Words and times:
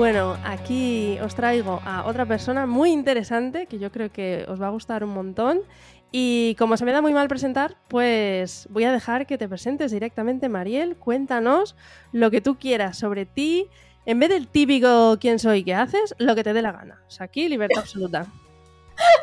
Bueno, 0.00 0.38
aquí 0.46 1.18
os 1.22 1.34
traigo 1.34 1.78
a 1.84 2.06
otra 2.06 2.24
persona 2.24 2.64
muy 2.64 2.90
interesante 2.90 3.66
que 3.66 3.78
yo 3.78 3.92
creo 3.92 4.10
que 4.10 4.46
os 4.48 4.58
va 4.58 4.68
a 4.68 4.70
gustar 4.70 5.04
un 5.04 5.10
montón. 5.10 5.60
Y 6.10 6.54
como 6.58 6.78
se 6.78 6.86
me 6.86 6.92
da 6.92 7.02
muy 7.02 7.12
mal 7.12 7.28
presentar, 7.28 7.76
pues 7.86 8.66
voy 8.70 8.84
a 8.84 8.92
dejar 8.92 9.26
que 9.26 9.36
te 9.36 9.46
presentes 9.46 9.92
directamente, 9.92 10.48
Mariel. 10.48 10.96
Cuéntanos 10.96 11.76
lo 12.12 12.30
que 12.30 12.40
tú 12.40 12.56
quieras 12.58 12.96
sobre 12.96 13.26
ti. 13.26 13.68
En 14.06 14.18
vez 14.18 14.30
del 14.30 14.48
típico 14.48 15.18
quién 15.20 15.38
soy, 15.38 15.64
qué 15.64 15.74
haces, 15.74 16.14
lo 16.16 16.34
que 16.34 16.44
te 16.44 16.54
dé 16.54 16.62
la 16.62 16.72
gana. 16.72 17.02
O 17.06 17.10
sea, 17.10 17.26
aquí 17.26 17.46
libertad 17.50 17.80
absoluta. 17.80 18.26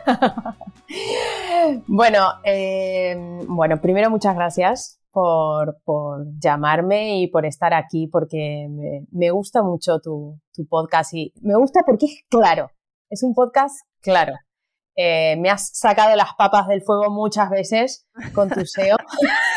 bueno, 1.88 2.34
eh, 2.44 3.18
bueno, 3.48 3.82
primero 3.82 4.12
muchas 4.12 4.36
gracias 4.36 5.00
por, 5.84 6.26
llamarme 6.40 7.20
y 7.22 7.28
por 7.28 7.46
estar 7.46 7.74
aquí, 7.74 8.08
porque 8.08 8.68
me, 9.12 9.32
gusta 9.32 9.64
mucho 9.64 10.00
tu, 10.00 10.40
podcast 10.70 11.14
y 11.14 11.34
me 11.42 11.56
gusta 11.56 11.82
porque 11.86 12.06
es 12.06 12.24
claro, 12.30 12.70
es 13.10 13.24
un 13.24 13.34
podcast 13.34 13.76
claro. 14.02 14.34
Eh, 15.00 15.36
me 15.38 15.52
has 15.52 15.70
sacado 15.78 16.16
las 16.16 16.34
papas 16.36 16.68
del 16.68 16.82
fuego 16.82 17.12
muchas 17.12 17.52
veces 17.52 18.08
con 18.34 18.50
tu 18.50 18.66
SEO 18.66 18.98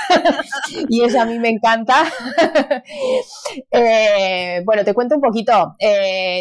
y 0.91 1.03
eso 1.03 1.19
a 1.19 1.25
mí 1.25 1.39
me 1.39 1.51
encanta. 1.51 2.05
Eh, 3.73 4.63
bueno, 4.65 4.85
te 4.85 4.95
cuento 4.95 5.17
un 5.17 5.21
poquito. 5.21 5.77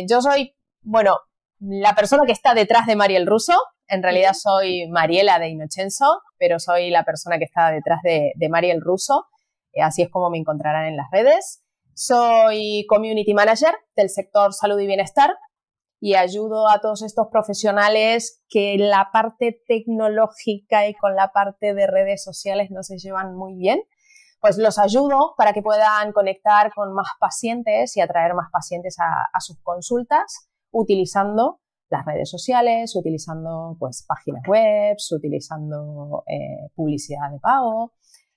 yo 0.07 0.21
soy, 0.21 0.53
bueno, 0.81 1.17
la 1.59 1.95
persona 1.95 2.23
que 2.25 2.31
está 2.31 2.53
detrás 2.53 2.85
de 2.85 2.95
Mariel 2.95 3.25
Russo. 3.25 3.53
En 3.89 4.03
realidad 4.03 4.34
soy 4.34 4.88
Mariela 4.88 5.39
de 5.39 5.49
Inocenso, 5.49 6.21
pero 6.38 6.59
soy 6.59 6.91
la 6.91 7.03
persona 7.03 7.39
que 7.39 7.45
está 7.45 7.71
detrás 7.71 7.99
de, 8.03 8.50
Mariel 8.50 8.81
Russo. 8.81 9.25
Eh, 9.73 9.81
así 9.81 10.03
es 10.03 10.09
como 10.09 10.30
me 10.30 10.38
encontrarán 10.38 10.86
en 10.86 10.95
las 10.95 11.08
redes. 11.11 11.63
Soy 11.95 12.86
Community 12.88 13.33
Manager 13.33 13.73
del 13.95 14.09
sector 14.09 14.53
salud 14.53 14.80
y 14.80 14.86
bienestar 14.86 15.31
y 16.00 16.13
ayudo 16.13 16.69
a 16.69 16.80
todos 16.80 17.02
estos 17.02 17.28
profesionales 17.31 18.44
que 18.47 18.78
la 18.78 19.09
parte 19.11 19.59
tecnológica 19.67 20.88
y 20.88 20.94
con 20.94 21.16
la 21.16 21.31
parte 21.31 21.73
de 21.73 21.88
redes 21.88 22.23
sociales 22.23 22.69
no 22.69 22.83
se 22.83 23.00
llevan 23.00 23.35
muy 23.35 23.56
bien. 23.56 23.81
Pues 24.39 24.58
los 24.59 24.78
ayudo 24.78 25.33
para 25.35 25.52
que 25.52 25.63
puedan 25.63 26.13
conectar 26.13 26.72
con 26.73 26.94
más 26.94 27.08
pacientes 27.19 27.97
y 27.97 28.02
atraer 28.02 28.35
más 28.35 28.50
pacientes 28.52 28.95
a 29.00 29.39
sus 29.41 29.59
consultas 29.61 30.47
utilizando 30.72 31.59
las 31.89 32.05
redes 32.05 32.29
sociales, 32.29 32.95
utilizando 32.95 33.75
pues 33.79 34.05
páginas 34.07 34.43
web, 34.47 34.97
utilizando 35.11 36.23
eh, 36.27 36.69
publicidad 36.75 37.31
de 37.31 37.39
pago, 37.39 37.93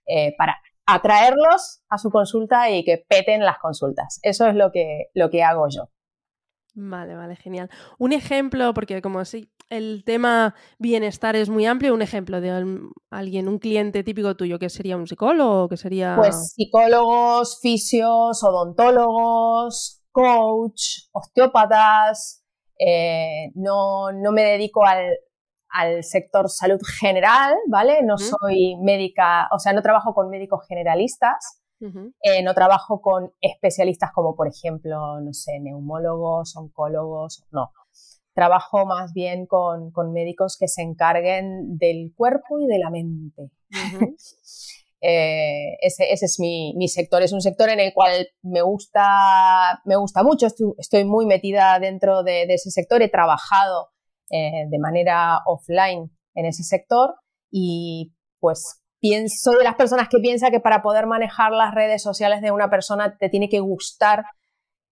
eh, 0.06 0.34
para 0.36 0.56
atraerlos 0.86 1.82
a 1.88 1.98
su 1.98 2.10
consulta 2.10 2.70
y 2.70 2.84
que 2.84 3.04
peten 3.08 3.44
las 3.44 3.58
consultas. 3.58 4.18
Eso 4.22 4.46
es 4.46 4.54
lo 4.54 4.72
que, 4.72 5.10
lo 5.14 5.30
que 5.30 5.42
hago 5.42 5.66
yo. 5.68 5.88
Vale, 6.74 7.14
vale, 7.14 7.36
genial. 7.36 7.68
Un 7.98 8.12
ejemplo, 8.12 8.72
porque 8.72 9.02
como 9.02 9.24
si 9.26 9.50
el 9.68 10.04
tema 10.04 10.54
bienestar 10.78 11.36
es 11.36 11.50
muy 11.50 11.66
amplio, 11.66 11.92
un 11.92 12.00
ejemplo 12.00 12.40
de 12.40 12.50
alguien, 13.10 13.48
un 13.48 13.58
cliente 13.58 14.02
típico 14.02 14.36
tuyo, 14.36 14.58
que 14.58 14.70
sería 14.70 14.96
un 14.96 15.06
psicólogo, 15.06 15.68
que 15.68 15.76
sería... 15.76 16.16
Pues 16.16 16.54
psicólogos, 16.54 17.58
fisios, 17.60 18.42
odontólogos, 18.42 20.02
coach, 20.12 21.08
osteópatas, 21.12 22.41
eh, 22.84 23.52
no, 23.54 24.12
no, 24.12 24.32
me 24.32 24.42
dedico 24.42 24.84
al, 24.84 25.16
al, 25.68 26.02
sector 26.02 26.48
salud 26.48 26.80
general, 27.00 27.54
¿vale? 27.68 28.02
No 28.02 28.18
soy 28.18 28.76
médica, 28.80 29.48
o 29.52 29.58
sea, 29.58 29.72
no 29.72 29.82
trabajo 29.82 30.14
con 30.14 30.30
médicos 30.30 30.66
generalistas, 30.68 31.60
eh, 32.22 32.44
no 32.44 32.54
trabajo 32.54 33.00
con 33.00 33.32
especialistas 33.40 34.12
como, 34.12 34.36
por 34.36 34.46
ejemplo, 34.46 35.20
no 35.20 35.32
sé, 35.32 35.58
neumólogos, 35.60 36.56
oncólogos, 36.56 37.44
no. 37.50 37.72
Trabajo 38.34 38.86
más 38.86 39.12
bien 39.12 39.46
con, 39.46 39.90
con 39.90 40.12
médicos 40.12 40.56
que 40.58 40.68
se 40.68 40.82
encarguen 40.82 41.76
del 41.76 42.12
cuerpo 42.14 42.60
y 42.60 42.66
de 42.66 42.78
la 42.78 42.90
mente. 42.90 43.50
Eh, 45.04 45.78
ese, 45.80 46.12
es 46.12 46.38
mi, 46.38 46.88
sector. 46.88 47.22
Es 47.22 47.32
un 47.32 47.40
sector 47.40 47.68
en 47.68 47.80
el 47.80 47.92
cual 47.92 48.28
me 48.42 48.62
gusta, 48.62 49.82
me 49.84 49.96
gusta 49.96 50.22
mucho, 50.22 50.46
estoy, 50.78 51.04
muy 51.04 51.26
metida 51.26 51.80
dentro 51.80 52.22
de, 52.22 52.44
ese 52.44 52.70
sector, 52.70 53.02
he 53.02 53.08
trabajado 53.08 53.90
eh, 54.30 54.66
de 54.70 54.78
manera 54.78 55.40
offline 55.46 56.16
en 56.34 56.46
ese 56.46 56.62
sector 56.62 57.16
y 57.50 58.14
pues 58.38 58.80
pienso 59.00 59.50
de 59.50 59.64
las 59.64 59.74
personas 59.74 60.08
que 60.08 60.18
piensa 60.20 60.50
que 60.50 60.60
para 60.60 60.82
poder 60.82 61.06
manejar 61.06 61.50
las 61.50 61.74
redes 61.74 62.00
sociales 62.00 62.40
de 62.40 62.52
una 62.52 62.70
persona 62.70 63.18
te 63.18 63.28
tiene 63.28 63.48
que 63.48 63.58
gustar 63.58 64.24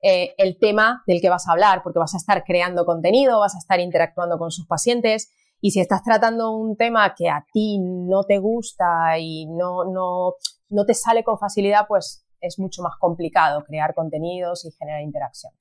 eh, 0.02 0.34
el 0.38 0.58
tema 0.58 1.04
del 1.06 1.20
que 1.20 1.30
vas 1.30 1.46
a 1.46 1.52
hablar, 1.52 1.82
porque 1.84 2.00
vas 2.00 2.14
a 2.14 2.16
estar 2.16 2.42
creando 2.42 2.84
contenido, 2.84 3.38
vas 3.38 3.54
a 3.54 3.58
estar 3.58 3.78
interactuando 3.78 4.38
con 4.38 4.50
sus 4.50 4.66
pacientes 4.66 5.30
y 5.60 5.70
si 5.70 5.80
estás 5.80 6.02
tratando 6.02 6.52
un 6.52 6.76
tema 6.76 7.14
que 7.14 7.28
a 7.28 7.44
ti 7.52 7.78
no 7.78 8.24
te 8.24 8.38
gusta 8.38 9.18
y 9.18 9.46
no, 9.46 9.84
no, 9.84 10.34
no 10.70 10.84
te 10.84 10.94
sale 10.94 11.22
con 11.22 11.38
facilidad, 11.38 11.86
pues 11.86 12.24
es 12.40 12.58
mucho 12.58 12.82
más 12.82 12.94
complicado 12.98 13.62
crear 13.64 13.94
contenidos 13.94 14.64
y 14.64 14.70
generar 14.72 15.02
interacción. 15.02 15.52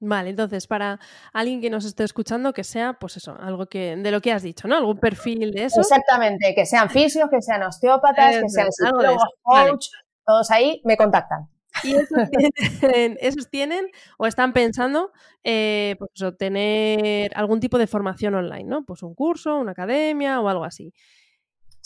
Vale, 0.00 0.30
entonces 0.30 0.66
para 0.66 1.00
alguien 1.32 1.60
que 1.60 1.70
nos 1.70 1.84
esté 1.84 2.04
escuchando, 2.04 2.52
que 2.52 2.62
sea, 2.62 2.98
pues 3.00 3.16
eso, 3.16 3.34
algo 3.40 3.66
que 3.66 3.96
de 3.96 4.10
lo 4.10 4.20
que 4.20 4.32
has 4.32 4.42
dicho, 4.42 4.68
¿no? 4.68 4.76
Algún 4.76 4.98
perfil 4.98 5.50
de 5.50 5.64
eso. 5.64 5.80
Exactamente, 5.80 6.54
que 6.54 6.66
sean 6.66 6.88
fisios, 6.88 7.28
que 7.28 7.42
sean 7.42 7.62
osteópatas, 7.64 8.36
que 8.36 8.48
sean 8.48 8.70
psicólogos, 8.70 9.24
coach, 9.42 9.86
todos 10.24 10.50
ahí 10.50 10.80
me 10.84 10.96
contactan. 10.96 11.48
Y 11.84 11.94
esos 13.20 13.50
tienen, 13.50 13.86
o 14.18 14.26
están 14.26 14.52
pensando 14.52 15.12
eh, 15.44 15.96
pues 15.98 16.36
tener 16.36 17.30
algún 17.36 17.60
tipo 17.60 17.78
de 17.78 17.86
formación 17.86 18.34
online, 18.34 18.64
¿no? 18.64 18.84
Pues 18.84 19.02
un 19.02 19.14
curso, 19.14 19.58
una 19.58 19.72
academia 19.72 20.40
o 20.40 20.48
algo 20.48 20.64
así. 20.64 20.92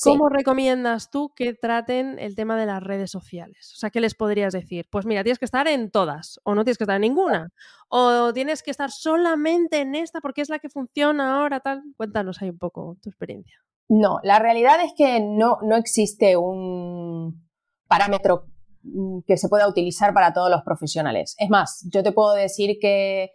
¿Cómo 0.02 0.28
recomiendas 0.28 1.10
tú 1.10 1.32
que 1.34 1.54
traten 1.54 2.18
el 2.18 2.34
tema 2.34 2.56
de 2.56 2.66
las 2.66 2.82
redes 2.82 3.10
sociales? 3.10 3.72
O 3.74 3.78
sea, 3.78 3.90
¿qué 3.90 4.00
les 4.00 4.14
podrías 4.14 4.52
decir? 4.52 4.86
Pues 4.90 5.06
mira, 5.06 5.22
tienes 5.22 5.38
que 5.38 5.44
estar 5.44 5.68
en 5.68 5.90
todas, 5.90 6.40
o 6.44 6.54
no 6.54 6.64
tienes 6.64 6.78
que 6.78 6.84
estar 6.84 6.96
en 6.96 7.02
ninguna, 7.02 7.50
o 7.88 8.32
tienes 8.32 8.62
que 8.62 8.70
estar 8.70 8.90
solamente 8.90 9.80
en 9.80 9.94
esta 9.94 10.20
porque 10.20 10.40
es 10.40 10.48
la 10.48 10.58
que 10.58 10.68
funciona 10.68 11.36
ahora, 11.36 11.60
tal. 11.60 11.82
Cuéntanos 11.96 12.42
ahí 12.42 12.50
un 12.50 12.58
poco 12.58 12.96
tu 13.00 13.10
experiencia. 13.10 13.58
No, 13.88 14.18
la 14.22 14.38
realidad 14.38 14.82
es 14.84 14.92
que 14.96 15.20
no, 15.20 15.58
no 15.62 15.76
existe 15.76 16.36
un 16.36 17.48
parámetro 17.86 18.46
que 19.26 19.36
se 19.36 19.48
pueda 19.48 19.68
utilizar 19.68 20.12
para 20.12 20.32
todos 20.32 20.50
los 20.50 20.62
profesionales. 20.62 21.34
Es 21.38 21.50
más, 21.50 21.86
yo 21.92 22.02
te 22.02 22.12
puedo 22.12 22.34
decir 22.34 22.78
que, 22.80 23.30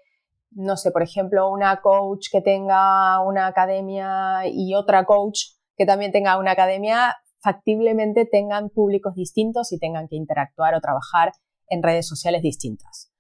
no 0.52 0.78
sé, 0.78 0.92
por 0.92 1.04
ejemplo, 1.04 1.50
una 1.50 1.82
coach 1.82 2.28
que 2.32 2.42
tenga 2.42 3.22
una 3.22 3.48
academia 3.48 4.42
y 4.46 4.74
otra 4.76 5.06
coach 5.06 5.40
que 5.76 5.86
también 5.86 6.12
tenga 6.12 6.38
una 6.38 6.52
academia, 6.52 7.16
factiblemente 7.40 8.26
tengan 8.26 8.70
públicos 8.70 9.14
distintos 9.16 9.72
y 9.72 9.80
tengan 9.80 10.08
que 10.08 10.16
interactuar 10.16 10.76
o 10.76 10.82
trabajar 10.82 11.32
en 11.70 11.84
redes 11.84 12.08
sociales 12.08 12.42
distintas. 12.42 13.12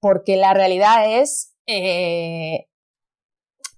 Porque 0.00 0.36
la 0.36 0.54
realidad 0.54 1.20
es, 1.20 1.54
eh, 1.66 2.66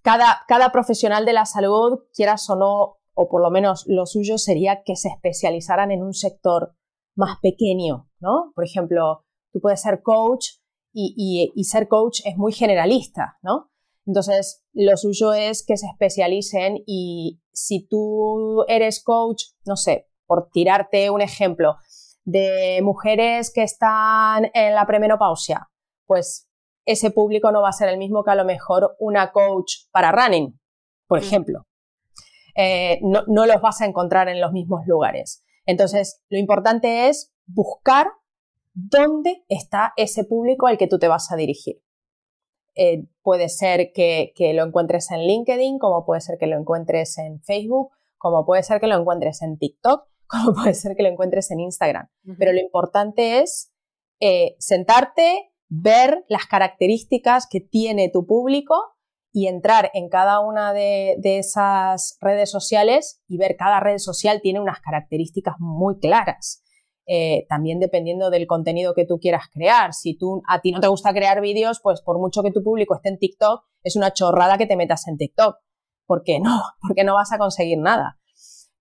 cada, 0.02 0.42
cada 0.48 0.70
profesional 0.70 1.24
de 1.26 1.32
la 1.32 1.44
salud, 1.44 2.00
quieras 2.14 2.48
o 2.48 2.56
no, 2.56 2.96
o 3.14 3.28
por 3.28 3.42
lo 3.42 3.50
menos 3.50 3.84
lo 3.86 4.06
suyo 4.06 4.38
sería 4.38 4.82
que 4.84 4.96
se 4.96 5.08
especializaran 5.08 5.90
en 5.90 6.02
un 6.02 6.14
sector 6.14 6.74
más 7.14 7.38
pequeño, 7.40 8.08
¿no? 8.20 8.52
Por 8.54 8.64
ejemplo, 8.64 9.24
tú 9.52 9.60
puedes 9.60 9.80
ser 9.80 10.02
coach 10.02 10.46
y, 10.92 11.52
ser 11.64 11.88
coach 11.88 12.20
es 12.24 12.36
muy 12.36 12.52
generalista, 12.52 13.38
¿no? 13.42 13.70
Entonces, 14.06 14.62
lo 14.72 14.96
suyo 14.96 15.32
es 15.32 15.64
que 15.66 15.76
se 15.76 15.86
especialicen 15.86 16.82
y 16.86 17.40
si 17.52 17.86
tú 17.86 18.64
eres 18.68 19.02
coach, 19.02 19.44
no 19.66 19.76
sé, 19.76 20.08
por 20.26 20.50
tirarte 20.50 21.10
un 21.10 21.20
ejemplo, 21.20 21.76
de 22.24 22.80
mujeres 22.82 23.52
que 23.52 23.62
están 23.62 24.50
en 24.54 24.74
la 24.74 24.86
premenopausia, 24.86 25.68
pues 26.06 26.48
ese 26.86 27.10
público 27.10 27.50
no 27.52 27.62
va 27.62 27.70
a 27.70 27.72
ser 27.72 27.88
el 27.88 27.98
mismo 27.98 28.24
que 28.24 28.30
a 28.30 28.34
lo 28.34 28.44
mejor 28.44 28.96
una 28.98 29.32
coach 29.32 29.72
para 29.90 30.12
running, 30.12 30.58
por 31.06 31.18
ejemplo. 31.18 31.66
Eh, 32.56 33.00
no, 33.02 33.24
no, 33.26 33.46
los 33.46 33.60
vas 33.60 33.80
a 33.80 33.86
encontrar 33.86 34.28
en 34.28 34.40
los 34.40 34.52
mismos 34.52 34.86
lugares. 34.86 35.43
Entonces, 35.66 36.22
lo 36.28 36.38
importante 36.38 37.08
es 37.08 37.32
buscar 37.46 38.08
dónde 38.74 39.44
está 39.48 39.92
ese 39.96 40.24
público 40.24 40.66
al 40.66 40.78
que 40.78 40.86
tú 40.86 40.98
te 40.98 41.08
vas 41.08 41.30
a 41.30 41.36
dirigir. 41.36 41.80
Eh, 42.76 43.06
puede 43.22 43.48
ser 43.48 43.92
que, 43.92 44.32
lo 44.54 44.64
encuentres 44.64 45.10
en 45.10 45.20
LinkedIn, 45.20 45.78
como 45.78 46.04
puede 46.04 46.20
ser 46.20 46.38
que 46.38 46.46
lo 46.46 46.58
encuentres 46.58 47.18
en 47.18 47.40
Facebook, 47.42 47.92
como 48.18 48.44
puede 48.44 48.62
ser 48.62 48.80
que 48.80 48.88
lo 48.88 48.98
encuentres 48.98 49.42
en 49.42 49.58
TikTok, 49.58 50.08
como 50.26 50.54
puede 50.54 50.74
ser 50.74 50.96
que 50.96 51.02
lo 51.02 51.08
encuentres 51.08 51.50
en 51.50 51.60
Instagram. 51.60 52.08
Pero 52.38 52.52
lo 52.52 52.60
importante 52.60 53.40
es 53.40 53.72
eh, 54.20 54.56
sentarte, 54.58 55.52
ver 55.68 56.24
las 56.28 56.46
características 56.46 57.46
que 57.48 57.60
tiene 57.60 58.10
tu 58.10 58.26
público 58.26 58.93
y 59.36 59.48
entrar 59.48 59.90
en 59.94 60.08
cada 60.08 60.38
una 60.38 60.72
de, 60.72 61.18
esas 61.20 62.16
redes 62.20 62.52
sociales 62.52 63.20
y 63.26 63.36
ver 63.36 63.56
cada 63.56 63.80
red 63.80 63.98
social 63.98 64.40
tiene 64.40 64.60
unas 64.60 64.78
características 64.80 65.56
muy 65.58 65.98
claras. 65.98 66.62
eh, 67.06 67.44
también 67.50 67.80
dependiendo 67.80 68.30
del 68.30 68.46
contenido 68.46 68.94
que 68.94 69.04
tú 69.04 69.18
quieras 69.18 69.48
crear. 69.52 69.92
Si 69.92 70.16
tú, 70.16 70.40
a 70.48 70.60
ti 70.60 70.70
no 70.70 70.80
te 70.80 70.86
gusta 70.86 71.12
crear 71.12 71.40
vídeos, 71.42 71.80
pues 71.82 72.00
por 72.00 72.18
mucho 72.18 72.42
que 72.42 72.52
tu 72.52 72.62
público 72.62 72.94
esté 72.94 73.08
en 73.10 73.18
TikTok, 73.18 73.64
es 73.82 73.96
una 73.96 74.12
chorrada 74.12 74.56
que 74.56 74.66
te 74.66 74.76
metas 74.76 75.06
en 75.08 75.18
TikTok. 75.18 75.56
¿Por 76.06 76.22
qué 76.22 76.38
no? 76.38 76.62
Porque 76.80 77.02
no 77.02 77.14
vas 77.14 77.32
a 77.32 77.38
conseguir 77.38 77.78
nada. 77.78 78.20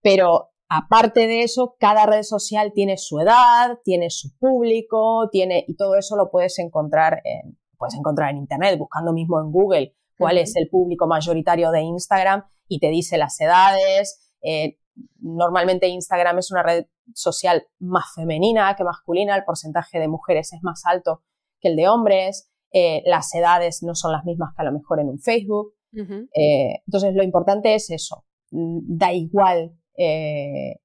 Pero 0.02 0.52
aparte 0.70 1.26
de 1.26 1.42
eso, 1.42 1.76
cada 1.80 2.06
red 2.06 2.22
social 2.22 2.74
tiene 2.74 2.98
su 2.98 3.20
edad, 3.20 3.80
tiene 3.84 4.12
su 4.12 4.38
público, 4.38 5.30
tiene, 5.32 5.66
y 5.68 5.76
todo 5.76 5.96
eso 5.96 6.16
lo 6.16 6.30
puedes 6.30 6.60
encontrar 6.60 7.22
en, 7.24 7.58
puedes 7.78 7.96
encontrar 7.96 8.30
en 8.30 8.38
internet, 8.38 8.78
buscando 8.78 9.14
mismo 9.14 9.42
en 9.42 9.52
Google 9.52 9.96
cuál 10.18 10.38
es 10.38 10.56
el 10.56 10.70
público 10.70 11.08
mayoritario 11.08 11.72
de 11.72 11.82
Instagram 11.82 12.44
y 12.68 12.80
te 12.80 12.90
dice 12.90 13.18
las 13.18 13.40
edades. 13.40 14.34
Eh, 14.42 14.78
normalmente 15.20 15.88
Instagram 15.88 16.40
es 16.40 16.52
una 16.52 16.64
red 16.64 16.86
social 17.14 17.68
más 17.80 18.06
femenina 18.16 18.76
que 18.76 18.84
masculina, 18.84 19.36
el 19.36 19.44
porcentaje 19.44 20.00
de 20.00 20.08
mujeres 20.08 20.54
es 20.54 20.62
más 20.64 20.84
alto 20.86 21.24
que 21.60 21.70
el 21.70 21.76
de 21.76 21.88
hombres, 21.88 22.52
eh, 22.72 23.04
las 23.06 23.34
edades 23.36 23.84
no 23.84 23.94
son 23.94 24.12
las 24.12 24.26
mismas 24.26 24.54
que 24.56 24.64
a 24.64 24.66
lo 24.66 24.74
mejor 24.74 25.00
en 25.00 25.10
un 25.10 25.20
Facebook. 25.20 25.76
Eh, 25.96 26.82
entonces, 26.88 27.14
lo 27.14 27.24
importante 27.24 27.76
es 27.76 27.92
eso. 27.92 28.26
Mm, 28.50 28.98
da 28.98 29.14
igual 29.14 29.78
eh, 29.96 30.80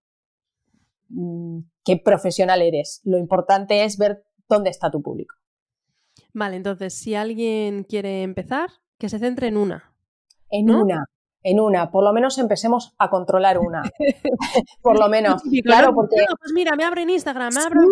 mm, 1.08 1.60
qué 1.82 1.96
profesional 1.96 2.60
eres. 2.60 3.00
Lo 3.04 3.16
importante 3.16 3.84
es 3.84 3.96
ver 3.96 4.22
dónde 4.48 4.69
está 4.69 4.90
tu 4.90 5.02
público. 5.02 5.34
Vale, 6.34 6.56
entonces, 6.56 6.92
si 6.92 7.14
alguien 7.14 7.84
quiere 7.84 8.22
empezar, 8.22 8.69
que 8.98 9.08
se 9.08 9.18
centre 9.18 9.48
en 9.48 9.56
una. 9.56 9.94
En 10.50 10.70
una 10.70 11.04
en 11.42 11.60
una, 11.60 11.90
por 11.90 12.04
lo 12.04 12.12
menos 12.12 12.38
empecemos 12.38 12.94
a 12.98 13.10
controlar 13.10 13.58
una. 13.58 13.82
por 14.82 14.98
lo 14.98 15.08
menos. 15.08 15.42
claro, 15.64 15.94
porque. 15.94 16.16
pues 16.40 16.52
mira, 16.52 16.74
me 16.76 16.84
abren 16.84 17.10
Instagram, 17.10 17.52
me 17.54 17.60
abren, 17.60 17.88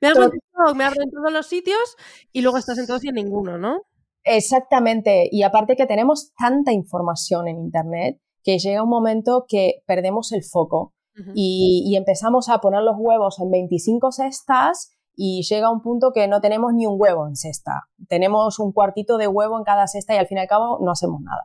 me 0.00 0.08
abren 0.08 0.30
TikTok, 0.30 0.76
me 0.76 0.84
abren 0.84 1.10
todos 1.10 1.32
los 1.32 1.46
sitios 1.46 1.96
y 2.32 2.42
luego 2.42 2.58
estás 2.58 2.78
en 2.78 2.86
todos 2.86 3.04
y 3.04 3.08
en 3.08 3.16
ninguno, 3.16 3.58
¿no? 3.58 3.82
Exactamente. 4.24 5.28
Y 5.30 5.42
aparte 5.42 5.76
que 5.76 5.86
tenemos 5.86 6.32
tanta 6.38 6.72
información 6.72 7.48
en 7.48 7.58
Internet 7.58 8.20
que 8.42 8.58
llega 8.58 8.82
un 8.82 8.90
momento 8.90 9.44
que 9.48 9.82
perdemos 9.86 10.32
el 10.32 10.42
foco 10.44 10.92
y, 11.34 11.82
y, 11.86 11.96
empezamos 11.96 12.50
a 12.50 12.58
poner 12.58 12.82
los 12.82 12.96
huevos 12.98 13.40
en 13.40 13.50
25 13.50 14.12
cestas 14.12 14.90
y 15.16 15.42
llega 15.42 15.70
un 15.70 15.80
punto 15.80 16.12
que 16.12 16.28
no 16.28 16.40
tenemos 16.40 16.74
ni 16.74 16.86
un 16.86 17.00
huevo 17.00 17.26
en 17.26 17.36
cesta. 17.36 17.88
Tenemos 18.08 18.58
un 18.58 18.72
cuartito 18.72 19.16
de 19.16 19.26
huevo 19.26 19.58
en 19.58 19.64
cada 19.64 19.86
cesta 19.86 20.14
y 20.14 20.18
al 20.18 20.26
fin 20.26 20.36
y 20.38 20.42
al 20.42 20.46
cabo 20.46 20.78
no 20.80 20.92
hacemos 20.92 21.20
nada. 21.22 21.42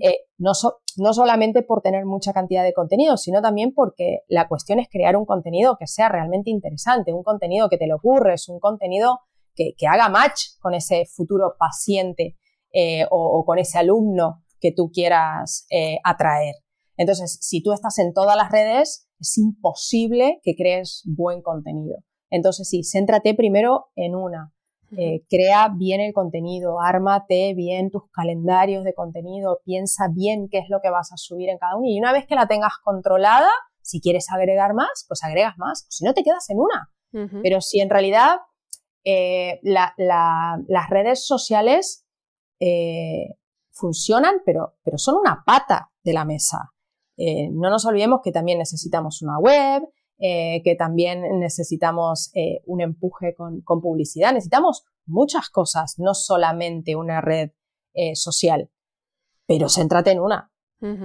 Eh, 0.00 0.18
no, 0.36 0.52
no 0.98 1.14
solamente 1.14 1.62
por 1.62 1.80
tener 1.80 2.04
mucha 2.04 2.34
cantidad 2.34 2.62
de 2.62 2.74
contenido, 2.74 3.16
sino 3.16 3.40
también 3.40 3.72
porque 3.72 4.20
la 4.28 4.46
cuestión 4.46 4.78
es 4.78 4.88
crear 4.88 5.16
un 5.16 5.24
contenido 5.24 5.76
que 5.78 5.86
sea 5.86 6.10
realmente 6.10 6.50
interesante, 6.50 7.12
un 7.12 7.22
contenido 7.22 7.70
que 7.70 7.78
te 7.78 7.86
lo 7.86 7.96
ocurres, 7.96 8.48
un 8.48 8.60
contenido 8.60 9.20
que, 9.54 9.74
haga 9.90 10.08
match 10.08 10.58
con 10.60 10.74
ese 10.74 11.06
futuro 11.06 11.54
paciente 11.58 12.36
eh, 12.72 13.06
o, 13.10 13.44
con 13.44 13.58
ese 13.58 13.78
alumno 13.78 14.42
que 14.60 14.72
tú 14.72 14.90
quieras 14.92 15.66
eh, 15.70 15.98
atraer. 16.04 16.54
Entonces, 16.96 17.38
si 17.40 17.62
tú 17.62 17.72
estás 17.72 17.98
en 17.98 18.12
todas 18.12 18.36
las 18.36 18.50
redes, 18.50 19.08
es 19.18 19.38
imposible 19.38 20.40
que 20.42 20.54
crees 20.54 21.02
buen 21.06 21.42
contenido. 21.42 21.98
Entonces, 22.32 22.66
sí, 22.68 22.82
céntrate 22.82 23.34
primero 23.34 23.90
en 23.94 24.14
una. 24.16 24.52
Eh, 24.96 25.22
crea 25.28 25.70
bien 25.74 26.00
el 26.00 26.12
contenido, 26.12 26.80
ármate 26.80 27.54
bien 27.54 27.90
tus 27.90 28.02
calendarios 28.10 28.84
de 28.84 28.92
contenido, 28.92 29.60
piensa 29.64 30.08
bien 30.12 30.48
qué 30.50 30.58
es 30.58 30.66
lo 30.68 30.80
que 30.82 30.90
vas 30.90 31.12
a 31.12 31.16
subir 31.16 31.48
en 31.48 31.56
cada 31.56 31.76
uno 31.76 31.86
y 31.88 31.98
una 31.98 32.12
vez 32.12 32.26
que 32.26 32.34
la 32.34 32.46
tengas 32.46 32.74
controlada, 32.82 33.48
si 33.80 34.02
quieres 34.02 34.26
agregar 34.30 34.74
más, 34.74 35.06
pues 35.08 35.24
agregas 35.24 35.54
más, 35.56 35.86
si 35.88 36.04
no 36.04 36.12
te 36.12 36.22
quedas 36.22 36.48
en 36.50 36.58
una. 36.58 36.90
Pero 37.42 37.60
si 37.60 37.80
en 37.80 37.90
realidad 37.90 38.36
eh, 39.04 39.60
las 39.62 40.90
redes 40.90 41.26
sociales 41.26 42.06
eh, 42.58 43.34
funcionan, 43.70 44.36
pero, 44.44 44.76
pero 44.82 44.96
son 44.96 45.16
una 45.16 45.42
pata 45.44 45.90
de 46.02 46.12
la 46.14 46.24
mesa. 46.24 46.72
no 47.16 47.70
nos 47.70 47.84
olvidemos 47.84 48.20
que 48.22 48.32
también 48.32 48.58
necesitamos 48.58 49.20
una 49.22 49.38
web, 49.38 49.82
eh, 50.24 50.62
que 50.62 50.76
también 50.76 51.40
necesitamos 51.40 52.30
eh, 52.34 52.62
un 52.66 52.80
empuje 52.80 53.34
con, 53.34 53.64
publicidad. 53.64 54.32
Necesitamos 54.32 54.84
muchas 55.04 55.50
cosas, 55.50 55.96
no 55.98 56.14
solamente 56.14 56.94
una 56.94 57.20
red 57.20 57.50
eh, 57.92 58.14
social, 58.14 58.70
pero 59.48 59.68
céntrate 59.68 60.12
en 60.12 60.20
una. 60.20 60.52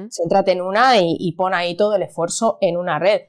Céntrate 0.09 0.51
en 0.51 0.61
una 0.61 1.01
y, 1.01 1.33
pon 1.35 1.55
ahí 1.55 1.75
todo 1.75 1.95
el 1.95 2.03
esfuerzo 2.03 2.59
en 2.61 2.77
una 2.77 2.99
red. 2.99 3.21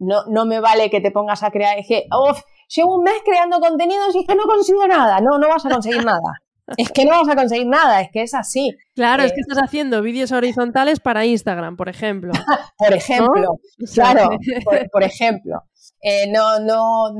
No, 0.00 0.24
no 0.26 0.46
me 0.46 0.58
vale 0.58 0.90
que 0.90 1.00
te 1.00 1.12
pongas 1.12 1.44
a 1.44 1.52
crear, 1.52 1.76
dije, 1.76 2.06
oh, 2.12 2.32
llevo 2.68 2.96
un 2.96 3.04
mes 3.04 3.22
creando 3.24 3.60
contenidos 3.60 4.12
y 4.16 4.20
es 4.20 4.26
que 4.26 4.34
no 4.34 4.44
consigo 4.44 4.84
nada. 4.88 5.20
No, 5.20 5.38
no 5.38 5.48
vas 5.48 5.64
a 5.64 5.70
conseguir 5.70 6.04
nada 6.04 6.42
es 6.76 6.90
que 6.90 7.04
no 7.04 7.12
vas 7.12 7.28
a 7.28 7.36
conseguir 7.36 7.66
nada, 7.66 8.00
es 8.00 8.10
que 8.12 8.22
es 8.22 8.34
así. 8.34 8.76
Claro, 8.94 9.22
es 9.22 9.32
que 9.32 9.40
eh, 9.40 9.44
estás 9.48 9.62
haciendo 9.62 10.02
vídeos 10.02 10.32
horizontales 10.32 11.00
para 11.00 11.24
Instagram, 11.24 11.76
por 11.76 11.88
ejemplo. 11.88 12.32
por 12.78 12.92
ejemplo, 12.92 13.58
claro, 13.94 14.30
por, 14.92 15.02
ejemplo. 15.02 15.62
Eh, 16.02 16.30
no, 16.30 16.60
no, 16.60 17.10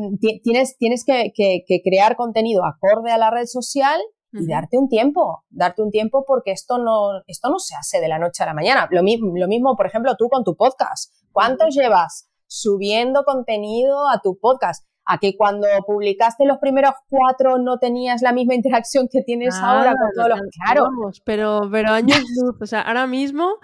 tienes, 0.43 0.77
tienes 0.79 1.05
que, 1.05 1.33
crear 1.85 2.17
contenido 2.17 2.63
acorde 2.65 3.11
a 3.11 3.19
la 3.19 3.31
red 3.31 3.47
social 3.47 4.01
y 4.33 4.47
darte 4.47 4.79
un 4.79 4.89
tiempo, 4.89 5.45
darte 5.51 5.83
un 5.83 5.91
tiempo 5.91 6.25
porque 6.25 6.53
esto 6.53 6.79
no, 6.79 7.21
esto 7.27 7.51
no 7.51 7.59
se 7.59 7.75
hace 7.75 8.01
de 8.01 8.07
la 8.07 8.19
noche 8.19 8.45
a 8.45 8.47
la 8.47 8.55
mañana. 8.55 8.89
Lo 8.91 9.03
mismo, 9.03 9.33
lo 9.35 9.49
mismo, 9.49 9.75
por 9.77 9.87
ejemplo, 9.87 10.15
tú 10.17 10.29
con 10.29 10.45
tu 10.45 10.57
podcast. 10.57 11.13
¿Cuánto 11.33 11.67
llevas 11.69 12.31
subiendo 12.47 13.25
contenido 13.25 14.09
a 14.09 14.21
tu 14.21 14.39
podcast? 14.39 14.85
A 15.11 15.19
que 15.19 15.37
cuando 15.37 15.67
publicaste 15.87 16.45
los 16.47 16.59
primeros 16.59 16.93
cuatro 17.09 17.59
no 17.59 17.79
tenías 17.79 18.23
la 18.23 18.33
misma 18.33 18.55
interacción 18.55 19.09
que 19.11 19.23
tienes 19.23 19.57
ahora 19.57 19.95
con 19.95 20.11
todos 20.15 20.29
los... 20.29 20.41
Claro. 20.65 20.89
pero, 21.25 21.69
pero 21.71 21.91
años 21.91 22.21
luz, 22.37 22.57
o 22.61 22.67
sea, 22.67 22.83
ahora 22.83 23.07
mismo 23.07 23.59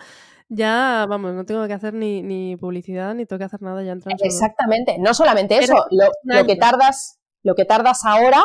ya, 0.48 1.06
vamos, 1.08 1.34
no 1.34 1.44
tengo 1.44 1.66
que 1.66 1.72
hacer 1.72 1.94
ni, 1.94 2.56
publicidad, 2.56 3.14
ni 3.14 3.26
tengo 3.26 3.38
que 3.38 3.44
hacer 3.44 3.62
nada 3.62 3.82
ya 3.82 3.92
en 3.92 4.02
Exactamente, 4.20 4.96
no 4.98 5.14
solamente 5.14 5.58
eso, 5.58 5.86
lo, 5.90 6.46
que 6.46 6.56
tardas, 6.56 7.20
lo 7.42 7.54
que 7.54 7.64
tardas 7.64 8.04
ahora 8.04 8.44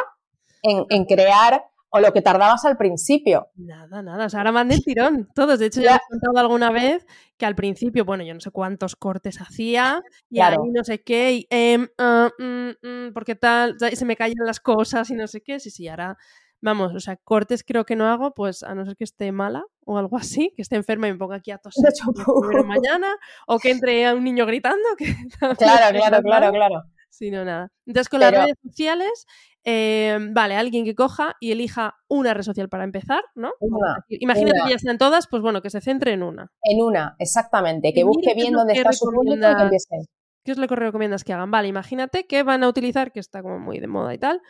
en, 0.62 0.86
en 0.90 1.06
crear 1.06 1.71
o 1.92 2.00
lo 2.00 2.12
que 2.14 2.22
tardabas 2.22 2.64
al 2.66 2.78
principio. 2.78 3.50
Nada, 3.56 4.02
nada. 4.02 4.26
O 4.26 4.30
sea, 4.30 4.40
ahora 4.40 4.52
mandé 4.52 4.76
el 4.76 4.84
tirón. 4.84 5.30
Todos. 5.36 5.60
De 5.60 5.68
hecho, 5.68 5.82
ya, 5.82 5.98
he 5.98 6.00
contado 6.10 6.40
alguna 6.40 6.72
vez 6.72 7.06
que 7.38 7.46
al 7.46 7.56
principio, 7.56 8.06
bueno, 8.06 8.24
yo 8.24 8.34
no 8.34 8.40
sé 8.40 8.50
cuántos 8.50 8.96
cortes 8.96 9.42
hacía 9.42 10.02
y 10.30 10.40
ahí 10.40 10.56
no 10.74 10.84
sé 10.84 11.04
qué, 11.04 11.34
y 11.34 11.48
em, 11.50 11.88
ah, 11.98 12.30
mm, 12.40 12.70
mm, 12.82 13.14
porque 13.14 13.36
tal, 13.36 13.78
se 13.80 14.06
me 14.06 14.16
caían 14.16 14.46
las 14.46 14.60
cosas 14.60 15.10
y 15.10 15.16
no 15.16 15.28
sé 15.28 15.42
qué. 15.42 15.60
Sí, 15.60 15.70
sí, 15.70 15.88
ahora, 15.90 16.18
vamos, 16.62 16.94
o 16.96 17.00
sea, 17.00 17.18
cortes 17.18 17.64
creo 17.64 17.86
que 17.86 17.96
no 17.96 18.08
hago, 18.08 18.34
pues 18.34 18.64
a 18.64 18.74
no 18.74 18.86
ser 18.86 18.96
que 18.96 19.04
esté 19.04 19.32
mala 19.32 19.64
o 19.86 19.98
algo 19.98 20.18
así, 20.18 20.54
que 20.56 20.62
esté 20.62 20.78
enferma 20.78 21.08
y 21.08 21.12
me 21.12 21.18
ponga 21.18 21.38
aquí 21.38 21.52
a 21.52 21.58
toser 21.58 21.92
mañana, 22.66 23.18
o 23.48 23.60
que 23.60 23.72
entre 23.72 24.06
a 24.06 24.16
un 24.16 24.24
niño 24.24 24.46
gritando. 24.46 24.88
Que 24.98 25.56
claro, 25.58 25.98
claro, 25.98 26.22
claro, 26.22 26.52
claro. 26.52 26.84
Sí, 27.10 27.30
no, 27.30 27.44
nada. 27.44 27.72
Entonces, 27.86 28.08
con 28.08 28.22
las 28.22 28.32
redes 28.32 28.56
sociales, 28.64 29.26
eh, 29.64 30.18
vale, 30.32 30.56
alguien 30.56 30.86
que 30.86 30.96
coja 30.96 31.36
y 31.40 31.52
elija 31.52 31.96
una 32.08 32.34
red 32.34 32.44
social 32.44 32.68
para 32.68 32.84
empezar, 32.84 33.24
¿no? 33.36 33.52
Imagínate 34.10 34.60
que 34.64 34.70
ya 34.70 34.76
están 34.76 34.98
todas, 34.98 35.28
pues 35.28 35.42
bueno, 35.42 35.62
que 35.62 35.70
se 35.70 35.82
centre 35.82 36.14
en 36.14 36.24
una. 36.24 36.52
En 36.64 36.82
una, 36.82 37.16
exactamente, 37.20 37.94
que 37.94 38.04
busque 38.04 38.34
bien 38.34 38.54
dónde 38.54 38.74
está 38.74 38.92
su 38.92 39.06
público 39.06 39.36
y 39.36 39.56
que 39.56 39.62
empiece. 39.62 39.96
¿Qué 40.44 40.52
es 40.52 40.58
lo 40.58 40.68
que 40.68 40.76
recomiendas 40.76 41.24
que 41.24 41.34
hagan? 41.34 41.52
Vale, 41.52 41.68
imagínate 41.68 42.26
que 42.26 42.42
van 42.42 42.64
a 42.64 42.68
utilizar, 42.70 43.12
que 43.12 43.20
está 43.20 43.44
como 43.44 43.60
muy 43.60 43.80
de 43.80 43.88
moda 43.88 44.14
y 44.14 44.18
tal, 44.18 44.42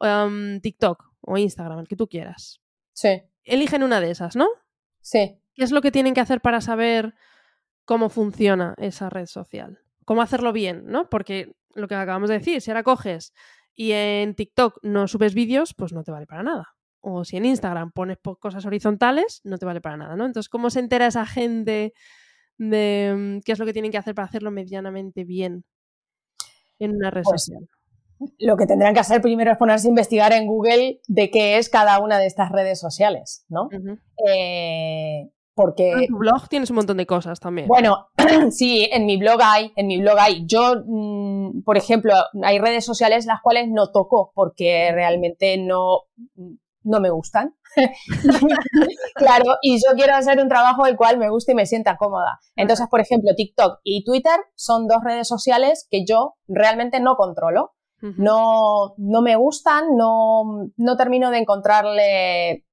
em, 0.00 0.60
TikTok 0.60 1.04
o 1.20 1.38
Instagram, 1.38 1.78
el 1.78 1.88
que 1.88 1.96
tú 1.96 2.08
quieras. 2.08 2.60
Sí. 2.92 3.22
Eligen 3.44 3.84
una 3.84 4.00
de 4.00 4.10
esas, 4.10 4.34
¿no? 4.34 4.48
Sí. 5.00 5.40
¿Qué 5.54 5.62
es 5.64 5.70
lo 5.70 5.80
que 5.80 5.92
tienen 5.92 6.14
que 6.14 6.20
hacer 6.20 6.40
para 6.40 6.60
saber 6.60 7.14
cómo 7.84 8.08
funciona 8.08 8.74
esa 8.78 9.08
red 9.08 9.26
social? 9.26 9.78
¿Cómo 10.04 10.22
hacerlo 10.22 10.52
bien, 10.52 10.82
no? 10.86 11.08
Porque 11.08 11.54
lo 11.74 11.86
que 11.86 11.94
acabamos 11.94 12.28
de 12.28 12.38
decir, 12.38 12.60
si 12.60 12.70
ahora 12.70 12.82
coges 12.82 13.32
y 13.78 13.92
en 13.92 14.34
TikTok 14.34 14.80
no 14.82 15.06
subes 15.06 15.34
vídeos, 15.34 15.72
pues 15.72 15.92
no 15.92 16.02
te 16.02 16.10
vale 16.10 16.26
para 16.26 16.42
nada. 16.42 16.64
O 17.00 17.24
si 17.24 17.36
en 17.36 17.44
Instagram 17.44 17.92
pones 17.92 18.18
cosas 18.40 18.66
horizontales, 18.66 19.40
no 19.44 19.56
te 19.56 19.66
vale 19.66 19.80
para 19.80 19.96
nada, 19.96 20.16
¿no? 20.16 20.26
Entonces, 20.26 20.48
¿cómo 20.48 20.68
se 20.68 20.80
entera 20.80 21.06
esa 21.06 21.24
gente 21.24 21.92
de 22.56 23.14
mm, 23.16 23.40
qué 23.44 23.52
es 23.52 23.58
lo 23.60 23.64
que 23.64 23.72
tienen 23.72 23.92
que 23.92 23.98
hacer 23.98 24.16
para 24.16 24.26
hacerlo 24.26 24.50
medianamente 24.50 25.22
bien 25.22 25.64
en 26.80 26.96
una 26.96 27.12
red 27.12 27.22
pues 27.22 27.44
social? 27.44 27.68
Lo 28.40 28.56
que 28.56 28.66
tendrán 28.66 28.94
que 28.94 29.00
hacer 29.00 29.22
primero 29.22 29.52
es 29.52 29.58
ponerse 29.58 29.86
a 29.86 29.90
investigar 29.90 30.32
en 30.32 30.48
Google 30.48 31.00
de 31.06 31.30
qué 31.30 31.58
es 31.58 31.68
cada 31.68 32.00
una 32.00 32.18
de 32.18 32.26
estas 32.26 32.50
redes 32.50 32.80
sociales, 32.80 33.44
¿no? 33.48 33.68
Porque... 35.58 35.90
En 35.90 36.06
tu 36.06 36.18
blog 36.18 36.48
tienes 36.48 36.70
un 36.70 36.76
montón 36.76 36.98
de 36.98 37.06
cosas 37.06 37.40
también. 37.40 37.66
Bueno, 37.66 38.10
sí, 38.50 38.88
en 38.92 39.06
mi 39.06 39.16
blog 39.16 39.40
hay, 39.42 39.72
en 39.74 39.88
mi 39.88 40.00
blog 40.00 40.16
hay. 40.16 40.46
Yo, 40.46 40.84
mm, 40.86 41.64
por 41.64 41.76
ejemplo, 41.76 42.14
hay 42.44 42.60
redes 42.60 42.84
sociales 42.84 43.26
las 43.26 43.40
cuales 43.42 43.66
no 43.68 43.90
toco 43.90 44.30
porque 44.36 44.92
realmente 44.92 45.58
no, 45.58 46.02
no 46.84 47.00
me 47.00 47.10
gustan. 47.10 47.56
claro, 49.16 49.56
y 49.60 49.78
yo 49.78 49.96
quiero 49.96 50.14
hacer 50.14 50.38
un 50.38 50.48
trabajo 50.48 50.84
del 50.84 50.96
cual 50.96 51.18
me 51.18 51.28
guste 51.28 51.50
y 51.50 51.56
me 51.56 51.66
sienta 51.66 51.96
cómoda. 51.96 52.38
Entonces, 52.54 52.86
por 52.88 53.00
ejemplo, 53.00 53.32
TikTok 53.36 53.80
y 53.82 54.04
Twitter 54.04 54.38
son 54.54 54.86
dos 54.86 55.02
redes 55.02 55.26
sociales 55.26 55.88
que 55.90 56.04
yo 56.06 56.34
realmente 56.46 57.00
no 57.00 57.16
controlo. 57.16 57.72
No, 58.00 58.94
no 58.96 59.22
me 59.22 59.34
gustan, 59.34 59.96
no, 59.96 60.70
no 60.76 60.96
termino 60.96 61.32
de 61.32 61.38
encontrarle 61.38 62.64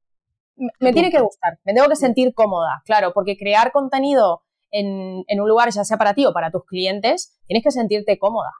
me 0.79 0.93
tiene 0.93 1.11
que 1.11 1.21
gustar, 1.21 1.59
me 1.63 1.73
tengo 1.73 1.87
que 1.87 1.95
sentir 1.95 2.33
cómoda, 2.33 2.81
claro, 2.85 3.11
porque 3.13 3.37
crear 3.37 3.71
contenido 3.71 4.43
en, 4.71 5.23
en, 5.27 5.41
un 5.41 5.47
lugar, 5.47 5.69
ya 5.71 5.83
sea 5.83 5.97
para 5.97 6.13
ti 6.13 6.25
o 6.25 6.33
para 6.33 6.51
tus 6.51 6.65
clientes, 6.65 7.37
tienes 7.47 7.63
que 7.63 7.71
sentirte 7.71 8.17
cómoda. 8.17 8.51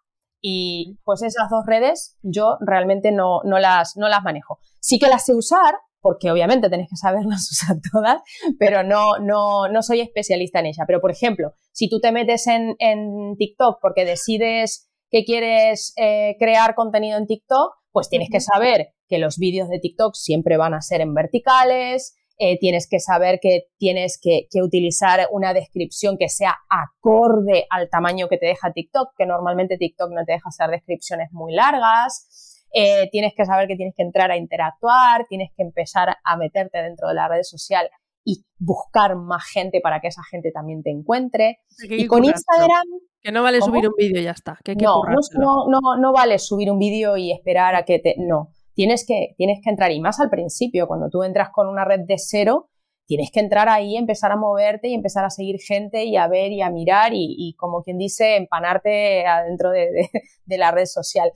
Y 0.42 1.00
pues 1.04 1.24
esas 1.24 1.50
dos 1.50 1.66
redes 1.66 2.18
yo 2.22 2.58
realmente 2.60 3.12
no, 3.12 3.42
no, 3.44 3.58
las, 3.60 3.98
no 3.98 4.08
las 4.10 4.24
manejo. 4.24 4.60
Sí 4.80 5.00
que 5.00 5.08
las 5.08 5.26
sé 5.26 5.34
usar, 5.34 5.76
porque 6.02 6.30
obviamente 6.30 6.70
tenés 6.70 6.88
que 6.88 6.98
saberlas 6.98 7.50
usar 7.52 7.78
todas, 7.92 8.22
pero 8.60 8.84
no, 8.84 9.18
no, 9.18 9.68
no 9.68 9.82
soy 9.82 10.02
especialista 10.02 10.60
en 10.60 10.68
ella. 10.68 10.84
Pero, 10.86 11.02
por 11.02 11.12
ejemplo, 11.12 11.54
si 11.72 11.90
tú 11.90 12.00
te 12.00 12.12
metes 12.12 12.46
en, 12.46 12.76
en 12.78 13.36
TikTok 13.38 13.80
porque 13.82 14.06
decides 14.06 14.88
que 15.10 15.24
quieres 15.24 15.94
eh, 15.98 16.36
crear 16.38 16.76
contenido 16.76 17.18
en 17.18 17.26
TikTok, 17.26 17.74
pues 17.96 18.10
tienes 18.10 18.28
que 18.30 18.42
saber 18.42 18.90
que 19.08 19.20
los 19.20 19.38
vídeos 19.38 19.70
de 19.70 19.80
TikTok 19.80 20.16
siempre 20.16 20.58
van 20.58 20.74
a 20.74 20.82
ser 20.82 21.00
en 21.00 21.14
verticales, 21.14 22.14
eh, 22.38 22.60
tienes 22.60 22.90
que 22.90 23.00
saber 23.00 23.40
que 23.42 23.68
tienes 23.78 24.20
que, 24.22 24.50
utilizar 24.62 25.30
una 25.32 25.54
descripción 25.54 26.18
que 26.18 26.28
sea 26.28 26.58
acorde 26.70 27.66
al 27.70 27.90
tamaño 27.90 28.28
que 28.28 28.38
te 28.38 28.48
deja 28.48 28.74
TikTok, 28.74 29.12
que 29.18 29.26
normalmente 29.26 29.78
TikTok 29.78 30.12
no 30.12 30.26
te 30.26 30.34
deja 30.34 30.50
hacer 30.50 30.72
descripciones 30.72 31.30
muy 31.32 31.54
largas. 31.54 32.66
Eh, 32.74 33.08
tienes 33.12 33.32
que 33.34 33.46
saber 33.46 33.70
que 33.70 33.78
tienes 33.78 33.96
que 33.96 34.04
entrar 34.04 34.30
a 34.30 34.36
interactuar, 34.36 35.26
tienes 35.30 35.52
que 35.56 35.64
empezar 35.64 36.18
a 36.22 36.36
meterte 36.36 36.80
dentro 36.80 37.08
de 37.08 37.14
la 37.14 37.30
red 37.30 37.44
social 37.44 37.90
y 38.26 38.44
buscar 38.58 39.16
más 39.16 39.46
gente 39.46 39.80
para 39.82 40.02
que 40.02 40.08
esa 40.08 40.24
gente 40.30 40.52
también 40.52 40.84
te 40.84 40.92
encuentre. 40.92 41.60
y 41.90 42.08
con 42.08 42.26
Instagram... 42.26 42.88
Que 43.22 43.32
no 43.32 43.42
vale 43.42 43.62
subir 43.62 43.88
un 43.88 43.94
vídeo 43.98 44.20
y 44.20 44.24
ya 44.24 44.32
está. 44.32 44.60
no, 44.80 45.02
no, 45.40 45.68
no, 45.70 45.80
no, 46.00 46.14
vale 46.14 46.38
subir 46.38 46.70
un 46.70 46.78
vídeo 46.78 47.16
y 47.16 47.32
esperar 47.32 47.76
a 47.76 47.84
que 47.86 48.00
te... 48.00 48.16
No, 48.18 48.50
tienes 48.74 49.06
que, 49.08 49.34
tienes 49.38 49.60
que 49.64 49.70
entrar 49.70 49.92
y 49.92 50.00
más 50.00 50.20
al 50.20 50.30
principio, 50.30 50.88
cuando 50.88 51.10
tú 51.10 51.24
entras 51.24 51.50
con 51.52 51.68
una 51.68 51.86
red 51.86 52.02
de 52.02 52.18
cero, 52.18 52.70
tienes 53.08 53.32
que 53.32 53.40
entrar 53.40 53.70
ahí, 53.70 53.98
empezar 53.98 54.32
a 54.32 54.38
moverte 54.38 54.90
y 54.90 54.94
empezar 54.94 55.26
a 55.26 55.30
seguir 55.30 55.60
gente 55.60 56.04
y 56.06 56.18
a 56.18 56.28
ver 56.28 56.52
y 56.52 56.62
a 56.62 56.70
mirar 56.70 57.12
y, 57.14 57.56
como 57.58 57.84
quien 57.84 57.98
dice, 57.98 58.36
empanarte 58.36 59.26
adentro 59.26 59.72
de, 59.72 60.10
la 60.58 60.72
red 60.72 60.86
social. 60.86 61.32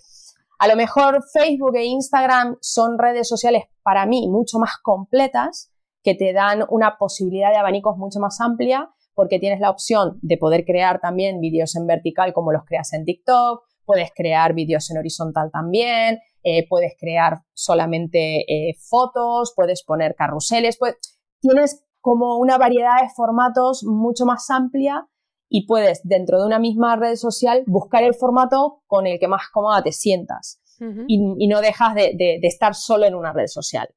A 0.59 0.67
lo 0.67 0.75
mejor 0.75 1.23
Facebook 1.31 1.75
e 1.75 1.85
Instagram 1.85 2.57
son 2.59 2.97
redes 2.97 3.27
sociales 3.27 3.63
para 3.81 4.05
mí 4.05 4.27
mucho 4.29 4.59
más 4.59 4.77
completas, 4.81 5.68
que 6.03 6.15
te 6.15 6.33
dan 6.33 6.65
una 6.69 6.97
posibilidad 6.97 7.51
de 7.51 7.57
abanicos 7.57 7.97
mucho 7.97 8.19
más 8.19 8.39
amplia, 8.41 8.89
porque 9.13 9.39
tienes 9.39 9.59
la 9.59 9.69
opción 9.69 10.17
de 10.21 10.37
poder 10.37 10.63
crear 10.65 11.01
también 11.01 11.41
vídeos 11.41 11.75
en 11.75 11.87
vertical 11.87 12.33
como 12.33 12.51
los 12.51 12.63
creas 12.65 12.93
en 12.93 13.05
TikTok, 13.05 13.63
puedes 13.85 14.11
crear 14.15 14.53
vídeos 14.53 14.89
en 14.91 14.97
horizontal 14.97 15.49
también, 15.51 16.19
eh, 16.43 16.67
puedes 16.69 16.93
crear 16.97 17.39
solamente 17.53 18.45
eh, 18.47 18.75
fotos, 18.79 19.53
puedes 19.55 19.83
poner 19.83 20.15
carruseles, 20.15 20.77
pues, 20.77 20.95
tienes 21.41 21.83
como 22.01 22.37
una 22.37 22.57
variedad 22.57 23.01
de 23.01 23.09
formatos 23.15 23.83
mucho 23.83 24.25
más 24.25 24.49
amplia 24.49 25.07
y 25.49 25.65
puedes 25.65 26.01
dentro 26.03 26.39
de 26.39 26.45
una 26.45 26.59
misma 26.59 26.95
red 26.95 27.15
social 27.15 27.63
buscar 27.67 28.03
el 28.03 28.13
formato 28.13 28.83
con 28.87 29.07
el 29.07 29.19
que 29.19 29.27
más 29.27 29.49
cómoda 29.51 29.83
te 29.83 29.91
sientas 29.91 30.61
y, 31.07 31.47
no 31.47 31.59
dejas 31.59 31.93
de, 31.93 32.39
estar 32.43 32.73
solo 32.73 33.05
en 33.05 33.15
una 33.15 33.33
red 33.33 33.47
social. 33.47 33.89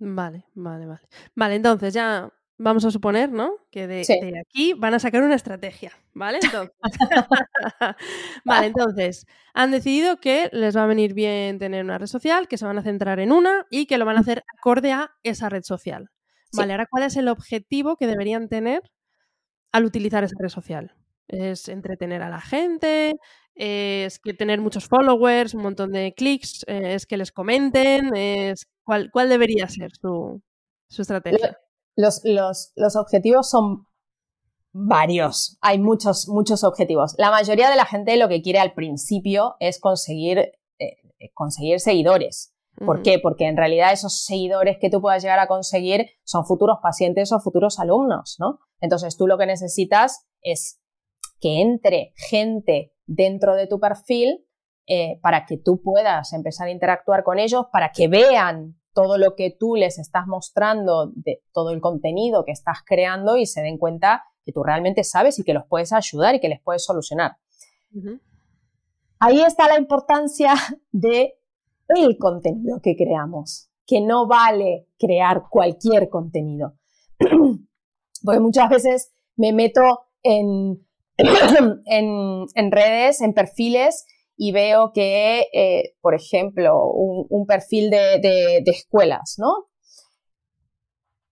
Vale, 0.00 0.46
vale, 0.54 0.86
vale. 0.86 1.00
Vale, 1.34 1.54
entonces 1.56 1.92
ya 1.92 2.32
vamos 2.56 2.84
a 2.86 2.90
suponer, 2.90 3.30
¿no? 3.30 3.52
Que 3.70 3.86
de, 3.86 4.02
aquí 4.40 4.72
van 4.72 4.94
a 4.94 4.98
sacar 4.98 5.22
una 5.22 5.34
estrategia, 5.34 5.92
¿vale? 6.14 6.38
Entonces, 6.42 6.74
vale, 8.44 8.66
entonces, 8.66 9.26
han 9.52 9.70
decidido 9.70 10.18
que 10.18 10.48
les 10.52 10.74
va 10.74 10.84
a 10.84 10.86
venir 10.86 11.12
bien 11.12 11.58
tener 11.58 11.84
una 11.84 11.98
red 11.98 12.06
social, 12.06 12.48
que 12.48 12.56
se 12.56 12.64
van 12.64 12.78
a 12.78 12.82
centrar 12.82 13.20
en 13.20 13.30
una 13.30 13.66
y 13.70 13.86
que 13.86 13.98
lo 13.98 14.06
van 14.06 14.16
a 14.16 14.20
hacer 14.20 14.42
acorde 14.58 14.92
a 14.92 15.12
esa 15.22 15.50
red 15.50 15.62
social. 15.62 16.10
Vale, 16.52 16.72
ahora, 16.72 16.86
¿cuál 16.86 17.04
es 17.04 17.16
el 17.16 17.28
objetivo 17.28 17.96
que 17.96 18.06
deberían 18.06 18.48
tener 18.48 18.82
al 19.70 19.84
utilizar 19.84 20.24
esa 20.24 20.36
red 20.40 20.48
social? 20.48 20.94
¿Es 21.28 21.68
entretener 21.68 22.22
a 22.22 22.30
la 22.30 22.40
gente? 22.40 23.16
¿Es 23.54 24.18
que 24.18 24.32
tener 24.32 24.60
muchos 24.60 24.88
followers, 24.88 25.54
un 25.54 25.62
montón 25.62 25.92
de 25.92 26.14
clics? 26.16 26.64
¿Es 26.66 27.06
que 27.06 27.16
les 27.16 27.30
comenten? 27.30 28.16
¿Es 28.16 28.66
¿Cuál, 28.90 29.12
cuál 29.12 29.28
debería 29.28 29.68
ser 29.68 29.92
su, 29.92 30.42
su 30.88 31.02
estrategia? 31.02 31.56
los, 31.94 32.22
los, 32.24 32.72
los 32.74 32.96
objetivos 32.96 33.48
son 33.48 33.86
varios. 34.72 35.58
Hay 35.60 35.78
muchos, 35.78 36.26
muchos 36.26 36.64
objetivos. 36.64 37.14
La 37.16 37.30
mayoría 37.30 37.70
de 37.70 37.76
la 37.76 37.84
gente 37.84 38.16
lo 38.16 38.28
que 38.28 38.42
quiere 38.42 38.58
al 38.58 38.74
principio 38.74 39.54
es 39.60 39.78
conseguir, 39.78 40.38
eh, 40.80 40.96
conseguir 41.34 41.78
seguidores. 41.78 42.52
¿Por 42.84 43.02
qué? 43.02 43.20
Porque 43.20 43.46
en 43.46 43.56
realidad 43.56 43.92
esos 43.92 44.24
seguidores 44.24 44.78
que 44.80 44.90
tú 44.90 45.00
puedas 45.00 45.22
llegar 45.22 45.38
a 45.38 45.46
conseguir 45.46 46.08
son 46.24 46.44
futuros 46.44 46.78
pacientes 46.82 47.30
o 47.30 47.38
futuros 47.38 47.78
alumnos, 47.78 48.38
¿no? 48.40 48.58
Entonces 48.80 49.16
tú 49.16 49.28
lo 49.28 49.38
que 49.38 49.46
necesitas 49.46 50.26
es 50.40 50.80
que 51.38 51.60
entre 51.60 52.12
gente 52.16 52.92
dentro 53.06 53.54
de 53.54 53.68
tu 53.68 53.78
perfil 53.78 54.48
eh, 54.88 55.20
para 55.22 55.46
que 55.46 55.58
tú 55.58 55.80
puedas 55.80 56.32
empezar 56.32 56.66
a 56.66 56.72
interactuar 56.72 57.22
con 57.22 57.38
ellos, 57.38 57.66
para 57.70 57.92
que 57.92 58.08
vean 58.08 58.79
todo 58.92 59.18
lo 59.18 59.36
que 59.36 59.54
tú 59.58 59.76
les 59.76 59.98
estás 59.98 60.26
mostrando, 60.26 61.12
de 61.14 61.42
todo 61.52 61.70
el 61.70 61.80
contenido 61.80 62.44
que 62.44 62.52
estás 62.52 62.78
creando 62.84 63.36
y 63.36 63.46
se 63.46 63.62
den 63.62 63.78
cuenta 63.78 64.24
que 64.44 64.52
tú 64.52 64.62
realmente 64.62 65.04
sabes 65.04 65.38
y 65.38 65.44
que 65.44 65.54
los 65.54 65.64
puedes 65.68 65.92
ayudar 65.92 66.34
y 66.34 66.40
que 66.40 66.48
les 66.48 66.60
puedes 66.60 66.84
solucionar. 66.84 67.36
Ahí 69.18 69.40
está 69.40 69.68
la 69.68 69.78
importancia 69.78 70.54
de 70.92 71.34
el 71.88 72.18
contenido 72.18 72.80
que 72.82 72.96
creamos, 72.96 73.70
que 73.86 74.00
no 74.00 74.26
vale 74.26 74.88
crear 74.98 75.44
cualquier 75.50 76.08
contenido. 76.08 76.74
Porque 78.24 78.40
muchas 78.40 78.68
veces 78.68 79.12
me 79.36 79.52
meto 79.52 79.80
en, 80.22 80.86
en 81.86 82.72
redes, 82.72 83.20
en 83.20 83.34
perfiles 83.34 84.04
y 84.42 84.52
veo 84.52 84.92
que, 84.94 85.48
eh, 85.52 85.96
por 86.00 86.14
ejemplo, 86.14 86.90
un, 86.90 87.44
perfil 87.46 87.90
de, 87.90 88.62
escuelas, 88.64 89.34
¿no? 89.36 89.66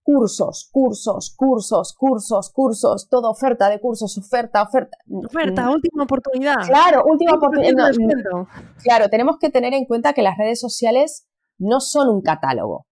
Cursos, 0.03 0.69
cursos, 0.71 1.35
cursos, 1.35 1.95
cursos, 1.97 2.53
cursos, 2.53 3.09
toda 3.09 3.31
oferta 3.31 3.71
de 3.71 3.81
cursos, 3.81 4.19
oferta, 4.19 4.62
oferta. 4.62 4.99
Oferta, 5.25 5.71
última 5.71 6.03
oportunidad. 6.03 6.57
Claro, 6.67 7.05
última 7.07 7.37
oportunidad. 7.37 7.93
claro, 8.83 9.09
tenemos 9.09 9.38
que 9.38 9.49
tener 9.49 9.73
en 9.73 9.87
cuenta 9.87 10.12
que 10.12 10.21
las 10.21 10.37
redes 10.37 10.61
sociales 10.61 11.27
no 11.57 11.81
son 11.81 12.11
un 12.11 12.21
catálogo. 12.21 12.85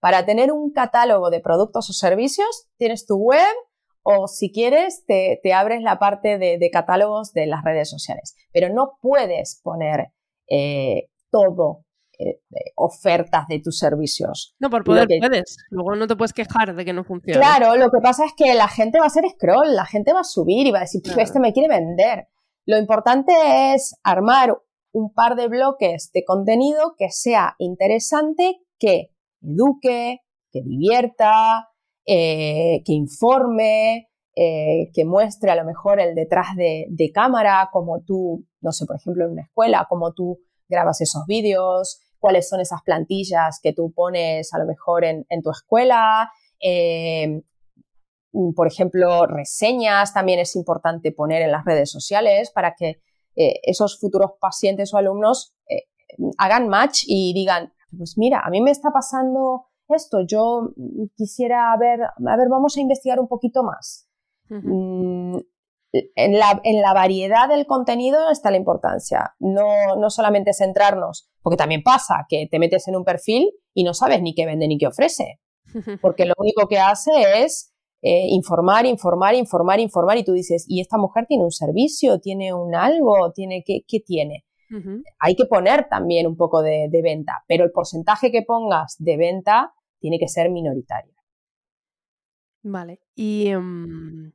Para 0.00 0.26
tener 0.26 0.50
un 0.50 0.72
catálogo 0.72 1.30
de 1.30 1.38
productos 1.38 1.88
o 1.90 1.92
servicios, 1.92 2.66
tienes 2.76 3.06
tu 3.06 3.14
web, 3.14 3.54
o 4.02 4.28
si 4.28 4.50
quieres, 4.52 5.04
te, 5.06 5.40
abres 5.52 5.82
la 5.82 5.98
parte 5.98 6.38
de, 6.38 6.70
catálogos 6.72 7.32
de 7.32 7.46
las 7.46 7.64
redes 7.64 7.90
sociales. 7.90 8.34
Pero 8.52 8.72
no 8.72 8.98
puedes 9.00 9.60
poner 9.62 10.12
eh, 10.48 11.08
todo 11.30 11.84
eh, 12.18 12.40
ofertas 12.76 13.46
de 13.48 13.60
tus 13.60 13.78
servicios. 13.78 14.54
No, 14.58 14.70
por 14.70 14.84
poder 14.84 15.08
puedes. 15.20 15.56
Luego 15.70 15.96
no 15.96 16.06
te 16.06 16.16
puedes 16.16 16.32
quejar 16.32 16.74
de 16.74 16.84
que 16.84 16.92
no 16.92 17.04
funciona. 17.04 17.40
Claro, 17.40 17.76
lo 17.76 17.90
que 17.90 18.00
pasa 18.02 18.24
es 18.24 18.32
que 18.36 18.54
la 18.54 18.68
gente 18.68 18.98
va 18.98 19.04
a 19.04 19.08
hacer 19.08 19.24
scroll, 19.30 19.74
la 19.74 19.86
gente 19.86 20.12
va 20.12 20.20
a 20.20 20.24
subir 20.24 20.66
y 20.66 20.70
va 20.70 20.78
a 20.78 20.82
decir, 20.82 21.02
este 21.16 21.40
me 21.40 21.52
quiere 21.52 21.68
vender. 21.68 22.28
Lo 22.66 22.78
importante 22.78 23.32
es 23.74 23.94
armar 24.02 24.56
un 24.92 25.12
par 25.12 25.36
de 25.36 25.48
bloques 25.48 26.10
de 26.12 26.24
contenido 26.24 26.94
que 26.98 27.10
sea 27.10 27.54
interesante, 27.58 28.60
que 28.78 29.14
eduque, 29.40 30.20
que 30.50 30.62
divierta, 30.62 31.69
eh, 32.12 32.82
que 32.84 32.92
informe, 32.92 34.08
eh, 34.34 34.90
que 34.92 35.04
muestre 35.04 35.52
a 35.52 35.54
lo 35.54 35.64
mejor 35.64 36.00
el 36.00 36.16
detrás 36.16 36.56
de, 36.56 37.12
cámara, 37.14 37.68
como 37.72 38.02
tú, 38.02 38.48
no 38.60 38.72
sé, 38.72 38.84
por 38.84 38.96
ejemplo, 38.96 39.26
en 39.26 39.30
una 39.30 39.42
escuela, 39.42 39.86
cómo 39.88 40.12
tú 40.12 40.40
grabas 40.68 41.00
esos 41.02 41.24
vídeos, 41.28 42.00
cuáles 42.18 42.48
son 42.48 42.58
esas 42.58 42.82
plantillas 42.82 43.60
que 43.62 43.72
tú 43.72 43.92
pones 43.94 44.52
a 44.52 44.58
lo 44.58 44.66
mejor 44.66 45.04
en, 45.04 45.24
tu 45.44 45.52
escuela. 45.52 46.32
Eh, 46.60 47.42
por 48.56 48.66
ejemplo, 48.66 49.26
reseñas 49.26 50.12
también 50.12 50.40
es 50.40 50.56
importante 50.56 51.12
poner 51.12 51.42
en 51.42 51.52
las 51.52 51.64
redes 51.64 51.92
sociales 51.92 52.50
para 52.50 52.74
que 52.74 53.02
esos 53.36 54.00
futuros 54.00 54.32
pacientes 54.40 54.92
o 54.92 54.96
alumnos 54.96 55.54
hagan 56.38 56.66
match 56.66 57.04
y 57.06 57.32
digan, 57.34 57.72
pues 57.96 58.18
mira, 58.18 58.40
a 58.44 58.50
mí 58.50 58.60
me 58.60 58.72
está 58.72 58.90
pasando 58.90 59.69
esto, 59.94 60.18
yo 60.26 60.72
quisiera 61.16 61.76
ver, 61.78 62.02
a 62.02 62.36
ver, 62.36 62.48
vamos 62.48 62.76
a 62.76 62.80
investigar 62.80 63.20
un 63.20 63.28
poquito 63.28 63.62
más. 63.62 64.08
Mm, 64.48 65.36
en 65.92 66.38
la, 66.38 66.60
en 66.62 66.80
la, 66.80 66.92
variedad 66.92 67.48
del 67.48 67.66
contenido 67.66 68.30
está 68.30 68.50
la 68.50 68.56
importancia, 68.56 69.34
no, 69.38 69.96
no 69.96 70.10
solamente 70.10 70.52
centrarnos, 70.52 71.28
porque 71.42 71.56
también 71.56 71.82
pasa 71.82 72.26
que 72.28 72.46
te 72.48 72.58
metes 72.58 72.86
en 72.88 72.96
un 72.96 73.04
perfil 73.04 73.50
y 73.74 73.84
no 73.84 73.94
sabes 73.94 74.22
ni 74.22 74.34
qué 74.34 74.46
vende 74.46 74.68
ni 74.68 74.78
qué 74.78 74.86
ofrece, 74.86 75.40
porque 76.00 76.26
lo 76.26 76.34
único 76.38 76.68
que 76.68 76.78
hace 76.78 77.10
es 77.42 77.72
eh, 78.02 78.26
informar, 78.28 78.86
informar, 78.86 79.34
informar, 79.34 79.80
informar, 79.80 80.16
y 80.18 80.24
tú 80.24 80.32
dices, 80.32 80.64
¿y 80.68 80.80
esta 80.80 80.96
mujer 80.96 81.26
tiene 81.26 81.44
un 81.44 81.50
servicio? 81.50 82.18
¿Tiene 82.18 82.54
un 82.54 82.74
algo? 82.74 83.32
¿Tiene 83.32 83.62
qué, 83.64 83.80
qué 83.86 84.00
tiene? 84.00 84.44
Hay 85.18 85.34
que 85.34 85.46
poner 85.46 85.88
también 85.88 86.28
un 86.28 86.36
poco 86.36 86.62
de, 86.62 86.86
de 86.88 87.02
venta, 87.02 87.42
pero 87.48 87.64
el 87.64 87.72
porcentaje 87.72 88.30
que 88.30 88.42
pongas 88.42 88.94
de 89.00 89.16
venta 89.16 89.74
tiene 90.00 90.18
que 90.18 90.28
ser 90.28 90.50
minoritario. 90.50 91.14
Vale. 92.62 93.00
Y, 93.14 93.46
em, 93.48 94.32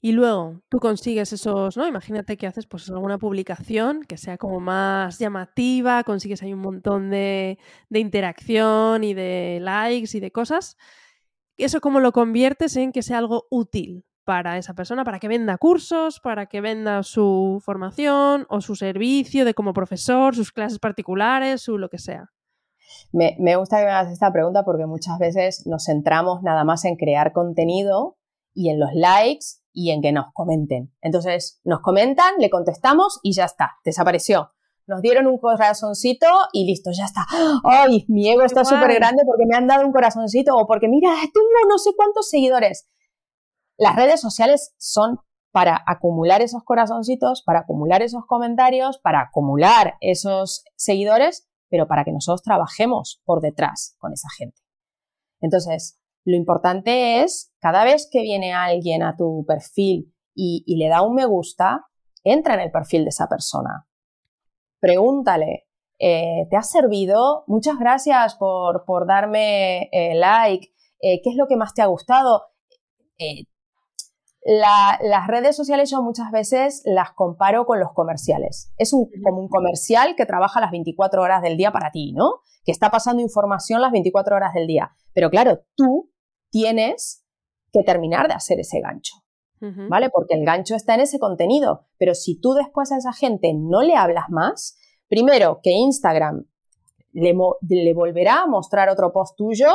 y 0.00 0.12
luego 0.12 0.60
tú 0.68 0.78
consigues 0.78 1.32
esos, 1.32 1.76
¿no? 1.76 1.88
Imagínate 1.88 2.36
que 2.36 2.46
haces 2.46 2.66
pues 2.66 2.88
alguna 2.90 3.18
publicación 3.18 4.02
que 4.04 4.16
sea 4.16 4.38
como 4.38 4.60
más 4.60 5.18
llamativa, 5.18 6.04
consigues 6.04 6.42
ahí 6.42 6.52
un 6.52 6.60
montón 6.60 7.10
de, 7.10 7.58
de 7.88 7.98
interacción 7.98 9.02
y 9.02 9.14
de 9.14 9.58
likes 9.60 10.16
y 10.16 10.20
de 10.20 10.30
cosas. 10.30 10.76
¿Eso 11.56 11.80
cómo 11.80 12.00
lo 12.00 12.12
conviertes 12.12 12.76
en 12.76 12.92
que 12.92 13.02
sea 13.02 13.18
algo 13.18 13.46
útil 13.50 14.04
para 14.24 14.58
esa 14.58 14.74
persona, 14.74 15.04
para 15.04 15.20
que 15.20 15.28
venda 15.28 15.58
cursos, 15.58 16.20
para 16.20 16.46
que 16.46 16.60
venda 16.60 17.02
su 17.02 17.60
formación 17.64 18.46
o 18.48 18.60
su 18.60 18.76
servicio 18.76 19.44
de 19.44 19.54
como 19.54 19.72
profesor, 19.74 20.34
sus 20.34 20.52
clases 20.52 20.78
particulares, 20.78 21.62
su 21.62 21.78
lo 21.78 21.88
que 21.88 21.98
sea? 21.98 22.33
Me, 23.12 23.36
me, 23.38 23.56
gusta 23.56 23.78
que 23.78 23.84
me 23.84 23.90
hagas 23.90 24.12
esta 24.12 24.32
pregunta 24.32 24.64
porque 24.64 24.86
muchas 24.86 25.18
veces 25.18 25.66
nos 25.66 25.84
centramos 25.84 26.42
nada 26.42 26.64
más 26.64 26.84
en 26.84 26.96
crear 26.96 27.32
contenido 27.32 28.16
y 28.52 28.70
en 28.70 28.80
los 28.80 28.90
likes 28.94 29.46
y 29.72 29.90
en 29.90 30.00
que 30.00 30.12
nos 30.12 30.26
comenten. 30.32 30.92
Entonces, 31.00 31.60
nos 31.64 31.80
comentan, 31.80 32.34
le 32.38 32.50
contestamos 32.50 33.20
y 33.22 33.32
ya 33.32 33.44
está, 33.44 33.72
desapareció. 33.84 34.50
Nos 34.86 35.00
dieron 35.00 35.26
un 35.26 35.38
corazoncito 35.38 36.26
y 36.52 36.66
listo, 36.66 36.90
ya 36.92 37.04
está. 37.06 37.26
¡Ay, 37.64 38.04
mi 38.08 38.30
ego 38.30 38.42
está 38.42 38.64
súper 38.64 38.94
grande 38.94 39.22
porque 39.26 39.44
me 39.48 39.56
han 39.56 39.66
dado 39.66 39.84
un 39.84 39.92
corazoncito 39.92 40.54
o 40.54 40.66
porque 40.66 40.88
mira, 40.88 41.10
tengo 41.32 41.48
no 41.68 41.78
sé 41.78 41.90
cuántos 41.96 42.28
seguidores! 42.28 42.86
Las 43.76 43.96
redes 43.96 44.20
sociales 44.20 44.74
son 44.78 45.18
para 45.52 45.82
acumular 45.86 46.42
esos 46.42 46.62
corazoncitos, 46.64 47.42
para 47.44 47.60
acumular 47.60 48.02
esos 48.02 48.24
comentarios, 48.26 48.98
para 48.98 49.20
acumular 49.20 49.94
esos 50.00 50.64
seguidores 50.76 51.48
pero 51.74 51.88
para 51.88 52.04
que 52.04 52.12
nosotros 52.12 52.40
trabajemos 52.44 53.20
por 53.24 53.40
detrás 53.40 53.96
con 53.98 54.12
esa 54.12 54.28
gente. 54.38 54.62
Entonces, 55.40 55.98
lo 56.24 56.36
importante 56.36 57.20
es, 57.20 57.52
cada 57.58 57.82
vez 57.82 58.08
que 58.12 58.22
viene 58.22 58.52
alguien 58.52 59.02
a 59.02 59.16
tu 59.16 59.44
perfil 59.44 60.14
y, 60.36 60.76
le 60.76 60.88
da 60.88 61.02
un 61.02 61.16
me 61.16 61.26
gusta, 61.26 61.84
entra 62.22 62.54
en 62.54 62.60
el 62.60 62.70
perfil 62.70 63.02
de 63.02 63.08
esa 63.08 63.26
persona. 63.26 63.88
Pregúntale, 64.78 65.66
eh, 65.98 66.46
¿te 66.48 66.56
ha 66.56 66.62
servido? 66.62 67.42
Muchas 67.48 67.76
gracias 67.76 68.36
por, 68.36 68.84
darme 69.08 69.88
eh, 69.90 70.14
like. 70.14 70.72
Eh, 71.00 71.20
¿Qué 71.24 71.30
es 71.30 71.36
lo 71.36 71.48
que 71.48 71.56
más 71.56 71.74
te 71.74 71.82
ha 71.82 71.86
gustado? 71.86 72.52
Las 74.44 75.26
redes 75.26 75.56
sociales 75.56 75.90
yo 75.90 76.02
muchas 76.02 76.30
veces 76.30 76.82
las 76.84 77.12
comparo 77.12 77.64
con 77.64 77.80
los 77.80 77.92
comerciales. 77.92 78.72
Es 78.76 78.92
un, 78.92 79.08
como 79.22 79.40
un 79.40 79.48
comercial 79.48 80.14
que 80.16 80.26
trabaja 80.26 80.60
las 80.60 80.70
24 80.70 81.22
horas 81.22 81.42
del 81.42 81.56
día 81.56 81.72
para 81.72 81.90
ti, 81.90 82.12
¿no? 82.12 82.42
Que 82.64 82.72
está 82.72 82.90
pasando 82.90 83.22
información 83.22 83.80
las 83.80 83.92
24 83.92 84.36
horas 84.36 84.52
del 84.52 84.66
día. 84.66 84.90
Pero 85.14 85.30
claro, 85.30 85.60
tú 85.74 86.10
tienes 86.50 87.24
que 87.72 87.82
terminar 87.82 88.28
de 88.28 88.34
hacer 88.34 88.60
ese 88.60 88.80
gancho, 88.80 89.14
¿vale? 89.88 90.10
Porque 90.10 90.34
el 90.34 90.44
gancho 90.44 90.74
está 90.74 90.94
en 90.94 91.00
ese 91.00 91.18
contenido. 91.18 91.86
Pero 91.96 92.14
si 92.14 92.38
tú 92.38 92.52
después 92.52 92.92
a 92.92 92.98
esa 92.98 93.14
gente 93.14 93.54
no 93.54 93.82
le 93.82 93.96
hablas 93.96 94.26
más, 94.28 94.76
primero 95.08 95.60
que 95.62 95.70
Instagram 95.70 96.44
le, 97.12 97.34
le 97.68 97.94
volverá 97.94 98.42
a 98.42 98.46
mostrar 98.46 98.90
otro 98.90 99.10
post 99.10 99.36
tuyo 99.36 99.70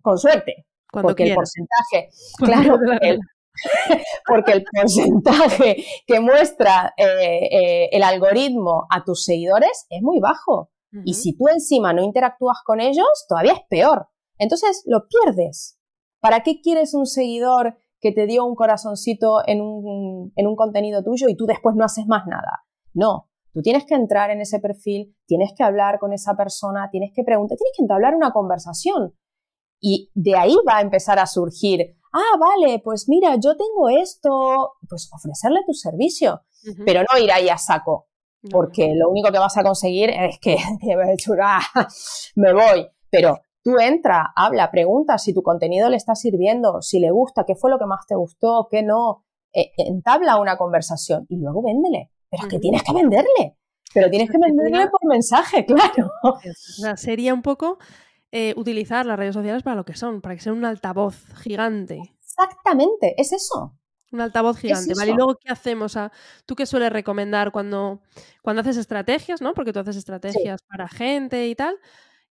con 0.00 0.16
suerte. 0.16 0.66
porque 0.92 1.24
el 1.24 1.34
porcentaje, 1.34 2.08
claro, 2.38 2.78
el, 3.00 3.20
porque 4.26 4.52
el 4.52 4.64
porcentaje 4.64 5.84
que 6.06 6.20
muestra 6.20 6.94
eh, 6.96 7.48
eh, 7.50 7.88
el 7.92 8.02
algoritmo 8.02 8.86
a 8.90 9.04
tus 9.04 9.24
seguidores 9.24 9.86
es 9.90 10.02
muy 10.02 10.20
bajo. 10.20 10.70
Y 11.04 11.14
si 11.14 11.36
tú 11.36 11.48
encima 11.48 11.92
no 11.92 12.02
interactúas 12.02 12.58
con 12.64 12.80
ellos, 12.80 13.06
todavía 13.28 13.52
es 13.52 13.60
peor. 13.68 14.08
Entonces 14.38 14.82
lo 14.86 15.06
pierdes. 15.06 15.78
¿Para 16.18 16.42
qué 16.42 16.62
quieres 16.62 16.94
un 16.94 17.04
seguidor 17.04 17.76
que 18.00 18.10
te 18.10 18.26
dio 18.26 18.46
un 18.46 18.54
corazoncito 18.54 19.46
en 19.46 19.60
un, 19.60 20.32
en 20.34 20.46
un 20.46 20.56
contenido 20.56 21.04
tuyo 21.04 21.28
y 21.28 21.36
tú 21.36 21.44
después 21.44 21.76
no 21.76 21.84
haces 21.84 22.06
más 22.06 22.26
nada? 22.26 22.64
No, 22.94 23.28
Tú 23.58 23.62
tienes 23.62 23.86
que 23.86 23.96
entrar 23.96 24.30
en 24.30 24.40
ese 24.40 24.60
perfil, 24.60 25.16
tienes 25.26 25.52
que 25.56 25.64
hablar 25.64 25.98
con 25.98 26.12
esa 26.12 26.36
persona, 26.36 26.90
tienes 26.92 27.10
que 27.12 27.24
preguntar, 27.24 27.56
tienes 27.56 27.72
que 27.76 27.82
entablar 27.82 28.14
una 28.14 28.30
conversación. 28.30 29.14
Y 29.80 30.12
de 30.14 30.36
ahí 30.36 30.54
va 30.68 30.78
a 30.78 30.80
empezar 30.80 31.18
a 31.18 31.26
surgir, 31.26 31.96
ah, 32.12 32.36
vale, 32.38 32.80
pues 32.80 33.08
mira, 33.08 33.36
yo 33.36 33.56
tengo 33.56 33.88
esto, 33.88 34.74
pues 34.88 35.10
ofrecerle 35.12 35.60
tu 35.66 35.72
servicio, 35.72 36.42
pero 36.84 37.02
no 37.02 37.18
ir 37.18 37.30
ahí 37.32 37.48
a 37.48 37.58
saco, 37.58 38.08
porque 38.50 38.92
lo 38.94 39.10
único 39.10 39.30
que 39.30 39.38
vas 39.38 39.56
a 39.56 39.62
conseguir 39.62 40.10
es 40.10 40.38
que 40.38 40.56
me 42.36 42.52
voy, 42.52 42.88
pero 43.10 43.40
tú 43.62 43.78
entra, 43.78 44.32
habla, 44.34 44.70
pregunta 44.70 45.18
si 45.18 45.34
tu 45.34 45.42
contenido 45.42 45.88
le 45.88 45.96
está 45.96 46.14
sirviendo, 46.14 46.80
si 46.82 47.00
le 47.00 47.10
gusta, 47.10 47.44
qué 47.46 47.54
fue 47.54 47.70
lo 47.70 47.78
que 47.78 47.86
más 47.86 48.06
te 48.06 48.14
gustó, 48.14 48.68
qué 48.70 48.82
no, 48.82 49.24
e, 49.52 49.72
entabla 49.76 50.40
una 50.40 50.56
conversación 50.56 51.26
y 51.28 51.36
luego 51.36 51.62
véndele, 51.62 52.10
pero 52.30 52.44
es 52.44 52.48
que 52.48 52.58
tienes 52.58 52.82
que 52.82 52.92
venderle. 52.92 53.56
Pero 53.94 54.10
tienes 54.10 54.30
que 54.30 54.36
venderle 54.38 54.90
por 54.90 55.06
mensaje, 55.08 55.64
claro. 55.66 56.12
Sería 56.96 57.32
un 57.32 57.40
poco 57.40 57.78
eh, 58.30 58.54
utilizar 58.56 59.06
las 59.06 59.18
redes 59.18 59.34
sociales 59.34 59.62
para 59.62 59.76
lo 59.76 59.84
que 59.84 59.94
son, 59.94 60.20
para 60.20 60.34
que 60.34 60.42
sean 60.42 60.56
un 60.56 60.64
altavoz 60.64 61.24
gigante. 61.42 62.14
Exactamente, 62.20 63.14
es 63.16 63.32
eso. 63.32 63.74
Un 64.10 64.20
altavoz 64.20 64.58
gigante, 64.58 64.94
¿vale? 64.94 65.12
Y 65.12 65.14
luego, 65.14 65.36
¿qué 65.36 65.50
hacemos? 65.50 65.98
¿Tú 66.46 66.54
qué 66.54 66.66
sueles 66.66 66.92
recomendar 66.92 67.52
cuando, 67.52 68.00
cuando 68.42 68.60
haces 68.60 68.78
estrategias, 68.78 69.42
¿no? 69.42 69.52
Porque 69.54 69.72
tú 69.72 69.80
haces 69.80 69.96
estrategias 69.96 70.62
para 70.62 70.88
gente 70.88 71.48
y 71.48 71.54
tal. 71.54 71.78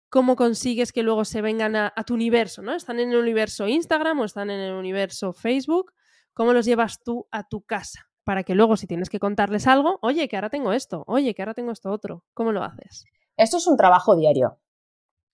¿Cómo 0.09 0.35
consigues 0.35 0.91
que 0.91 1.03
luego 1.03 1.25
se 1.25 1.41
vengan 1.41 1.75
a, 1.75 1.93
tu 2.05 2.15
universo, 2.15 2.63
¿no? 2.63 2.73
¿Están 2.73 2.99
en 2.99 3.11
el 3.11 3.17
universo 3.17 3.67
Instagram 3.67 4.19
o 4.19 4.25
están 4.25 4.49
en 4.49 4.59
el 4.59 4.73
universo 4.73 5.33
Facebook? 5.33 5.93
¿Cómo 6.33 6.53
los 6.53 6.65
llevas 6.65 7.03
tú 7.03 7.27
a 7.29 7.47
tu 7.47 7.61
casa? 7.61 8.09
Para 8.23 8.43
que 8.43 8.55
luego, 8.55 8.75
si 8.75 8.87
tienes 8.87 9.09
que 9.09 9.19
contarles 9.19 9.67
algo, 9.67 9.99
oye, 10.01 10.27
que 10.27 10.35
ahora 10.35 10.49
tengo 10.49 10.73
esto, 10.73 11.03
oye, 11.05 11.35
que 11.35 11.43
ahora 11.43 11.53
tengo 11.53 11.71
esto 11.71 11.91
otro. 11.91 12.23
¿Cómo 12.33 12.51
lo 12.51 12.63
haces? 12.63 13.05
Esto 13.37 13.57
es 13.57 13.67
un 13.67 13.77
trabajo 13.77 14.15
diario. 14.15 14.57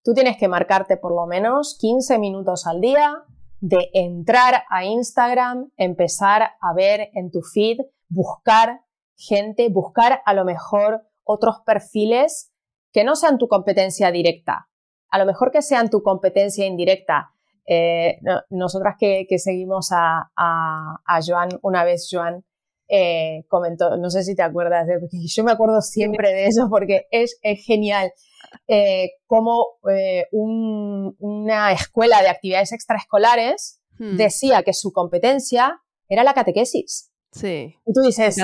Tú 0.06 0.14
tienes 0.14 0.38
que 0.38 0.48
marcarte 0.48 0.98
por 0.98 1.16
lo 1.16 1.26
menos 1.26 1.76
15 1.82 2.20
minutos 2.20 2.68
al 2.68 2.80
día 2.80 3.24
de 3.60 3.90
entrar 3.94 4.62
a 4.70 4.86
Instagram, 4.86 5.72
empezar 5.78 6.44
a 6.62 6.74
ver 6.76 7.10
en 7.16 7.32
tu 7.32 7.42
feed, 7.42 7.80
buscar 8.08 8.82
gente, 9.16 9.68
buscar 9.70 10.22
a 10.24 10.34
lo 10.36 10.46
mejor 10.46 11.02
otros 11.24 11.56
perfiles 11.66 12.54
que 12.94 13.04
no 13.04 13.16
sean 13.16 13.40
tu 13.40 13.48
competencia 13.48 14.12
directa, 14.12 14.70
a 15.10 15.18
lo 15.18 15.26
mejor 15.26 15.50
que 15.50 15.64
sean 15.64 15.90
tu 15.90 16.04
competencia 16.04 16.68
indirecta. 16.68 17.32
Eh, 17.66 18.20
nosotras 18.52 18.98
que, 19.00 19.26
seguimos 19.40 19.90
a, 19.92 20.30
Joan, 21.26 21.50
una 21.64 21.84
vez 21.84 22.08
Joan 22.12 22.46
eh, 22.88 23.44
comentó, 23.48 23.98
no 23.98 24.12
sé 24.12 24.22
si 24.22 24.36
te 24.36 24.44
acuerdas, 24.44 24.86
de, 24.86 25.00
yo 25.28 25.44
me 25.44 25.52
acuerdo 25.52 25.82
siempre 25.82 26.32
de 26.32 26.46
eso 26.46 26.68
porque 26.70 27.08
es 27.10 27.40
genial. 27.66 28.12
Eh, 28.68 29.12
como 29.28 29.78
eh, 29.92 30.26
una 30.32 31.72
escuela 31.72 32.22
de 32.22 32.30
actividades 32.30 32.72
extraescolares 32.72 33.82
hmm. 34.00 34.18
decía 34.18 34.64
que 34.64 34.74
su 34.74 34.92
competencia 34.92 35.82
era 36.08 36.24
la 36.24 36.34
catequesis. 36.34 37.12
Sí. 37.32 37.76
Y 37.86 37.94
tú 37.94 38.02
dices, 38.02 38.38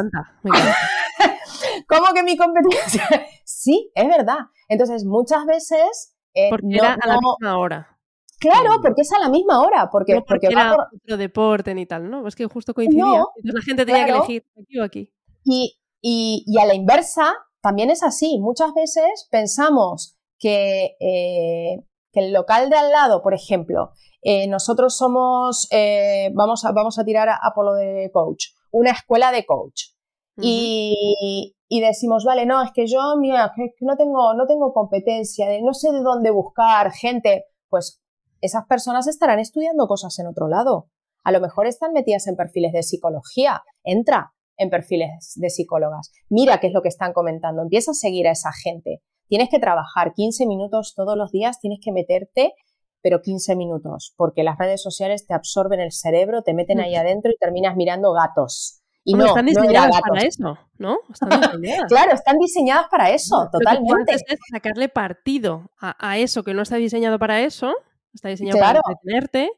¿cómo 1.88 2.14
que 2.14 2.24
mi 2.24 2.38
competencia? 2.38 3.08
sí, 3.46 3.92
es 3.96 4.08
verdad. 4.08 4.40
Entonces, 4.68 5.06
muchas 5.06 5.46
veces... 5.46 6.16
Eh, 6.34 6.50
porque 6.50 6.68
era 6.72 6.94
a 6.94 7.08
la 7.08 7.18
misma 7.20 7.58
hora. 7.58 8.00
Claro, 8.40 8.78
hmm. 8.78 8.82
porque 8.82 9.02
es 9.02 9.12
a 9.12 9.20
la 9.20 9.30
misma 9.30 9.62
hora. 9.62 9.90
Porque, 9.92 10.22
porque, 10.28 10.48
era 10.48 10.74
otro 10.74 11.18
deporte 11.18 11.74
ni 11.76 11.86
tal, 11.86 12.10
¿no? 12.10 12.28
Es 12.28 12.36
que 12.36 12.46
justo 12.46 12.74
coincidía. 12.74 13.24
Entonces 13.38 13.54
la 13.54 13.62
gente 13.62 13.86
tenía 13.86 14.06
que 14.06 14.12
elegir 14.12 14.46
aquí 14.60 14.80
o 14.80 14.84
aquí. 14.84 15.14
Y, 15.44 15.80
y, 16.02 16.44
y 16.48 16.60
a 16.60 16.66
la 16.66 16.74
inversa, 16.74 17.34
también 17.62 17.90
es 17.90 18.04
así. 18.04 18.40
Muchas 18.40 18.74
veces 18.74 19.28
pensamos 19.30 20.18
que, 20.38 20.96
eh, 21.00 21.84
el 22.14 22.34
local 22.34 22.70
de 22.70 22.76
al 22.76 22.92
lado, 22.92 23.22
por 23.22 23.34
ejemplo, 23.34 23.92
eh, 24.22 24.48
nosotros 24.48 24.98
somos, 24.98 25.68
eh, 25.72 26.30
vamos, 26.34 26.66
a, 26.66 26.72
vamos 26.74 27.00
a 27.00 27.06
tirar 27.06 27.30
a, 27.30 27.40
Apolo 27.42 27.74
de 27.74 28.10
coach, 28.12 28.48
una 28.72 28.92
escuela 28.92 29.32
de 29.32 29.46
coach. 29.46 29.92
y, 30.38 31.56
decimos, 31.70 32.26
vale, 32.26 32.46
no, 32.46 32.62
es 32.64 32.72
que 32.74 32.86
yo, 32.88 33.16
mira, 33.18 33.54
que, 33.56 33.72
no, 33.82 33.96
tengo, 33.96 34.34
no 34.34 34.46
tengo 34.46 34.74
competencia, 34.74 35.48
no 35.62 35.74
sé 35.74 35.92
de 35.92 36.02
dónde 36.02 36.32
buscar 36.32 36.92
gente. 36.92 37.46
Pues 37.70 38.02
esas 38.42 38.66
personas 38.66 39.08
estarán 39.08 39.40
estudiando 39.40 39.88
cosas 39.88 40.18
en 40.20 40.28
otro 40.28 40.48
lado. 40.50 40.90
A 41.24 41.32
lo 41.32 41.40
mejor 41.40 41.68
están 41.68 41.94
metidas 41.94 42.28
en 42.28 42.36
perfiles 42.36 42.74
de 42.74 42.84
psicología. 42.84 43.64
Entra 43.84 44.34
en 44.62 44.70
perfiles 44.70 45.34
de 45.36 45.50
psicólogas. 45.50 46.12
Mira 46.30 46.60
qué 46.60 46.68
es 46.68 46.74
lo 46.74 46.82
que 46.82 46.90
están 46.90 47.14
comentando. 47.14 47.64
Empieza 47.64 47.92
a 47.92 47.96
seguir 47.96 48.28
a 48.28 48.32
esa 48.32 48.52
gente. 48.54 49.02
Tienes 49.28 49.50
que 49.50 49.60
trabajar 49.60 50.14
15 50.14 50.46
minutos 50.46 50.94
todos 50.96 51.18
los 51.18 51.32
días, 51.32 51.60
tienes 51.60 51.80
que 51.84 51.92
meterte, 51.92 52.54
pero 53.02 53.22
15 53.22 53.56
minutos, 53.56 54.14
porque 54.18 54.44
las 54.44 54.58
redes 54.58 54.82
sociales 54.82 55.26
te 55.26 55.34
absorben 55.34 55.80
el 55.80 55.92
cerebro, 55.92 56.44
te 56.44 56.54
meten 56.54 56.80
ahí 56.80 56.96
adentro 56.96 57.32
y 57.32 57.38
terminas 57.38 57.76
mirando 57.76 58.14
gatos. 58.14 58.82
Y 59.04 59.16
no, 59.16 59.26
están 59.26 59.48
diseñadas 59.48 60.00
para 60.00 60.22
eso, 60.22 60.58
¿no? 60.78 60.98
claro, 61.88 62.14
están 62.14 62.38
diseñadas 62.38 62.86
para 62.92 63.10
eso, 63.10 63.50
totalmente. 63.52 64.14
es 64.14 64.24
sacarle 64.52 64.90
partido 64.90 65.72
a, 65.80 66.20
eso 66.20 66.44
que 66.44 66.54
no 66.54 66.62
está 66.62 66.76
diseñado 66.76 67.18
para 67.18 67.42
eso, 67.42 67.74
está 68.14 68.30
diseñado 68.30 68.60
para 68.60 68.82
entretenerte, 68.86 69.50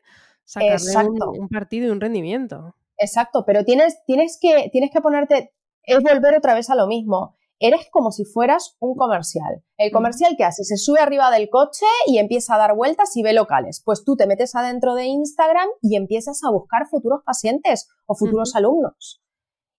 sacarle 0.45 1.09
un, 1.39 1.49
partido 1.49 1.87
y 1.87 1.89
un 1.89 1.99
rendimiento. 1.99 2.73
Exacto, 3.03 3.43
pero 3.45 3.65
tienes, 3.65 3.97
tienes, 4.05 4.37
que, 4.39 4.69
tienes 4.71 4.89
que 4.91 5.01
ponerte, 5.01 5.53
es 5.83 6.01
volver 6.01 6.37
otra 6.37 6.53
vez 6.53 6.69
a 6.69 6.75
lo 6.75 6.87
mismo. 6.87 7.35
Eres 7.59 7.87
como 7.91 8.11
si 8.11 8.23
fueras 8.23 8.77
un 8.79 8.95
comercial. 8.95 9.61
El 9.77 9.91
comercial 9.91 10.35
que 10.37 10.45
hace, 10.45 10.63
se 10.63 10.77
sube 10.77 11.01
arriba 11.01 11.29
del 11.31 11.49
coche 11.49 11.85
y 12.07 12.17
empieza 12.17 12.55
a 12.55 12.57
dar 12.57 12.75
vueltas 12.75 13.15
y 13.17 13.23
ve 13.23 13.33
locales. 13.33 13.81
Pues 13.83 14.05
tú 14.05 14.15
te 14.15 14.25
metes 14.25 14.55
adentro 14.55 14.95
de 14.95 15.05
Instagram 15.05 15.67
y 15.81 15.97
empiezas 15.97 16.43
a 16.45 16.49
buscar 16.49 16.87
futuros 16.87 17.21
pacientes 17.25 17.89
o 18.05 18.15
futuros 18.15 18.55
alumnos. 18.55 19.21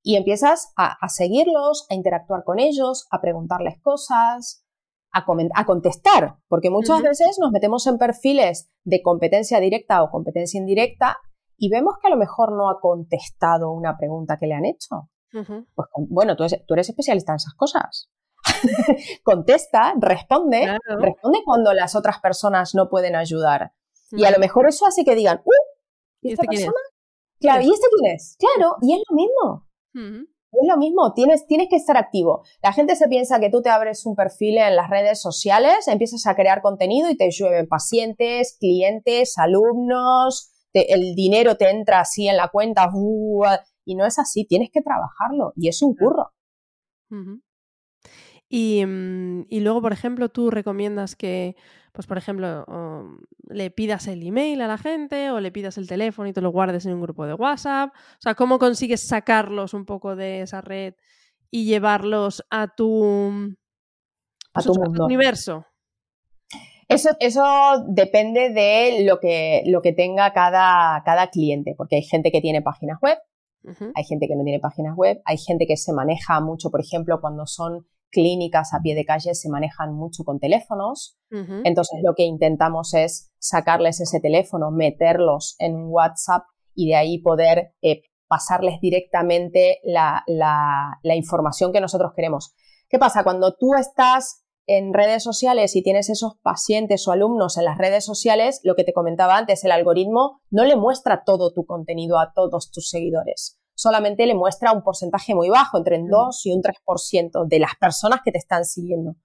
Y 0.03 0.17
empiezas 0.17 0.73
a, 0.77 0.97
seguirlos, 1.09 1.87
a 1.89 1.95
interactuar 1.95 2.45
con 2.45 2.59
ellos, 2.59 3.07
a 3.11 3.23
preguntarles 3.23 3.81
cosas, 3.81 4.67
a, 5.13 5.25
a 5.55 5.65
contestar, 5.65 6.37
porque 6.49 6.69
muchas 6.69 7.01
veces 7.01 7.39
nos 7.41 7.53
metemos 7.53 7.87
en 7.87 7.97
perfiles 7.97 8.71
de 8.85 9.01
competencia 9.01 9.61
directa 9.61 10.03
o 10.03 10.11
competencia 10.11 10.61
indirecta 10.61 11.19
y 11.57 11.71
vemos 11.71 11.95
que 12.01 12.09
a 12.09 12.11
lo 12.11 12.17
mejor 12.17 12.53
no 12.53 12.69
ha 12.69 12.81
contestado 12.81 13.73
una 13.73 13.97
pregunta 13.97 14.37
que 14.39 14.47
le 14.47 14.55
han 14.55 14.65
hecho. 14.65 15.09
Pues 15.33 15.89
bueno, 16.09 16.37
tú 16.37 16.45
eres, 16.45 16.89
especialista 16.89 17.33
en 17.33 17.37
esas 17.37 17.55
cosas. 17.55 18.11
Contesta, 19.25 19.95
responde, 19.99 20.79
responde 20.99 21.41
cuando 21.45 21.73
las 21.73 21.97
otras 21.97 22.21
personas 22.21 22.75
no 22.75 22.89
pueden 22.89 23.17
ayudar. 23.17 23.73
Y 24.13 24.25
a 24.25 24.31
lo 24.31 24.39
mejor 24.39 24.69
eso 24.69 24.87
hace 24.87 25.05
que 25.05 25.17
digan, 25.17 25.41
¡uh! 25.45 25.51
¿Y, 26.21 26.33
esta 26.33 26.43
este 26.43 26.57
persona? 26.57 26.81
Claro, 27.41 27.63
¿y 27.63 27.73
este 27.73 27.87
quién 27.99 28.15
es? 28.15 28.37
Claro, 28.39 28.77
y 28.81 28.95
es 28.95 29.03
lo 29.09 29.17
mismo. 29.17 29.67
Es 30.53 30.69
lo 30.69 30.77
mismo, 30.77 31.13
tienes, 31.15 31.47
tienes 31.47 31.69
que 31.69 31.77
estar 31.77 31.97
activo. 31.97 32.45
La 32.63 32.73
gente 32.73 32.95
se 32.95 33.09
piensa 33.09 33.41
que 33.41 33.51
tú 33.51 33.61
te 33.61 33.71
abres 33.71 34.07
un 34.07 34.15
perfil 34.15 34.59
en 34.59 34.77
las 34.77 34.89
redes 34.89 35.21
sociales, 35.21 35.89
empiezas 35.89 36.27
a 36.27 36.37
crear 36.37 36.63
contenido 36.63 37.11
y 37.11 37.17
te 37.17 37.29
llueven 37.31 37.67
pacientes, 37.67 38.57
clientes, 38.61 39.37
alumnos, 39.37 40.54
el 40.75 41.15
dinero 41.15 41.57
te 41.57 41.71
entra 41.71 42.01
así 42.01 42.29
en 42.29 42.37
la 42.37 42.49
cuenta 42.49 42.91
y 43.85 43.95
no 43.95 44.07
es 44.07 44.19
así, 44.19 44.45
tienes 44.45 44.71
que 44.73 44.83
trabajarlo 44.83 45.53
y 45.57 45.69
es 45.69 45.83
un 45.83 45.95
curro. 45.95 46.33
y, 48.49 48.85
mm, 48.85 49.47
y, 49.49 49.61
luego, 49.61 49.83
por 49.83 49.93
ejemplo, 49.93 50.29
tú 50.29 50.51
recomiendas 50.51 51.17
que, 51.17 51.57
pues 51.93 52.07
por 52.07 52.19
ejemplo, 52.19 52.65
le 53.49 53.71
pidas 53.71 54.07
el 54.07 54.27
email 54.27 54.61
a 54.61 54.69
la 54.69 54.79
gente 54.79 55.31
o 55.31 55.41
le 55.41 55.53
pidas 55.53 55.79
el 55.79 55.89
teléfono 55.89 56.29
y 56.29 56.33
te 56.33 56.41
lo 56.41 56.51
guardes 56.51 56.87
en 56.87 56.95
un 56.95 57.03
grupo 57.03 57.27
de 57.27 57.35
WhatsApp. 57.35 57.91
O 57.95 58.21
sea, 58.21 58.35
¿cómo 58.35 58.59
consigues 58.59 59.01
sacarlos 59.01 59.75
un 59.75 59.85
poco 59.85 60.17
de 60.17 60.43
esa 60.43 60.61
red 60.61 60.95
y 61.51 61.67
llevarlos 61.67 62.45
a 62.51 62.69
tu, 62.75 63.31
a 64.53 64.63
tu, 64.63 64.73
pues 64.73 65.01
universo? 65.01 65.67
Eso, 66.89 67.11
eso 67.21 67.43
depende 67.89 68.51
de 68.51 69.05
lo 69.05 69.21
que, 69.21 69.63
lo 69.67 69.83
que 69.83 69.93
tenga 69.93 70.33
cada, 70.33 71.03
cada 71.05 71.29
cliente, 71.29 71.75
porque 71.77 71.97
hay 71.97 72.03
gente 72.03 72.31
que 72.31 72.41
tiene 72.41 72.63
páginas 72.63 72.99
web, 73.01 73.19
hay 73.95 74.05
gente 74.05 74.29
que 74.29 74.37
no 74.37 74.45
tiene 74.45 74.61
páginas 74.61 74.95
web, 74.95 75.23
hay 75.25 75.39
gente 75.39 75.67
que 75.67 75.79
se 75.79 75.93
maneja 75.95 76.41
mucho, 76.41 76.71
por 76.71 76.81
ejemplo, 76.81 77.21
cuando 77.21 77.47
son 77.47 77.87
clínicas 78.15 78.73
a 78.73 78.81
pie 78.81 78.95
de 78.95 79.05
calle 79.05 79.35
se 79.35 79.51
manejan 79.51 79.93
mucho 79.93 80.25
con 80.25 80.39
teléfonos. 80.39 81.19
Entonces 81.65 81.99
lo 82.05 82.15
que 82.15 82.23
intentamos 82.23 82.95
es 82.95 83.33
sacarles 83.39 84.01
ese 84.01 84.21
teléfono, 84.21 84.71
meterlos 84.71 85.57
en 85.59 85.87
WhatsApp 85.89 86.45
y 86.77 86.91
de 86.91 86.95
ahí 86.95 87.19
poder 87.19 87.75
eh, 87.83 88.03
pasarles 88.29 88.81
directamente 88.81 89.81
la, 89.83 90.23
la, 90.29 91.01
la, 91.03 91.17
información 91.17 91.73
que 91.73 91.81
nosotros 91.81 92.13
queremos. 92.15 92.55
¿Qué 92.89 93.01
pasa? 93.01 93.25
Cuando 93.25 93.57
tú 93.57 93.75
estás 93.75 94.44
en 94.67 94.95
redes 94.95 95.23
sociales 95.23 95.77
y 95.77 95.83
tienes 95.83 96.09
esos 96.09 96.37
pacientes 96.43 97.07
o 97.07 97.13
alumnos 97.13 97.59
en 97.59 97.65
las 97.65 97.79
redes 97.79 98.05
sociales, 98.05 98.61
lo 98.63 98.75
que 98.75 98.85
te 98.85 98.93
comentaba 98.93 99.37
antes, 99.37 99.65
el 99.65 99.73
algoritmo 99.73 100.41
no 100.51 100.65
le 100.65 100.77
muestra 100.77 101.23
todo 101.25 101.53
tu 101.53 101.67
contenido 101.67 102.19
a 102.19 102.33
todos 102.35 102.71
tus 102.71 102.89
seguidores. 102.89 103.59
Solamente 103.75 104.27
le 104.27 104.35
muestra 104.35 104.73
un 104.73 104.83
porcentaje 104.83 105.35
muy 105.35 105.49
bajo, 105.49 105.79
entre 105.79 106.01
un 106.01 106.09
2 106.09 106.47
y 106.47 106.53
un 106.53 106.63
3% 106.63 107.47
de 107.47 107.59
las 107.59 107.75
personas 107.79 108.21
que 108.25 108.31
te 108.31 108.39
están 108.39 108.65
siguiendo. 108.65 109.17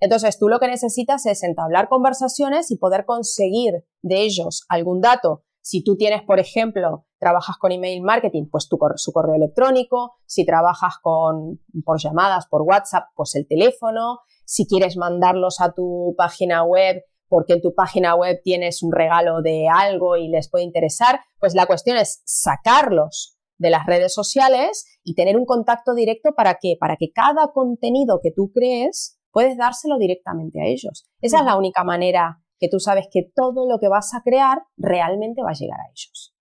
Entonces, 0.00 0.38
tú 0.38 0.48
lo 0.48 0.60
que 0.60 0.68
necesitas 0.68 1.26
es 1.26 1.42
entablar 1.42 1.88
conversaciones 1.88 2.70
y 2.70 2.76
poder 2.76 3.04
conseguir 3.04 3.84
de 4.02 4.22
ellos 4.22 4.64
algún 4.68 5.00
dato. 5.00 5.42
Si 5.60 5.82
tú 5.82 5.96
tienes, 5.96 6.22
por 6.22 6.38
ejemplo, 6.38 7.06
trabajas 7.18 7.56
con 7.56 7.72
email 7.72 8.02
marketing, 8.02 8.44
pues 8.50 8.68
tu, 8.68 8.78
su 8.96 9.12
correo 9.12 9.34
electrónico. 9.34 10.12
Si 10.26 10.46
trabajas 10.46 10.94
con, 11.02 11.60
por 11.84 11.98
llamadas, 11.98 12.46
por 12.46 12.62
WhatsApp, 12.62 13.06
pues 13.16 13.34
el 13.34 13.48
teléfono 13.48 14.20
si 14.46 14.66
quieres 14.66 14.96
mandarlos 14.96 15.60
a 15.60 15.72
tu 15.72 16.14
página 16.16 16.64
web 16.64 17.02
porque 17.28 17.54
en 17.54 17.60
tu 17.60 17.74
página 17.74 18.14
web 18.14 18.40
tienes 18.42 18.82
un 18.82 18.92
regalo 18.92 19.42
de 19.42 19.66
algo 19.68 20.16
y 20.16 20.28
les 20.28 20.48
puede 20.48 20.64
interesar, 20.64 21.20
pues 21.40 21.54
la 21.54 21.66
cuestión 21.66 21.96
es 21.96 22.22
sacarlos 22.24 23.36
de 23.58 23.70
las 23.70 23.84
redes 23.84 24.14
sociales 24.14 24.86
y 25.02 25.14
tener 25.14 25.36
un 25.36 25.44
contacto 25.44 25.94
directo 25.94 26.34
para 26.36 26.58
que 26.60 26.76
para 26.78 26.96
que 26.96 27.10
cada 27.12 27.52
contenido 27.52 28.20
que 28.22 28.30
tú 28.30 28.52
crees 28.54 29.18
puedes 29.32 29.56
dárselo 29.56 29.98
directamente 29.98 30.60
a 30.60 30.66
ellos. 30.66 31.10
Esa 31.20 31.38
es 31.40 31.44
la 31.44 31.56
única 31.56 31.84
manera 31.84 32.38
que 32.58 32.68
tú 32.68 32.80
sabes 32.80 33.06
que 33.10 33.30
todo 33.34 33.68
lo 33.68 33.78
que 33.78 33.88
vas 33.88 34.14
a 34.14 34.22
crear 34.22 34.62
realmente 34.76 35.42
va 35.42 35.50
a 35.50 35.58
llegar 35.58 35.80
a 35.80 35.90
ellos. 35.90 36.35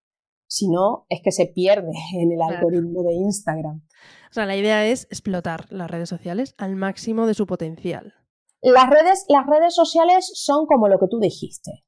Si 0.47 0.69
no, 0.69 1.05
es 1.09 1.21
que 1.23 1.31
se 1.31 1.47
pierde 1.47 1.91
en 2.13 2.31
el 2.31 2.41
algoritmo 2.41 3.03
de 3.03 3.13
Instagram. 3.13 3.81
O 4.29 4.33
sea, 4.33 4.45
la 4.45 4.55
idea 4.55 4.85
es 4.85 5.05
explotar 5.05 5.65
las 5.71 5.89
redes 5.89 6.09
sociales 6.09 6.55
al 6.57 6.75
máximo 6.75 7.25
de 7.25 7.33
su 7.33 7.45
potencial. 7.45 8.13
Las 8.61 8.89
redes, 8.89 9.25
las 9.29 9.45
redes 9.45 9.75
sociales 9.75 10.31
son 10.33 10.65
como 10.65 10.87
lo 10.87 10.99
que 10.99 11.07
tú 11.09 11.19
dijiste. 11.19 11.85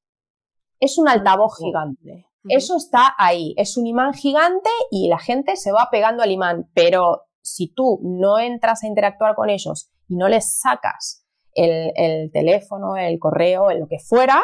Es 0.79 0.97
un 0.97 1.09
altavoz 1.09 1.57
gigante. 1.57 2.27
Eso 2.47 2.77
está 2.77 3.13
ahí. 3.17 3.53
Es 3.57 3.77
un 3.77 3.87
imán 3.87 4.13
gigante 4.13 4.69
y 4.91 5.09
la 5.09 5.17
gente 5.17 5.55
se 5.55 5.71
va 5.71 5.89
pegando 5.91 6.23
al 6.23 6.31
imán. 6.31 6.69
Pero 6.73 7.23
si 7.41 7.73
tú 7.73 7.99
no 8.03 8.39
entras 8.39 8.83
a 8.83 8.87
interactuar 8.87 9.35
con 9.35 9.49
ellos 9.49 9.89
y 10.07 10.15
no 10.15 10.29
les 10.29 10.59
sacas 10.59 11.25
el, 11.53 11.91
el 11.95 12.31
teléfono, 12.31 12.95
el 12.95 13.17
correo, 13.19 13.71
lo 13.71 13.87
que 13.87 13.99
fuera, 13.99 14.41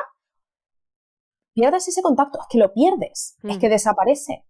pierdes 1.54 1.88
ese 1.88 2.02
contacto. 2.02 2.40
Es 2.40 2.48
que 2.50 2.58
lo 2.58 2.74
pierdes. 2.74 3.38
Es 3.44 3.58
que 3.58 3.70
desaparece. 3.70 4.46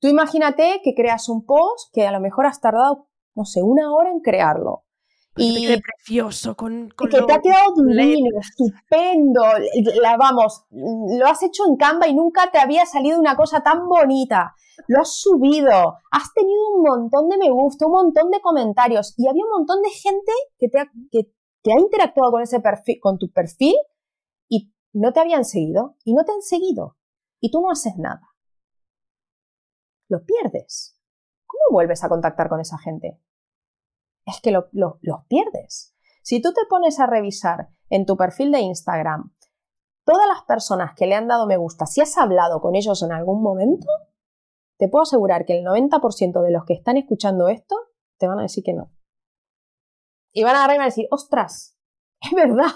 Tú 0.00 0.08
imagínate 0.08 0.80
que 0.82 0.94
creas 0.94 1.28
un 1.28 1.44
post 1.44 1.92
que 1.92 2.06
a 2.06 2.12
lo 2.12 2.20
mejor 2.20 2.46
has 2.46 2.60
tardado, 2.60 3.08
no 3.34 3.44
sé, 3.44 3.62
una 3.62 3.94
hora 3.94 4.10
en 4.10 4.20
crearlo. 4.20 4.84
Y 5.38 5.66
te 5.66 5.82
precioso, 5.82 6.56
con, 6.56 6.88
que 6.96 7.08
te 7.08 7.32
ha 7.32 7.40
quedado 7.40 7.74
divino, 7.76 8.40
estupendo. 8.40 9.42
La, 10.00 10.16
vamos, 10.16 10.64
lo 10.70 11.26
has 11.26 11.42
hecho 11.42 11.64
en 11.68 11.76
Canva 11.76 12.08
y 12.08 12.14
nunca 12.14 12.50
te 12.50 12.58
había 12.58 12.86
salido 12.86 13.20
una 13.20 13.36
cosa 13.36 13.60
tan 13.60 13.86
bonita. 13.86 14.54
Lo 14.88 15.00
has 15.00 15.14
subido, 15.14 15.98
has 16.10 16.32
tenido 16.34 16.60
un 16.74 16.82
montón 16.82 17.28
de 17.28 17.36
me 17.36 17.50
gusta, 17.50 17.86
un 17.86 17.92
montón 17.92 18.30
de 18.30 18.40
comentarios 18.40 19.14
y 19.18 19.28
había 19.28 19.44
un 19.44 19.58
montón 19.58 19.82
de 19.82 19.90
gente 19.90 20.32
que 20.58 20.68
te 20.68 20.78
ha, 20.78 20.90
que 21.10 21.30
te 21.62 21.72
ha 21.72 21.80
interactuado 21.80 22.32
con 22.32 22.42
ese 22.42 22.60
perfil, 22.60 22.98
con 23.00 23.18
tu 23.18 23.30
perfil 23.30 23.74
no 24.98 25.12
te 25.12 25.20
habían 25.20 25.44
seguido 25.44 25.96
y 26.04 26.14
no 26.14 26.24
te 26.24 26.32
han 26.32 26.42
seguido 26.42 26.96
y 27.40 27.50
tú 27.50 27.60
no 27.60 27.70
haces 27.70 27.96
nada 27.96 28.36
lo 30.08 30.24
pierdes. 30.24 30.98
¿Cómo 31.46 31.74
vuelves 31.74 32.04
a 32.04 32.08
contactar 32.08 32.48
con 32.48 32.60
esa 32.60 32.78
gente? 32.78 33.20
Es 34.24 34.40
que 34.40 34.50
los 34.50 34.64
lo, 34.72 34.98
pierdes. 35.28 35.94
Si 36.22 36.40
tú 36.40 36.52
te 36.52 36.62
pones 36.68 36.98
a 36.98 37.06
revisar 37.06 37.70
en 37.88 38.06
tu 38.06 38.16
perfil 38.16 38.50
de 38.52 38.60
Instagram 38.60 39.34
todas 40.04 40.26
las 40.28 40.42
personas 40.42 40.94
que 40.96 41.06
le 41.06 41.14
han 41.14 41.28
dado 41.28 41.46
me 41.46 41.56
gusta, 41.56 41.86
si 41.86 42.00
has 42.00 42.16
hablado 42.16 42.60
con 42.60 42.74
ellos 42.74 43.02
en 43.02 43.12
algún 43.12 43.42
momento, 43.42 43.86
te 44.78 44.88
puedo 44.88 45.02
asegurar 45.02 45.44
que 45.44 45.58
el 45.58 45.64
90% 45.64 46.42
de 46.42 46.50
los 46.50 46.64
que 46.64 46.74
están 46.74 46.96
escuchando 46.96 47.48
esto 47.48 47.76
te 48.18 48.26
van 48.26 48.38
a 48.38 48.42
decir 48.42 48.64
que 48.64 48.72
no. 48.72 48.92
Y 50.32 50.42
van 50.42 50.54
a 50.54 50.58
agarrar 50.58 50.76
y 50.76 50.78
van 50.78 50.84
a 50.84 50.90
decir, 50.90 51.08
ostras, 51.10 51.78
es 52.20 52.32
verdad. 52.32 52.72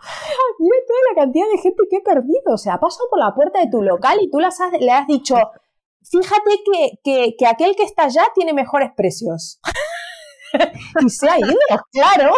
Mira 0.58 0.76
toda 0.86 1.00
la 1.10 1.22
cantidad 1.22 1.46
de 1.50 1.58
gente 1.58 1.82
que 1.90 1.96
he 1.96 2.02
perdido. 2.02 2.54
O 2.54 2.58
sea, 2.58 2.74
ha 2.74 2.80
pasado 2.80 3.08
por 3.10 3.18
la 3.18 3.34
puerta 3.34 3.60
de 3.60 3.70
tu 3.70 3.82
local 3.82 4.18
y 4.20 4.30
tú 4.30 4.38
le 4.38 4.46
has 4.92 5.06
dicho, 5.06 5.36
fíjate 6.02 6.62
que, 7.04 7.34
que, 7.36 7.46
aquel 7.46 7.76
que 7.76 7.84
está 7.84 8.04
allá 8.04 8.24
tiene 8.34 8.52
mejores 8.52 8.90
precios. 8.96 9.60
y 11.00 11.08
se 11.08 11.28
ha 11.28 11.38
ido, 11.38 11.56
claro. 11.92 12.34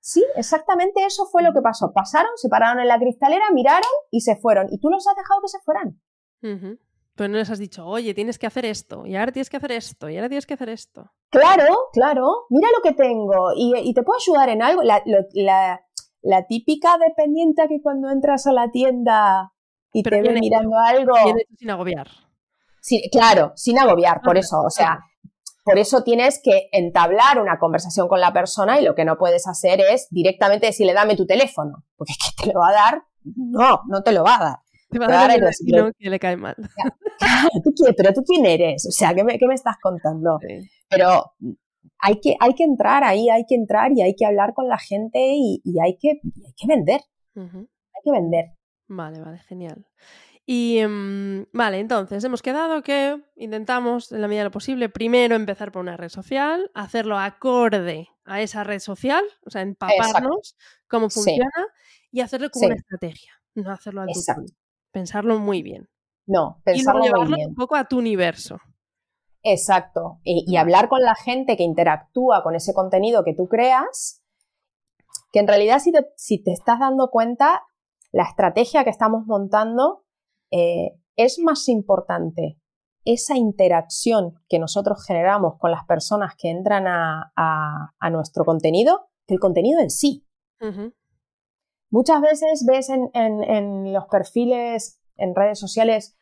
Sí, 0.00 0.24
exactamente 0.36 1.04
eso 1.04 1.26
fue 1.26 1.42
lo 1.42 1.52
que 1.52 1.60
pasó. 1.60 1.92
Pasaron, 1.92 2.30
se 2.36 2.48
pararon 2.48 2.80
en 2.80 2.88
la 2.88 2.98
cristalera, 2.98 3.44
miraron 3.52 3.90
y 4.10 4.22
se 4.22 4.36
fueron. 4.36 4.66
Y 4.70 4.80
tú 4.80 4.88
los 4.88 5.06
has 5.06 5.14
dejado 5.14 5.42
que 5.42 5.48
se 5.48 5.60
fueran. 5.60 6.00
Pero 7.18 7.30
no 7.30 7.38
les 7.38 7.50
has 7.50 7.58
dicho, 7.58 7.84
oye, 7.84 8.14
tienes 8.14 8.38
que 8.38 8.46
hacer 8.46 8.64
esto, 8.64 9.04
y 9.04 9.16
ahora 9.16 9.32
tienes 9.32 9.50
que 9.50 9.56
hacer 9.56 9.72
esto, 9.72 10.08
y 10.08 10.14
ahora 10.14 10.28
tienes 10.28 10.46
que 10.46 10.54
hacer 10.54 10.68
esto. 10.68 11.10
Claro, 11.30 11.76
claro, 11.92 12.46
mira 12.48 12.68
lo 12.76 12.80
que 12.80 12.94
tengo, 12.94 13.50
y, 13.56 13.92
te 13.92 14.04
puedo 14.04 14.20
ayudar 14.20 14.48
en 14.50 14.62
algo. 14.62 14.82
La, 14.84 16.46
típica 16.48 16.96
dependiente 16.96 17.66
que 17.68 17.82
cuando 17.82 18.08
entras 18.08 18.46
a 18.46 18.52
la 18.52 18.70
tienda 18.70 19.52
y 19.92 20.04
te 20.04 20.22
ve 20.22 20.38
mirando 20.40 20.76
algo. 20.78 21.14
sin 21.56 21.70
agobiar. 21.70 22.06
Sí, 22.80 23.08
claro, 23.10 23.50
sin 23.56 23.80
agobiar, 23.80 24.20
por 24.22 24.38
eso, 24.38 24.60
o 24.64 24.70
sea, 24.70 25.00
por 25.64 25.76
eso 25.76 26.04
tienes 26.04 26.40
que 26.40 26.68
entablar 26.70 27.40
una 27.40 27.58
conversación 27.58 28.06
con 28.06 28.20
la 28.20 28.32
persona 28.32 28.80
y 28.80 28.84
lo 28.84 28.94
que 28.94 29.04
no 29.04 29.18
puedes 29.18 29.48
hacer 29.48 29.80
es 29.80 30.06
directamente 30.10 30.66
decirle 30.66 30.94
dame 30.94 31.16
tu 31.16 31.26
teléfono, 31.26 31.82
porque 31.96 32.12
es 32.16 32.34
que 32.36 32.44
te 32.44 32.52
lo 32.52 32.60
va 32.60 32.68
a 32.68 32.72
dar, 32.72 33.02
no, 33.24 33.80
no 33.88 34.04
te 34.04 34.12
lo 34.12 34.22
va 34.22 34.36
a 34.36 34.44
dar. 34.44 34.58
Te 34.90 34.98
va 34.98 35.06
a 35.06 35.10
dar 35.10 35.30
el 35.32 35.92
que 35.98 36.10
le 36.10 36.18
cae 36.18 36.36
mal. 36.36 36.56
pero 37.96 38.12
tú 38.14 38.22
quién 38.24 38.46
eres, 38.46 38.86
o 38.86 38.90
sea, 38.90 39.14
¿qué 39.14 39.22
me, 39.24 39.54
estás 39.54 39.76
contando? 39.82 40.38
Pero 40.88 41.32
hay 42.00 42.20
que, 42.20 42.36
hay 42.40 42.54
que 42.54 42.64
entrar 42.64 43.04
ahí, 43.04 43.28
hay 43.28 43.44
que 43.46 43.54
entrar 43.54 43.92
y 43.94 44.02
hay 44.02 44.14
que 44.14 44.24
hablar 44.24 44.54
con 44.54 44.68
la 44.68 44.78
gente 44.78 45.18
y, 45.20 45.60
hay, 45.82 45.98
que, 45.98 46.20
hay 46.22 46.54
que 46.56 46.66
vender. 46.66 47.00
Hay 47.34 48.02
que 48.02 48.10
vender. 48.10 48.44
Vale, 48.88 49.20
vale, 49.20 49.38
genial. 49.40 49.86
Y 50.50 50.80
mm, 50.82 51.48
vale, 51.52 51.78
entonces 51.78 52.24
hemos 52.24 52.40
quedado 52.40 52.82
que 52.82 53.22
intentamos, 53.36 54.12
en 54.12 54.22
la 54.22 54.28
medida 54.28 54.40
de 54.40 54.44
lo 54.46 54.50
posible, 54.50 54.88
primero 54.88 55.36
empezar 55.36 55.70
por 55.70 55.82
una 55.82 55.98
red 55.98 56.08
social, 56.08 56.70
hacerlo 56.72 57.18
acorde 57.18 58.08
a 58.24 58.40
esa 58.40 58.64
red 58.64 58.78
social, 58.78 59.22
o 59.44 59.50
sea, 59.50 59.60
empaparnos 59.60 60.56
cómo 60.88 61.10
funciona 61.10 61.50
y 62.10 62.20
hacerlo 62.20 62.48
como 62.50 62.64
una 62.64 62.76
estrategia, 62.76 63.32
no 63.56 63.70
hacerlo 63.70 64.00
al 64.00 64.08
tutto. 64.08 64.46
Pensarlo 64.92 65.38
muy 65.38 65.62
bien. 65.62 65.88
No, 66.26 66.60
pensarlo 66.64 67.06
y 67.06 67.10
muy 67.10 67.34
bien. 67.34 67.48
un 67.50 67.54
poco 67.54 67.76
a 67.76 67.84
tu 67.84 67.98
universo. 67.98 68.58
Exacto. 69.42 70.20
Y, 70.24 70.56
hablar 70.56 70.88
con 70.88 71.00
la 71.00 71.14
gente 71.14 71.56
que 71.56 71.62
interactúa 71.62 72.42
con 72.42 72.54
ese 72.54 72.74
contenido 72.74 73.24
que 73.24 73.34
tú 73.34 73.48
creas, 73.48 74.22
que 75.32 75.40
en 75.40 75.48
realidad 75.48 75.78
si 75.78 75.92
si 76.16 76.42
te 76.42 76.52
estás 76.52 76.80
dando 76.80 77.08
cuenta, 77.10 77.62
la 78.12 78.24
estrategia 78.24 78.84
que 78.84 78.90
estamos 78.90 79.26
montando 79.26 80.04
eh, 80.50 80.98
es 81.16 81.38
más 81.38 81.68
importante 81.68 82.58
esa 83.04 83.36
interacción 83.36 84.34
que 84.48 84.58
nosotros 84.58 85.04
generamos 85.06 85.54
con 85.58 85.70
las 85.70 85.84
personas 85.86 86.34
que 86.36 86.50
entran 86.50 86.84
a, 86.86 87.92
nuestro 88.10 88.44
contenido 88.44 89.08
que 89.26 89.34
el 89.34 89.40
contenido 89.40 89.80
en 89.80 89.90
sí. 89.90 90.26
Muchas 91.90 92.20
veces 92.20 92.66
ves 92.66 92.90
en, 92.90 93.92
los 93.92 94.06
perfiles 94.06 95.00
en 95.16 95.34
redes 95.34 95.58
sociales, 95.58 96.16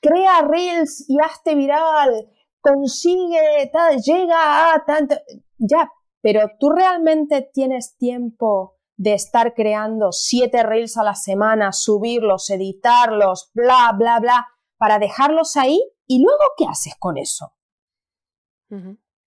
crea 0.00 0.42
reels 0.42 1.04
y 1.08 1.18
hazte 1.20 1.54
viral, 1.54 2.28
consigue, 2.60 3.70
tal, 3.72 4.00
llega 4.00 4.74
a 4.74 4.84
tanto, 4.84 5.16
ya, 5.58 5.90
pero 6.20 6.50
tú 6.58 6.70
realmente 6.70 7.50
tienes 7.52 7.96
tiempo 7.96 8.76
de 8.96 9.14
estar 9.14 9.54
creando 9.54 10.12
siete 10.12 10.62
reels 10.62 10.96
a 10.96 11.02
la 11.02 11.14
semana, 11.14 11.72
subirlos, 11.72 12.48
editarlos, 12.50 13.50
bla, 13.54 13.92
bla, 13.98 14.20
bla, 14.20 14.46
para 14.76 14.98
dejarlos 14.98 15.56
ahí 15.56 15.82
y 16.06 16.22
luego 16.22 16.42
¿qué 16.56 16.66
haces 16.66 16.94
con 16.98 17.16
eso? 17.16 17.54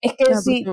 Es 0.00 0.14
que 0.14 0.34
si... 0.36 0.64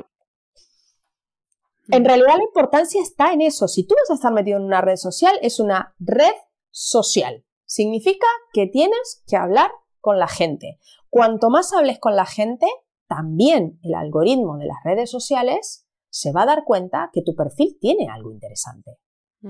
En 1.90 2.06
realidad 2.06 2.38
la 2.38 2.44
importancia 2.44 3.02
está 3.02 3.34
en 3.34 3.42
eso. 3.42 3.68
Si 3.68 3.86
tú 3.86 3.96
vas 3.96 4.10
a 4.10 4.14
estar 4.14 4.32
metido 4.32 4.58
en 4.58 4.66
una 4.66 4.82
red 4.82 4.96
social, 4.96 5.38
es 5.42 5.60
una 5.60 5.96
red 6.00 6.34
social. 6.70 7.46
Significa 7.66 8.28
que 8.54 8.68
tienes 8.68 9.24
que 9.28 9.36
hablar 9.36 9.72
con 10.00 10.20
la 10.20 10.28
gente. 10.28 10.80
Cuanto 11.10 11.50
más 11.50 11.74
hables 11.74 12.00
con 12.00 12.16
la 12.16 12.26
gente, 12.26 12.68
también 13.08 13.80
el 13.84 13.96
algoritmo 13.96 14.58
de 14.58 14.66
las 14.66 14.78
redes 14.84 15.12
sociales 15.12 15.88
se 16.10 16.32
va 16.32 16.44
a 16.44 16.48
dar 16.48 16.64
cuenta 16.64 17.10
que 17.12 17.22
tu 17.22 17.36
perfil 17.36 17.78
tiene 17.80 18.08
algo 18.10 18.32
interesante, 18.32 18.98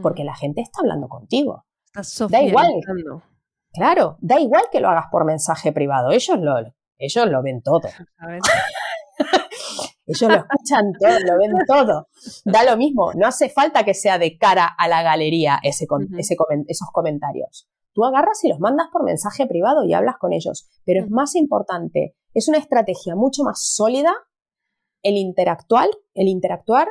porque 0.02 0.24
la 0.24 0.36
gente 0.36 0.62
está 0.62 0.80
hablando 0.82 1.08
contigo. 1.08 1.65
da 2.30 2.41
igual. 2.41 2.72
Claro, 3.72 4.17
da 4.22 4.39
igual 4.39 4.63
que 4.72 4.80
lo 4.80 4.89
hagas 4.89 5.06
por 5.12 5.26
mensaje 5.26 5.72
privado, 5.72 6.12
ellos 6.12 6.39
lo, 6.39 6.56
ellos 6.98 7.28
lo 7.28 7.41
ven 7.41 7.62
todo. 7.62 7.89
ellos 10.06 10.30
lo 10.30 10.36
escuchan 10.36 10.92
todo, 11.00 11.20
lo 11.26 11.38
ven 11.38 11.54
todo. 11.68 12.08
Da 12.46 12.63
lo 12.63 12.78
mismo, 12.78 13.13
no 13.13 13.28
hace 13.28 13.50
falta 13.50 13.84
que 13.84 13.94
sea 13.94 14.18
de 14.18 14.38
cara 14.38 14.68
a 14.78 14.88
la 14.88 15.02
galería 15.02 15.60
ese, 15.63 15.88
esos 16.68 16.88
comentarios. 16.92 17.70
Tú 17.94 18.04
agarras 18.04 18.44
y 18.44 18.50
los 18.50 18.60
mandas 18.60 18.88
por 18.92 19.04
mensaje 19.04 19.46
privado 19.46 19.86
y 19.86 19.94
hablas 19.94 20.16
con 20.20 20.34
ellos. 20.34 20.68
Pero 20.84 21.04
es 21.04 21.10
más 21.10 21.36
importante, 21.36 22.16
es 22.34 22.48
una 22.48 22.58
estrategia 22.58 23.16
mucho 23.16 23.44
más 23.44 23.63
sólida 23.63 24.13
el 25.04 25.18
interactuar, 25.18 25.89
el 26.13 26.28
interactuar 26.28 26.88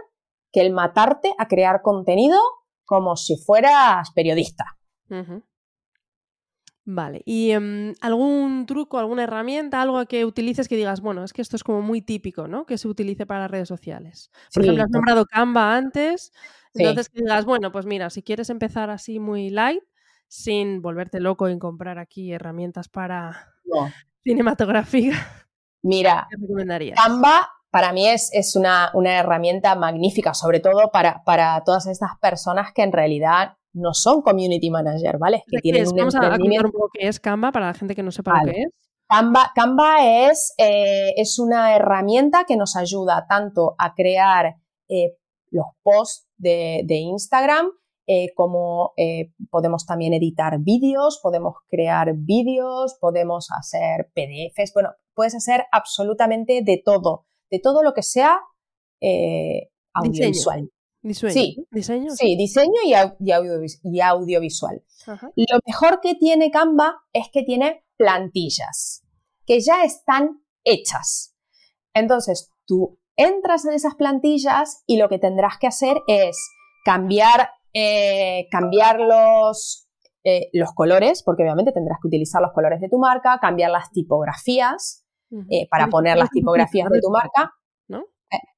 que 0.52 0.60
el 0.60 0.72
matarte 0.72 1.32
a 1.38 1.48
crear 1.48 1.80
contenido 1.82 2.38
como 2.84 3.16
si 3.16 3.36
fueras 3.36 4.10
periodista. 4.12 4.64
Vale, 6.84 7.22
¿y 7.24 7.52
em, 7.52 7.94
algún 8.00 8.66
truco, 8.66 8.98
alguna 8.98 9.22
herramienta, 9.22 9.80
algo 9.80 10.04
que 10.06 10.24
utilices 10.24 10.68
que 10.68 10.76
digas, 10.76 11.00
bueno, 11.00 11.22
es 11.22 11.32
que 11.32 11.40
esto 11.40 11.54
es 11.54 11.62
como 11.62 11.80
muy 11.80 12.02
típico, 12.02 12.48
¿no? 12.48 12.66
Que 12.66 12.76
se 12.76 12.88
utilice 12.88 13.24
para 13.24 13.46
redes 13.46 13.68
sociales. 13.68 14.32
Por 14.52 14.64
ejemplo, 14.64 14.82
has 14.82 14.90
nombrado 14.90 15.24
Canva 15.26 15.76
antes, 15.76 16.32
entonces 16.74 17.08
que 17.08 17.20
digas, 17.20 17.44
bueno, 17.44 17.70
pues 17.70 17.86
mira, 17.86 18.10
si 18.10 18.22
quieres 18.22 18.50
empezar 18.50 18.90
así 18.90 19.20
muy 19.20 19.50
light, 19.50 19.84
sin 20.26 20.82
volverte 20.82 21.20
loco 21.20 21.46
en 21.46 21.60
comprar 21.60 21.98
aquí 21.98 22.32
herramientas 22.32 22.88
para 22.88 23.54
cinematografía. 24.24 25.14
Mira, 25.82 26.26
Canva 26.96 27.48
para 27.72 27.92
mí 27.94 28.06
es, 28.06 28.28
es 28.34 28.54
una, 28.54 28.92
herramienta 29.18 29.74
magnífica, 29.74 30.34
sobre 30.34 30.60
todo 30.60 30.90
para, 30.92 31.24
para, 31.24 31.64
todas 31.64 31.86
estas 31.86 32.18
personas 32.20 32.72
que 32.74 32.82
en 32.82 32.92
realidad 32.92 33.56
no 33.74 33.94
son 33.94 34.22
community 34.22 34.70
manager, 34.70 35.18
¿vale? 35.18 35.44
Que 35.48 35.58
tienen 35.58 35.86
un 35.88 35.96
Vamos 35.96 36.14
a 36.14 36.36
un 36.36 36.72
poco 36.72 36.88
qué 36.92 37.08
es 37.08 37.20
Canva 37.20 37.52
para 37.52 37.66
la 37.66 37.74
gente 37.74 37.94
que 37.94 38.02
no 38.02 38.10
sepa 38.10 38.42
lo 38.44 38.52
que 38.52 38.60
es. 38.62 38.68
Canva, 39.08 39.52
Canva 39.54 40.28
es, 40.28 40.54
eh, 40.56 41.12
es, 41.16 41.38
una 41.38 41.74
herramienta 41.76 42.44
que 42.46 42.56
nos 42.56 42.76
ayuda 42.76 43.26
tanto 43.28 43.74
a 43.78 43.94
crear 43.94 44.56
eh, 44.88 45.16
los 45.50 45.66
posts 45.82 46.26
de, 46.38 46.84
Instagram, 46.88 47.70
eh, 48.06 48.32
como 48.34 48.94
podemos 49.50 49.84
también 49.84 50.14
editar 50.14 50.58
vídeos, 50.60 51.20
podemos 51.22 51.56
crear 51.68 52.14
vídeos, 52.16 52.96
podemos 53.00 53.48
hacer 53.50 54.10
PDFs, 54.14 54.72
bueno, 54.72 54.90
puedes 55.14 55.34
hacer 55.34 55.66
absolutamente 55.72 56.62
de 56.62 56.82
todo 56.82 57.26
de 57.50 57.60
todo 57.60 57.82
lo 57.82 57.92
que 57.92 58.02
sea 58.02 58.40
audiovisual. 59.94 60.62
Diseño. 60.62 60.81
Sí, 61.02 61.66
diseño. 61.70 62.10
Sí, 62.12 62.36
diseño 62.36 62.80
y, 62.84 62.94
audiovisual. 64.00 64.82
Lo 65.06 65.58
mejor 65.66 66.00
que 66.00 66.14
tiene 66.14 66.50
Canva 66.50 67.02
es 67.12 67.28
que 67.32 67.42
tiene 67.42 67.84
plantillas 67.96 69.02
que 69.46 69.60
ya 69.60 69.84
están 69.84 70.42
hechas. 70.64 71.34
Entonces, 71.94 72.50
tú 72.66 72.98
entras 73.16 73.64
en 73.64 73.74
esas 73.74 73.94
plantillas 73.94 74.82
y 74.86 74.96
lo 74.96 75.08
que 75.08 75.18
tendrás 75.18 75.58
que 75.58 75.66
hacer 75.66 75.98
es 76.06 76.36
cambiar, 76.84 77.50
eh, 77.74 78.46
cambiar 78.50 79.00
los, 79.00 79.88
eh, 80.24 80.48
los 80.52 80.72
colores, 80.72 81.22
porque 81.22 81.42
obviamente 81.42 81.72
tendrás 81.72 81.98
que 82.00 82.08
utilizar 82.08 82.40
los 82.40 82.52
colores 82.52 82.80
de 82.80 82.88
tu 82.88 82.98
marca, 82.98 83.38
cambiar 83.40 83.70
las 83.70 83.90
tipografías, 83.90 85.04
eh, 85.50 85.66
para 85.70 85.88
poner 85.88 86.16
las 86.16 86.30
tipografías 86.30 86.88
de 86.90 87.00
tu 87.00 87.10
marca. 87.10 87.52
¿No? 87.88 88.04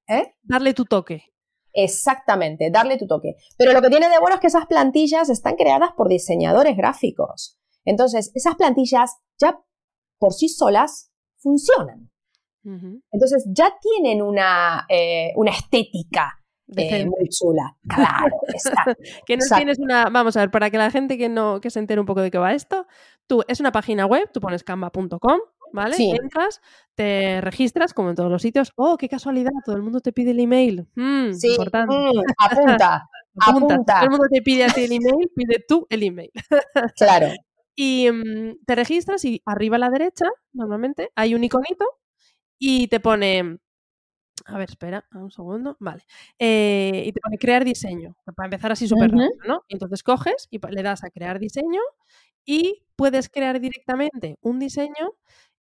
¿Eh? 0.08 0.34
Darle 0.42 0.74
tu 0.74 0.84
toque. 0.84 1.33
Exactamente, 1.74 2.70
darle 2.70 2.96
tu 2.96 3.06
toque. 3.06 3.36
Pero 3.58 3.72
lo 3.72 3.82
que 3.82 3.90
tiene 3.90 4.08
de 4.08 4.18
bueno 4.18 4.36
es 4.36 4.40
que 4.40 4.46
esas 4.46 4.66
plantillas 4.66 5.28
están 5.28 5.56
creadas 5.56 5.90
por 5.96 6.08
diseñadores 6.08 6.76
gráficos. 6.76 7.58
Entonces, 7.84 8.30
esas 8.34 8.54
plantillas 8.54 9.16
ya 9.38 9.60
por 10.18 10.32
sí 10.32 10.48
solas 10.48 11.10
funcionan. 11.36 12.10
Entonces, 13.12 13.46
ya 13.52 13.74
tienen 13.78 14.22
una, 14.22 14.86
una 15.36 15.50
estética 15.50 16.44
muy 16.66 17.28
chula. 17.28 17.76
Claro, 17.88 18.36
que 19.26 19.36
no 19.36 19.44
tienes 19.56 19.78
una. 19.78 20.08
Vamos 20.10 20.36
a 20.36 20.40
ver, 20.40 20.50
para 20.50 20.70
que 20.70 20.78
la 20.78 20.90
gente 20.90 21.18
que 21.18 21.28
no 21.28 21.60
que 21.60 21.70
se 21.70 21.78
entere 21.78 22.00
un 22.00 22.06
poco 22.06 22.22
de 22.22 22.30
qué 22.30 22.38
va 22.38 22.52
esto, 22.54 22.86
tú 23.26 23.42
es 23.48 23.60
una 23.60 23.72
página 23.72 24.06
web, 24.06 24.30
tú 24.32 24.40
pones 24.40 24.64
canva.com, 24.64 25.40
¿vale? 25.74 25.96
Entras, 25.98 26.60
te 26.94 27.40
registras, 27.40 27.92
como 27.92 28.10
en 28.10 28.16
todos 28.16 28.30
los 28.30 28.40
sitios. 28.40 28.72
¡Oh, 28.76 28.96
qué 28.96 29.08
casualidad! 29.08 29.50
Todo 29.64 29.76
el 29.76 29.82
mundo 29.82 30.00
te 30.00 30.12
pide 30.12 30.30
el 30.30 30.40
email. 30.40 30.86
Mm, 30.94 31.32
sí, 31.32 31.48
importante. 31.50 31.94
Mm, 31.94 32.22
apunta, 32.38 33.08
apunta. 33.40 33.94
Todo 33.94 34.04
el 34.04 34.10
mundo 34.10 34.26
te 34.30 34.40
pide 34.42 34.64
a 34.64 34.68
ti 34.68 34.84
el 34.84 34.92
email, 34.92 35.30
pide 35.34 35.64
tú 35.66 35.86
el 35.90 36.04
email. 36.04 36.30
claro. 36.96 37.28
Y 37.74 38.08
mm, 38.10 38.64
te 38.64 38.74
registras 38.76 39.24
y 39.24 39.42
arriba 39.44 39.76
a 39.76 39.80
la 39.80 39.90
derecha, 39.90 40.26
normalmente, 40.52 41.10
hay 41.16 41.34
un 41.34 41.42
iconito 41.42 41.84
y 42.58 42.86
te 42.86 43.00
pone 43.00 43.58
a 44.46 44.58
ver, 44.58 44.68
espera, 44.68 45.06
un 45.12 45.30
segundo. 45.30 45.76
Vale. 45.80 46.02
Eh, 46.38 47.04
y 47.06 47.12
te 47.12 47.20
pone 47.20 47.38
crear 47.38 47.64
diseño. 47.64 48.16
Para 48.36 48.46
empezar 48.46 48.72
así 48.72 48.86
súper 48.86 49.10
rápido, 49.10 49.30
¿no? 49.46 49.62
Entonces 49.68 50.02
coges 50.02 50.48
y 50.50 50.58
le 50.68 50.82
das 50.82 51.02
a 51.02 51.10
crear 51.10 51.38
diseño 51.38 51.80
y 52.44 52.84
puedes 52.96 53.28
crear 53.28 53.60
directamente 53.60 54.38
un 54.42 54.58
diseño, 54.58 55.14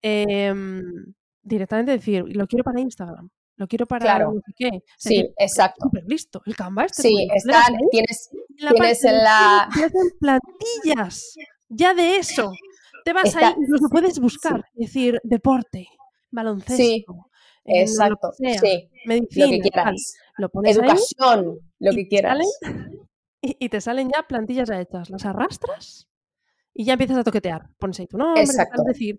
em, 0.02 0.82
directamente 1.42 1.92
decir, 1.92 2.24
lo 2.36 2.46
quiero 2.46 2.64
para 2.64 2.80
Instagram, 2.80 3.28
lo 3.56 3.66
quiero 3.68 3.86
para 3.86 4.04
Claro. 4.04 4.32
no 4.34 4.40
sé 4.44 4.52
qué. 4.56 4.82
Sí, 4.98 5.28
exacto. 5.38 5.90
Listo. 6.06 6.42
El 6.46 6.56
Canva 6.56 6.84
este. 6.84 7.02
Sí, 7.02 7.28
ahí, 7.30 7.74
tienes, 7.90 8.30
en 8.32 8.64
la 8.64 8.70
tienes 8.72 9.04
en 9.04 9.14
la... 9.22 9.68
plantillas 10.20 11.34
ya 11.68 11.94
de 11.94 12.16
eso. 12.16 12.52
Te 13.04 13.12
vas 13.12 13.24
Está- 13.26 13.48
ahí, 13.48 13.54
incluso 13.58 13.88
puedes 13.90 14.18
buscar, 14.20 14.64
decir 14.74 15.20
deporte, 15.24 15.88
baloncesto, 16.30 16.76
Sí, 16.76 17.04
eh, 17.64 17.74
lo 17.74 17.80
Exacto, 17.80 18.30
que 18.38 18.52
sea, 18.52 18.60
sí, 18.60 18.88
medicina, 19.06 19.46
lo 19.46 19.52
que 19.52 19.60
quieras. 19.60 20.14
Lo 20.38 20.48
pones 20.48 20.78
ahí 20.78 20.84
Educación, 20.84 21.58
lo 21.80 21.92
que 21.92 22.08
quieras. 22.08 22.38
salen- 22.60 23.08
y, 23.42 23.56
y 23.64 23.68
te 23.68 23.80
salen 23.80 24.10
ya 24.14 24.22
plantillas 24.26 24.68
ya 24.68 24.80
hechas. 24.80 25.10
Las 25.10 25.24
arrastras 25.26 26.08
y 26.74 26.84
ya 26.84 26.94
empiezas 26.94 27.18
a 27.18 27.24
toquetear. 27.24 27.68
Pones 27.78 28.00
ahí 28.00 28.06
tu 28.06 28.18
nombre. 28.18 28.42
Es 28.42 28.56
decir, 28.86 29.18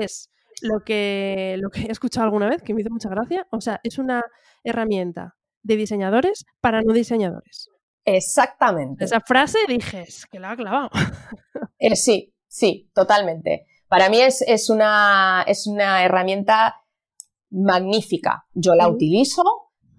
es 0.00 0.30
lo 0.62 0.80
que, 0.80 1.56
lo 1.58 1.70
que 1.70 1.82
he 1.82 1.90
escuchado 1.90 2.24
alguna 2.24 2.48
vez, 2.48 2.62
que 2.62 2.74
me 2.74 2.80
hizo 2.80 2.90
mucha 2.90 3.08
gracia. 3.08 3.46
O 3.50 3.60
sea, 3.60 3.80
es 3.82 3.98
una 3.98 4.22
herramienta 4.62 5.36
de 5.62 5.76
diseñadores 5.76 6.44
para 6.60 6.82
no 6.82 6.92
diseñadores. 6.92 7.68
Exactamente. 8.04 9.04
Esa 9.04 9.20
frase 9.20 9.58
dije, 9.66 10.02
es 10.02 10.26
que 10.26 10.38
la 10.38 10.52
ha 10.52 10.56
clavado. 10.56 10.90
Eh, 11.78 11.96
sí, 11.96 12.32
sí, 12.46 12.90
totalmente. 12.94 13.66
Para 13.88 14.08
mí 14.08 14.18
es, 14.18 14.40
es, 14.42 14.70
una, 14.70 15.44
es 15.46 15.66
una 15.66 16.02
herramienta 16.02 16.82
magnífica. 17.50 18.46
Yo 18.54 18.74
la 18.74 18.88
utilizo 18.88 19.42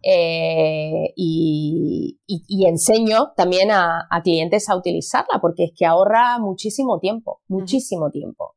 eh, 0.06 1.14
y, 1.16 2.20
y- 2.28 2.44
y 2.48 2.68
enseño 2.68 3.34
también 3.36 3.72
a, 3.72 4.08
a 4.10 4.22
clientes 4.22 4.70
a 4.70 4.76
utilizarla 4.78 5.40
porque 5.42 5.64
es 5.66 5.72
que 5.76 5.86
ahorra 5.86 6.38
muchísimo 6.40 7.00
tiempo, 7.00 7.42
muchísimo 7.48 8.12
tiempo. 8.12 8.56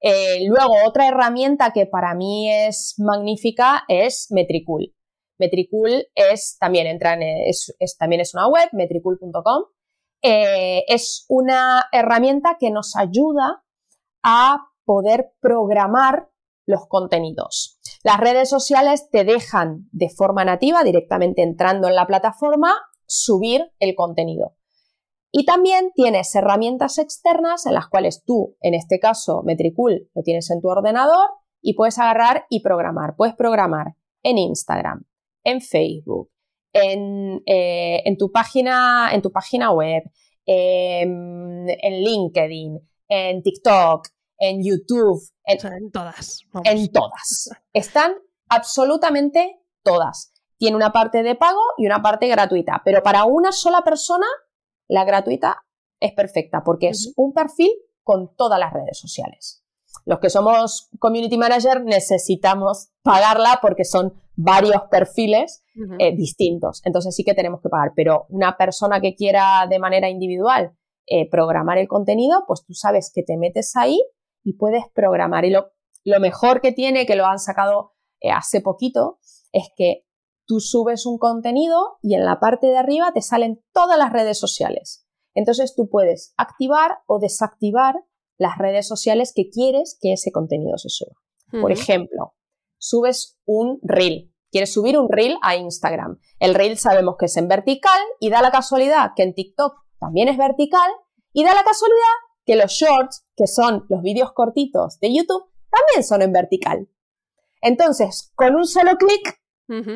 Eh, 0.00 0.46
luego, 0.46 0.74
otra 0.86 1.08
herramienta 1.08 1.72
que 1.72 1.86
para 1.86 2.14
mí 2.14 2.48
es 2.50 2.94
magnífica 2.98 3.82
es 3.88 4.28
Metricool. 4.30 4.94
Metricool 5.38 6.06
es 6.14 6.56
también 6.60 6.86
entra 6.86 7.14
en, 7.14 7.22
es, 7.22 7.74
es- 7.78 7.96
también 7.96 8.20
es 8.20 8.32
una 8.34 8.48
web, 8.48 8.68
metricool.com. 8.72 9.64
Eh, 10.22 10.84
es 10.88 11.26
una 11.28 11.84
herramienta 11.92 12.56
que 12.60 12.70
nos 12.70 12.94
ayuda 12.96 13.64
a 14.22 14.58
poder 14.86 15.32
programar 15.40 16.28
los 16.66 16.86
contenidos. 16.88 17.78
Las 18.02 18.18
redes 18.18 18.48
sociales 18.48 19.08
te 19.10 19.24
dejan 19.24 19.88
de 19.92 20.08
forma 20.08 20.44
nativa, 20.44 20.84
directamente 20.84 21.42
entrando 21.42 21.88
en 21.88 21.94
la 21.94 22.06
plataforma, 22.06 22.74
subir 23.06 23.70
el 23.78 23.94
contenido. 23.94 24.56
Y 25.36 25.44
también 25.44 25.90
tienes 25.94 26.34
herramientas 26.34 26.98
externas 26.98 27.66
en 27.66 27.74
las 27.74 27.88
cuales 27.88 28.22
tú, 28.24 28.56
en 28.60 28.74
este 28.74 29.00
caso 29.00 29.42
Metricool, 29.42 30.08
lo 30.14 30.22
tienes 30.22 30.50
en 30.50 30.60
tu 30.60 30.68
ordenador 30.68 31.28
y 31.60 31.74
puedes 31.74 31.98
agarrar 31.98 32.44
y 32.50 32.60
programar. 32.60 33.16
Puedes 33.16 33.34
programar 33.34 33.96
en 34.22 34.38
Instagram, 34.38 35.04
en 35.42 35.60
Facebook, 35.60 36.30
en, 36.72 37.42
eh, 37.46 38.16
tu, 38.18 38.30
página, 38.30 39.10
en 39.12 39.22
tu 39.22 39.32
página 39.32 39.72
web, 39.72 40.04
em, 40.46 41.68
en 41.68 42.04
LinkedIn, 42.04 42.78
en 43.08 43.42
TikTok, 43.42 44.08
en 44.38 44.62
YouTube, 44.62 45.20
en, 45.44 45.58
O 45.58 45.60
sea, 45.60 45.76
en 45.76 45.90
todas. 45.90 46.40
vamos. 46.52 46.68
en 46.68 46.92
todas. 46.92 47.50
Están 47.72 48.14
absolutamente 48.48 49.60
todas. 49.82 50.32
Tiene 50.58 50.76
una 50.76 50.92
parte 50.92 51.22
de 51.22 51.34
pago 51.34 51.60
y 51.76 51.86
una 51.86 52.02
parte 52.02 52.28
gratuita, 52.28 52.82
pero 52.84 53.02
para 53.02 53.24
una 53.24 53.52
sola 53.52 53.82
persona, 53.82 54.26
la 54.88 55.04
gratuita 55.04 55.64
es 56.00 56.12
perfecta 56.12 56.62
porque 56.64 56.88
es 56.88 57.12
un 57.16 57.32
perfil 57.32 57.72
con 58.02 58.34
todas 58.36 58.58
las 58.58 58.72
redes 58.72 58.98
sociales. 58.98 59.64
Los 60.04 60.18
que 60.18 60.30
somos 60.30 60.90
community 60.98 61.38
manager 61.38 61.82
necesitamos 61.84 62.90
pagarla 63.02 63.58
porque 63.62 63.84
son 63.84 64.12
varios 64.36 64.82
perfiles 64.90 65.64
eh, 65.98 66.14
distintos. 66.16 66.82
Entonces 66.84 67.14
sí 67.14 67.24
que 67.24 67.34
tenemos 67.34 67.60
que 67.62 67.68
pagar. 67.68 67.92
Pero 67.94 68.26
una 68.28 68.56
persona 68.56 69.00
que 69.00 69.14
quiera 69.14 69.66
de 69.68 69.78
manera 69.78 70.08
individual 70.08 70.76
eh, 71.06 71.28
programar 71.30 71.78
el 71.78 71.88
contenido, 71.88 72.44
pues 72.46 72.64
tú 72.66 72.74
sabes 72.74 73.12
que 73.14 73.22
te 73.22 73.36
metes 73.36 73.76
ahí 73.76 74.00
y 74.44 74.56
puedes 74.56 74.84
programar. 74.94 75.44
Y 75.44 75.50
lo, 75.50 75.72
lo 76.04 76.20
mejor 76.20 76.60
que 76.60 76.72
tiene, 76.72 77.06
que 77.06 77.16
lo 77.16 77.26
han 77.26 77.38
sacado 77.38 77.94
eh, 78.20 78.30
hace 78.30 78.60
poquito, 78.60 79.18
es 79.52 79.70
que 79.76 80.04
tú 80.46 80.60
subes 80.60 81.06
un 81.06 81.18
contenido 81.18 81.98
y 82.02 82.14
en 82.14 82.24
la 82.24 82.38
parte 82.38 82.68
de 82.68 82.76
arriba 82.76 83.12
te 83.12 83.22
salen 83.22 83.64
todas 83.72 83.98
las 83.98 84.12
redes 84.12 84.38
sociales. 84.38 85.06
Entonces 85.34 85.74
tú 85.74 85.88
puedes 85.88 86.34
activar 86.36 86.98
o 87.06 87.18
desactivar 87.18 87.96
las 88.38 88.58
redes 88.58 88.86
sociales 88.86 89.32
que 89.34 89.48
quieres 89.48 89.98
que 90.00 90.12
ese 90.12 90.30
contenido 90.30 90.76
se 90.78 90.88
suba. 90.88 91.14
Por 91.60 91.70
ejemplo, 91.70 92.34
subes 92.78 93.38
un 93.44 93.78
reel. 93.82 94.32
Quieres 94.50 94.72
subir 94.72 94.98
un 94.98 95.08
reel 95.08 95.36
a 95.42 95.56
Instagram. 95.56 96.18
El 96.38 96.54
reel 96.54 96.78
sabemos 96.78 97.14
que 97.18 97.26
es 97.26 97.36
en 97.36 97.48
vertical 97.48 98.00
y 98.20 98.30
da 98.30 98.42
la 98.42 98.50
casualidad 98.50 99.12
que 99.16 99.22
en 99.22 99.34
TikTok 99.34 99.72
también 99.98 100.28
es 100.28 100.36
vertical 100.36 100.90
y 101.32 101.44
da 101.44 101.54
la 101.54 101.64
casualidad 101.64 102.23
que 102.44 102.56
los 102.56 102.72
shorts, 102.72 103.26
que 103.36 103.46
son 103.46 103.86
los 103.88 104.02
vídeos 104.02 104.32
cortitos 104.32 104.98
de 105.00 105.14
YouTube, 105.14 105.50
también 105.70 106.04
son 106.04 106.22
en 106.22 106.32
vertical. 106.32 106.88
Entonces, 107.60 108.32
con 108.34 108.54
un 108.54 108.66
solo 108.66 108.96
clic 108.96 109.40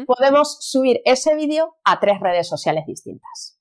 podemos 0.07 0.57
subir 0.61 1.03
ese 1.05 1.35
vídeo 1.35 1.77
a 1.85 2.01
tres 2.01 2.21
redes 2.21 2.49
sociales 2.49 2.85
distintas. 2.87 3.59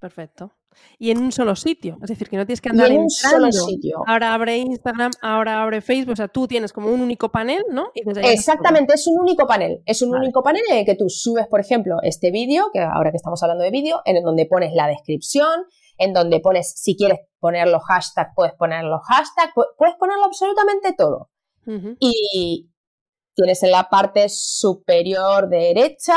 Perfecto. 0.00 0.52
Y 0.98 1.10
en 1.10 1.18
un 1.18 1.32
solo 1.32 1.56
sitio. 1.56 1.98
Es 2.02 2.08
decir, 2.08 2.28
que 2.28 2.36
no 2.36 2.46
tienes 2.46 2.60
que 2.60 2.68
Y 2.68 2.70
andar 2.70 2.90
en 2.90 3.00
un 3.00 3.10
solo 3.10 3.50
sitio. 3.50 4.02
Ahora 4.06 4.32
abre 4.32 4.58
Instagram, 4.58 5.10
ahora 5.22 5.62
abre 5.62 5.80
Facebook. 5.80 6.12
O 6.12 6.16
sea, 6.16 6.28
tú 6.28 6.46
tienes 6.46 6.72
como 6.72 6.88
un 6.92 7.00
único 7.00 7.30
panel, 7.30 7.64
¿no? 7.70 7.90
Y. 7.94 8.02
Exactamente, 8.28 8.94
es 8.94 9.06
un 9.06 9.20
único 9.20 9.46
panel. 9.46 9.82
Es 9.86 10.02
un 10.02 10.10
Vale. 10.10 10.24
único 10.24 10.42
panel 10.42 10.62
en 10.70 10.78
el 10.78 10.84
que 10.84 10.94
tú 10.94 11.08
subes, 11.08 11.46
por 11.48 11.60
ejemplo, 11.60 11.96
este 12.02 12.30
vídeo, 12.30 12.70
que 12.72 12.80
ahora 12.80 13.10
que 13.10 13.16
estamos 13.16 13.42
hablando 13.42 13.64
de 13.64 13.70
vídeo, 13.70 14.00
en 14.04 14.22
donde 14.22 14.46
pones 14.46 14.72
la 14.72 14.86
descripción, 14.86 15.64
en 15.98 16.12
donde 16.12 16.40
pones, 16.40 16.72
si 16.76 16.96
quieres 16.96 17.18
poner 17.40 17.68
los 17.68 17.82
hashtags, 17.84 18.32
puedes 18.34 18.54
poner 18.54 18.84
los 18.84 19.00
hashtags, 19.06 19.52
pu- 19.54 19.66
puedes 19.76 19.96
ponerlo 19.96 20.24
absolutamente 20.24 20.92
todo. 20.92 21.30
Y 22.00 22.70
tienes 23.34 23.62
en 23.62 23.72
la 23.72 23.88
parte 23.90 24.28
superior 24.28 25.48
derecha 25.48 26.16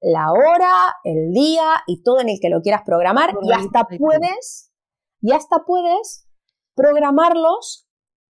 la 0.00 0.30
hora, 0.30 0.96
el 1.04 1.32
día 1.32 1.82
y 1.86 2.02
todo 2.02 2.20
en 2.20 2.28
el 2.28 2.38
que 2.40 2.48
lo 2.50 2.60
quieras 2.60 2.82
programar 2.84 3.30
y 3.42 3.52
hasta 3.52 3.86
puedes, 3.98 4.72
y 5.20 5.32
hasta 5.32 5.64
puedes 5.66 6.26
programarlos 6.74 7.86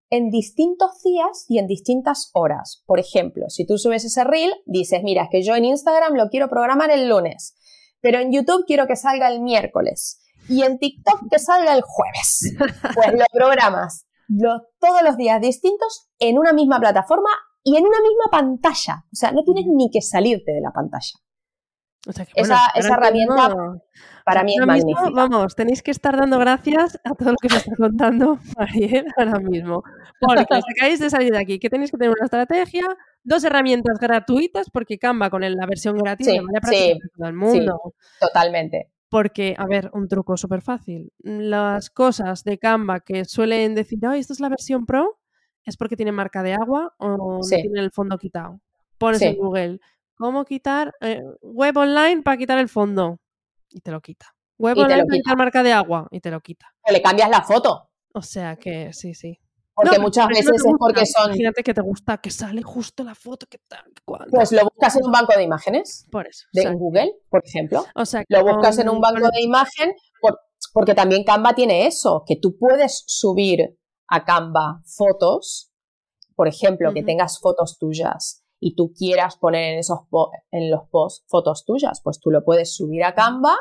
en 0.09 0.29
distintos 0.29 1.01
días 1.03 1.45
y 1.47 1.57
en 1.59 1.67
distintas 1.67 2.31
horas. 2.33 2.83
Por 2.85 2.99
ejemplo, 2.99 3.45
si 3.49 3.65
tú 3.65 3.77
subes 3.77 4.03
ese 4.03 4.23
reel, 4.25 4.53
dices, 4.65 5.01
mira, 5.03 5.23
es 5.23 5.29
que 5.31 5.41
yo 5.41 5.55
en 5.55 5.63
Instagram 5.65 6.15
lo 6.15 6.29
quiero 6.29 6.49
programar 6.49 6.91
el 6.91 7.07
lunes, 7.07 7.55
pero 8.01 8.19
en 8.19 8.31
YouTube 8.31 8.65
quiero 8.67 8.87
que 8.87 8.95
salga 8.97 9.29
el 9.29 9.41
miércoles 9.41 10.20
y 10.49 10.63
en 10.63 10.77
TikTok 10.79 11.29
que 11.29 11.39
salga 11.39 11.73
el 11.73 11.81
jueves. 11.81 12.55
Pues 12.95 13.13
lo 13.13 13.25
programas 13.33 14.05
lo- 14.27 14.61
todos 14.79 15.01
los 15.03 15.17
días 15.17 15.41
distintos 15.41 16.09
en 16.19 16.37
una 16.37 16.53
misma 16.53 16.79
plataforma 16.79 17.29
y 17.63 17.77
en 17.77 17.83
una 17.85 17.97
misma 18.01 18.25
pantalla. 18.31 19.03
O 19.11 19.15
sea, 19.15 19.31
no 19.31 19.43
tienes 19.43 19.65
ni 19.67 19.89
que 19.91 20.01
salirte 20.01 20.51
de 20.53 20.61
la 20.61 20.71
pantalla. 20.71 21.19
O 22.07 22.11
sea, 22.13 22.25
que, 22.25 22.31
Esa- 22.35 22.55
bueno, 22.55 22.69
esa 22.75 22.93
herramienta 22.95 23.55
Para 24.25 24.43
mí 24.43 24.53
es 24.55 24.59
mismo, 24.65 24.65
magnífica. 24.65 25.09
vamos, 25.11 25.55
tenéis 25.55 25.83
que 25.83 25.91
estar 25.91 26.17
dando 26.17 26.39
gracias 26.39 26.97
a 27.03 27.13
todo 27.13 27.31
lo 27.31 27.35
que 27.39 27.47
os 27.47 27.55
está 27.57 27.75
contando 27.75 28.39
Mariel 28.57 29.05
ahora 29.17 29.39
mismo. 29.39 29.83
Porque 30.19 30.45
os 30.49 30.63
acabáis 30.75 30.99
de 30.99 31.09
salir 31.11 31.31
de 31.31 31.39
aquí, 31.39 31.59
que 31.59 31.69
tenéis 31.69 31.91
que 31.91 31.97
tener 31.97 32.11
una 32.17 32.25
estrategia, 32.25 32.85
dos 33.23 33.43
herramientas 33.43 33.99
gratuitas, 33.99 34.69
porque 34.71 34.97
Canva 34.97 35.29
con 35.29 35.41
la 35.41 35.65
versión 35.67 35.95
gratis 35.97 36.25
Sí, 36.27 36.39
sí, 36.69 36.91
a 36.91 37.17
todo 37.17 37.27
el 37.27 37.33
mundo. 37.35 37.93
Totalmente. 38.19 38.90
Porque, 39.11 39.55
a 39.57 39.65
ver, 39.67 39.91
un 39.93 40.07
truco 40.07 40.37
súper 40.37 40.61
fácil. 40.61 41.11
Las 41.19 41.89
cosas 41.89 42.45
de 42.45 42.57
Canva 42.57 43.01
que 43.01 43.25
suelen 43.25 43.75
decir, 43.75 43.99
ay, 44.07 44.21
esto 44.21 44.31
es 44.31 44.39
la 44.39 44.47
versión 44.47 44.85
pro, 44.85 45.19
es 45.65 45.75
porque 45.75 45.97
tiene 45.97 46.13
marca 46.13 46.41
de 46.43 46.53
agua 46.53 46.93
o 46.97 47.17
no 47.17 47.39
tiene 47.41 47.81
el 47.81 47.91
fondo 47.91 48.17
quitado. 48.17 48.61
Pones 48.97 49.19
Sí. 49.19 49.25
en 49.25 49.35
Google, 49.35 49.79
¿cómo 50.15 50.45
quitar 50.45 50.93
eh, 51.01 51.21
web 51.41 51.75
online 51.75 52.21
para 52.23 52.37
quitar 52.37 52.57
el 52.57 52.69
fondo? 52.69 53.19
Y 53.69 53.81
te 53.81 53.91
lo 53.91 53.99
quita. 53.99 54.27
Web 54.57 54.77
Y 54.77 54.79
online 54.81 54.95
para 55.03 55.03
quita. 55.07 55.15
quitar 55.17 55.37
marca 55.37 55.63
de 55.63 55.73
agua 55.73 56.07
y 56.09 56.21
te 56.21 56.31
lo 56.31 56.39
quita. 56.39 56.67
O 56.87 56.91
le 56.93 57.01
cambias 57.01 57.29
la 57.29 57.41
foto. 57.41 57.89
O 58.13 58.21
sea 58.21 58.55
que 58.55 58.93
sí, 58.93 59.13
sí. 59.13 59.37
Porque 59.73 59.97
No, 59.97 60.03
muchas 60.03 60.25
no 60.25 60.29
veces 60.29 60.51
es 60.55 60.63
porque 60.77 61.05
son. 61.05 61.27
Imagínate 61.27 61.63
que 61.63 61.73
te 61.73 61.81
gusta, 61.81 62.17
que 62.17 62.29
sale 62.29 62.61
justo 62.61 63.03
la 63.03 63.15
foto, 63.15 63.47
que 63.47 63.57
tal, 63.67 63.85
cual. 64.05 64.27
Pues 64.29 64.51
lo 64.51 64.63
buscas 64.63 64.95
en 64.97 65.05
un 65.05 65.11
banco 65.11 65.33
de 65.35 65.43
imágenes 65.43 66.05
Por 66.11 66.27
eso. 66.27 66.45
de 66.53 66.61
o 66.61 66.63
sea, 66.63 66.73
Google, 66.73 67.13
por 67.29 67.41
ejemplo. 67.45 67.85
o 67.95 68.05
sea, 68.05 68.23
Lo 68.27 68.43
buscas 68.43 68.77
en 68.79 68.89
un 68.89 68.99
banco 68.99 69.27
de 69.33 69.41
imagen 69.41 69.93
por- 70.21 70.39
porque 70.73 70.93
también 70.93 71.23
Canva 71.23 71.53
tiene 71.55 71.87
eso, 71.87 72.23
que 72.27 72.35
tú 72.35 72.57
puedes 72.57 73.03
subir 73.07 73.77
a 74.07 74.25
Canva 74.25 74.81
fotos, 74.85 75.71
por 76.35 76.47
ejemplo, 76.47 76.93
que 76.93 77.03
tengas 77.03 77.39
fotos 77.39 77.77
tuyas 77.79 78.43
y 78.59 78.75
tú 78.75 78.91
quieras 78.93 79.37
poner 79.37 79.73
en 79.73 79.79
esos 79.79 79.99
en 80.51 80.69
los 80.69 80.81
posts 80.89 81.25
fotos 81.27 81.63
tuyas, 81.65 82.01
pues 82.03 82.19
tú 82.19 82.29
lo 82.29 82.43
puedes 82.43 82.75
subir 82.75 83.03
a 83.03 83.15
Canva 83.15 83.55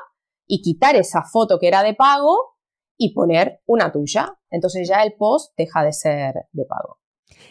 y 0.47 0.61
quitar 0.61 0.97
esa 0.97 1.23
foto 1.23 1.59
que 1.59 1.69
era 1.69 1.83
de 1.83 1.95
pago 1.95 2.57
y 3.03 3.15
poner 3.15 3.63
una 3.67 3.91
tuya. 3.91 4.39
Entonces 4.51 4.87
ya 4.87 5.03
el 5.03 5.15
post 5.15 5.55
deja 5.57 5.83
de 5.83 5.93
ser 5.95 6.35
de 6.53 6.65
pago. 6.67 6.99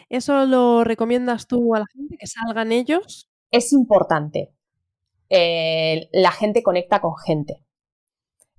¿Eso 0.08 0.46
lo 0.46 0.84
recomiendas 0.84 1.48
tú 1.48 1.74
a 1.74 1.80
la 1.80 1.86
gente, 1.92 2.16
que 2.16 2.26
salgan 2.28 2.70
ellos? 2.70 3.28
Es 3.50 3.72
importante. 3.72 4.54
Eh, 5.28 6.08
la 6.12 6.30
gente 6.30 6.62
conecta 6.62 7.00
con 7.00 7.16
gente. 7.16 7.64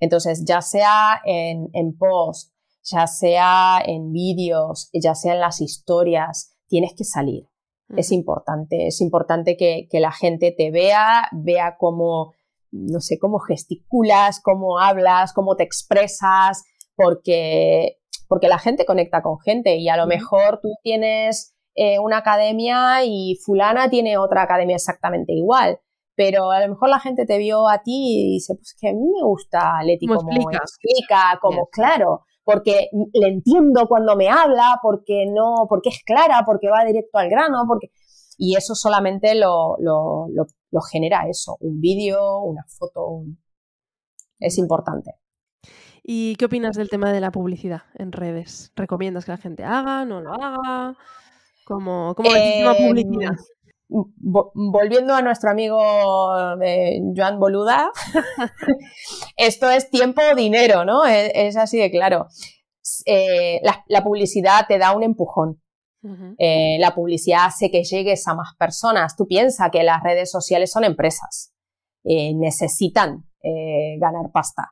Entonces, 0.01 0.43
ya 0.45 0.61
sea 0.61 1.21
en, 1.23 1.69
en 1.71 1.97
post, 1.97 2.53
ya 2.83 3.07
sea 3.07 3.81
en 3.85 4.11
vídeos, 4.11 4.89
ya 4.91 5.15
sea 5.15 5.33
en 5.33 5.39
las 5.39 5.61
historias, 5.61 6.57
tienes 6.67 6.93
que 6.97 7.05
salir. 7.05 7.47
Es 7.95 8.11
importante, 8.11 8.87
es 8.87 9.01
importante 9.01 9.57
que, 9.57 9.87
que, 9.89 9.99
la 9.99 10.13
gente 10.13 10.53
te 10.57 10.71
vea, 10.71 11.27
vea 11.33 11.75
cómo, 11.77 12.33
no 12.71 13.01
sé, 13.01 13.19
cómo 13.19 13.39
gesticulas, 13.39 14.39
cómo 14.41 14.79
hablas, 14.79 15.33
cómo 15.33 15.57
te 15.57 15.63
expresas, 15.63 16.63
porque, 16.95 17.97
porque 18.27 18.47
la 18.47 18.59
gente 18.59 18.85
conecta 18.85 19.21
con 19.21 19.39
gente 19.39 19.77
y 19.77 19.89
a 19.89 19.97
lo 19.97 20.07
mejor 20.07 20.59
tú 20.61 20.69
tienes 20.83 21.55
eh, 21.75 21.99
una 21.99 22.17
academia 22.17 23.03
y 23.05 23.37
fulana 23.43 23.89
tiene 23.89 24.17
otra 24.17 24.43
academia 24.43 24.75
exactamente 24.75 25.33
igual. 25.33 25.79
Pero 26.15 26.51
a 26.51 26.59
lo 26.59 26.69
mejor 26.69 26.89
la 26.89 26.99
gente 26.99 27.25
te 27.25 27.37
vio 27.37 27.69
a 27.69 27.81
ti 27.81 27.93
y 27.93 28.33
dice, 28.33 28.53
pues 28.55 28.75
que 28.79 28.89
a 28.89 28.93
mí 28.93 28.99
me 28.99 29.23
gusta 29.23 29.81
Leti 29.83 30.05
como 30.05 30.29
explica, 30.51 31.39
como 31.41 31.67
claro, 31.67 32.25
porque 32.43 32.89
le 33.13 33.27
entiendo 33.27 33.87
cuando 33.87 34.15
me 34.15 34.29
habla, 34.29 34.77
porque 34.83 35.25
no, 35.27 35.65
porque 35.69 35.89
es 35.89 36.03
clara, 36.03 36.43
porque 36.45 36.69
va 36.69 36.83
directo 36.83 37.17
al 37.17 37.29
grano, 37.29 37.63
porque 37.67 37.91
y 38.37 38.55
eso 38.55 38.73
solamente 38.73 39.35
lo, 39.35 39.75
lo, 39.79 40.25
lo, 40.27 40.81
genera 40.81 41.27
eso, 41.29 41.57
un 41.59 41.79
vídeo, 41.79 42.39
una 42.39 42.65
foto, 42.67 43.23
es 44.39 44.57
importante. 44.57 45.11
¿Y 46.03 46.35
qué 46.35 46.45
opinas 46.45 46.75
del 46.75 46.89
tema 46.89 47.13
de 47.13 47.21
la 47.21 47.31
publicidad 47.31 47.83
en 47.95 48.11
redes? 48.11 48.71
¿Recomiendas 48.75 49.25
que 49.25 49.31
la 49.31 49.37
gente 49.37 49.63
haga, 49.63 50.05
no 50.05 50.21
lo 50.21 50.33
haga? 50.33 50.97
¿Cómo, 51.65 52.15
cómo 52.15 52.29
eh, 52.35 52.65
publicidad? 52.77 53.35
volviendo 53.91 55.13
a 55.13 55.21
nuestro 55.21 55.49
amigo 55.49 55.79
eh, 56.61 57.01
Joan 57.15 57.39
Boluda, 57.39 57.91
esto 59.37 59.69
es 59.69 59.89
tiempo 59.89 60.21
o 60.31 60.35
dinero, 60.35 60.85
¿no? 60.85 61.05
Es, 61.05 61.57
así 61.57 61.77
de 61.77 61.91
claro. 61.91 62.27
Eh, 63.05 63.61
la, 63.87 64.03
publicidad 64.03 64.65
te 64.67 64.77
da 64.77 64.95
un 64.95 65.03
empujón. 65.03 65.61
Eh, 66.39 66.77
la 66.79 66.95
publicidad 66.95 67.45
hace 67.45 67.69
que 67.69 67.83
llegues 67.83 68.27
a 68.27 68.33
más 68.33 68.55
personas. 68.57 69.15
Tú 69.15 69.27
piensas 69.27 69.69
que 69.71 69.83
las 69.83 70.01
redes 70.01 70.31
sociales 70.31 70.71
son 70.71 70.83
empresas. 70.83 71.53
necesitan 72.03 73.25
ganar 73.99 74.31
pasta. 74.33 74.71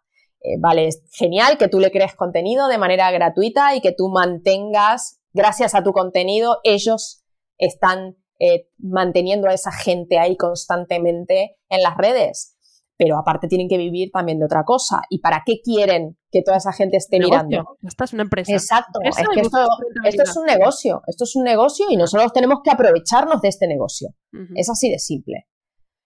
Vale, 0.60 0.88
es 0.88 1.04
genial 1.12 1.58
que 1.58 1.68
tú 1.68 1.80
le 1.80 1.92
crees 1.92 2.16
contenido 2.16 2.68
de 2.68 2.78
manera 2.78 3.12
gratuita 3.12 3.76
y 3.76 3.82
que 3.82 3.92
tú 3.92 4.10
mantengas, 4.10 5.22
gracias 5.34 5.76
a 5.76 5.84
tu 5.84 5.92
contenido, 5.92 6.58
ellos 6.64 7.24
están 7.58 8.16
eh, 8.42 8.70
manteniendo 8.78 9.50
a 9.50 9.54
esa 9.54 9.72
gente 9.74 10.18
ahí 10.18 10.38
constantemente 10.38 11.58
en 11.68 11.84
las 11.84 11.98
redes. 11.98 12.56
Pero 12.98 13.18
aparte 13.18 13.48
tienen 13.48 13.68
que 13.68 13.78
vivir 13.78 14.12
también 14.12 14.40
de 14.40 14.46
otra 14.46 14.64
cosa. 14.64 15.02
¿Y 15.10 15.20
para 15.20 15.44
qué 15.46 15.62
quieren 15.62 16.18
que 16.32 16.42
toda 16.42 16.58
esa 16.58 16.72
gente 16.72 16.98
esté 16.98 17.20
mirando? 17.20 17.78
Esta 17.82 18.06
es 18.06 18.14
una 18.14 18.24
empresa. 18.24 18.52
Exacto. 18.54 19.00
es 19.04 19.16
que 19.16 19.42
esto, 19.42 20.24
es 20.24 20.38
un 20.38 20.46
negocio. 20.46 21.02
Esto 21.08 21.24
es 21.26 21.36
un 21.36 21.44
negocio 21.44 21.86
y 21.90 21.98
nosotros 21.98 22.32
tenemos 22.34 22.60
que 22.64 22.72
aprovecharnos 22.72 23.42
de 23.42 23.50
este 23.50 23.68
negocio. 23.68 24.10
Es 24.56 24.70
así 24.70 24.90
de 24.90 25.00
simple. 25.00 25.48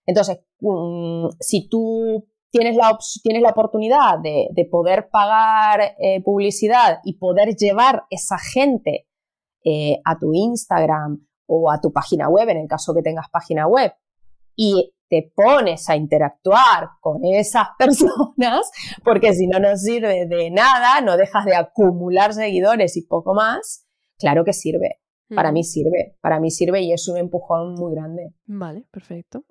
Entonces, 0.05 0.39
mm, 0.59 1.29
si 1.39 1.67
tú 1.67 2.27
tienes 2.53 2.75
la, 2.75 2.97
tienes 3.23 3.41
la 3.41 3.49
oportunidad 3.49 4.19
de, 4.19 4.67
poder 4.69 5.09
pagar 5.09 5.95
eh, 5.99 6.21
publicidad 6.23 6.99
y 7.03 7.17
poder 7.17 7.55
llevar 7.55 8.03
esa 8.11 8.37
gente 8.37 9.07
eh, 9.65 9.99
a 10.05 10.19
tu 10.19 10.33
Instagram 10.33 11.25
o 11.47 11.71
a 11.71 11.81
tu 11.81 11.91
página 11.91 12.29
web, 12.29 12.47
en 12.49 12.57
el 12.57 12.67
caso 12.67 12.93
que 12.93 13.01
tengas 13.01 13.27
página 13.31 13.67
web, 13.67 13.91
y 14.55 14.93
te 15.09 15.31
pones 15.35 15.89
a 15.89 15.95
interactuar 15.95 16.89
con 17.01 17.25
esas 17.25 17.69
personas, 17.77 18.69
porque 19.03 19.33
si 19.33 19.47
no 19.47 19.59
nos 19.59 19.81
sirve 19.81 20.27
de 20.27 20.51
nada, 20.51 21.01
no 21.01 21.17
dejas 21.17 21.45
de 21.45 21.55
acumular 21.55 22.33
seguidores 22.33 22.95
y 22.97 23.01
poco 23.01 23.33
más, 23.33 23.87
claro 24.19 24.45
que 24.45 24.53
sirve. 24.53 25.02
Para 25.35 25.51
mí 25.51 25.63
sirve, 25.63 26.17
para 26.21 26.39
mí 26.39 26.51
sirve 26.51 26.81
y 26.81 26.93
es 26.93 27.07
un 27.07 27.17
empujón 27.17 27.75
muy 27.75 27.93
grande. 27.93 28.33
Vale, 28.45 28.85
perfecto. 28.91 29.45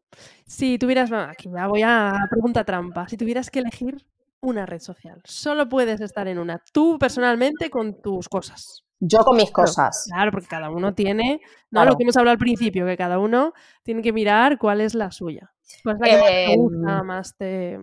Si 0.47 0.78
tuvieras, 0.78 1.11
aquí 1.12 1.51
ya 1.55 1.66
voy 1.66 1.83
a 1.85 2.12
pregunta 2.30 2.64
trampa, 2.64 3.09
si 3.09 3.16
tuvieras 3.16 3.51
que 3.51 3.61
elegir 3.61 4.05
una 4.41 4.66
red 4.66 4.80
social, 4.80 5.20
solo 5.24 5.68
puedes 5.68 6.01
estar 6.01 6.26
en 6.28 6.39
una, 6.39 6.62
tú 6.72 6.99
personalmente 6.99 7.70
con 7.70 8.01
tus 8.01 8.28
cosas. 8.28 8.85
Yo 9.05 9.24
con 9.24 9.37
mis 9.37 9.51
cosas. 9.51 10.07
Claro, 10.09 10.30
porque 10.30 10.47
cada 10.47 10.70
uno 10.70 10.95
tiene, 10.95 11.41
no 11.70 11.85
lo 11.85 11.97
que 11.97 12.05
hemos 12.05 12.16
hablado 12.16 12.33
al 12.33 12.39
principio, 12.39 12.87
que 12.87 12.97
cada 12.97 13.18
uno 13.18 13.53
tiene 13.83 14.01
que 14.01 14.12
mirar 14.12 14.59
cuál 14.59 14.80
es 14.80 14.95
la 14.95 15.11
suya. 15.11 15.53
¿Cuál 15.83 15.97
es 15.97 16.01
la 16.01 16.07
que 16.07 16.16
más 16.16 16.26
te 16.28 16.57
gusta, 16.57 16.99
em, 16.99 17.07
más 17.07 17.37
te... 17.37 17.80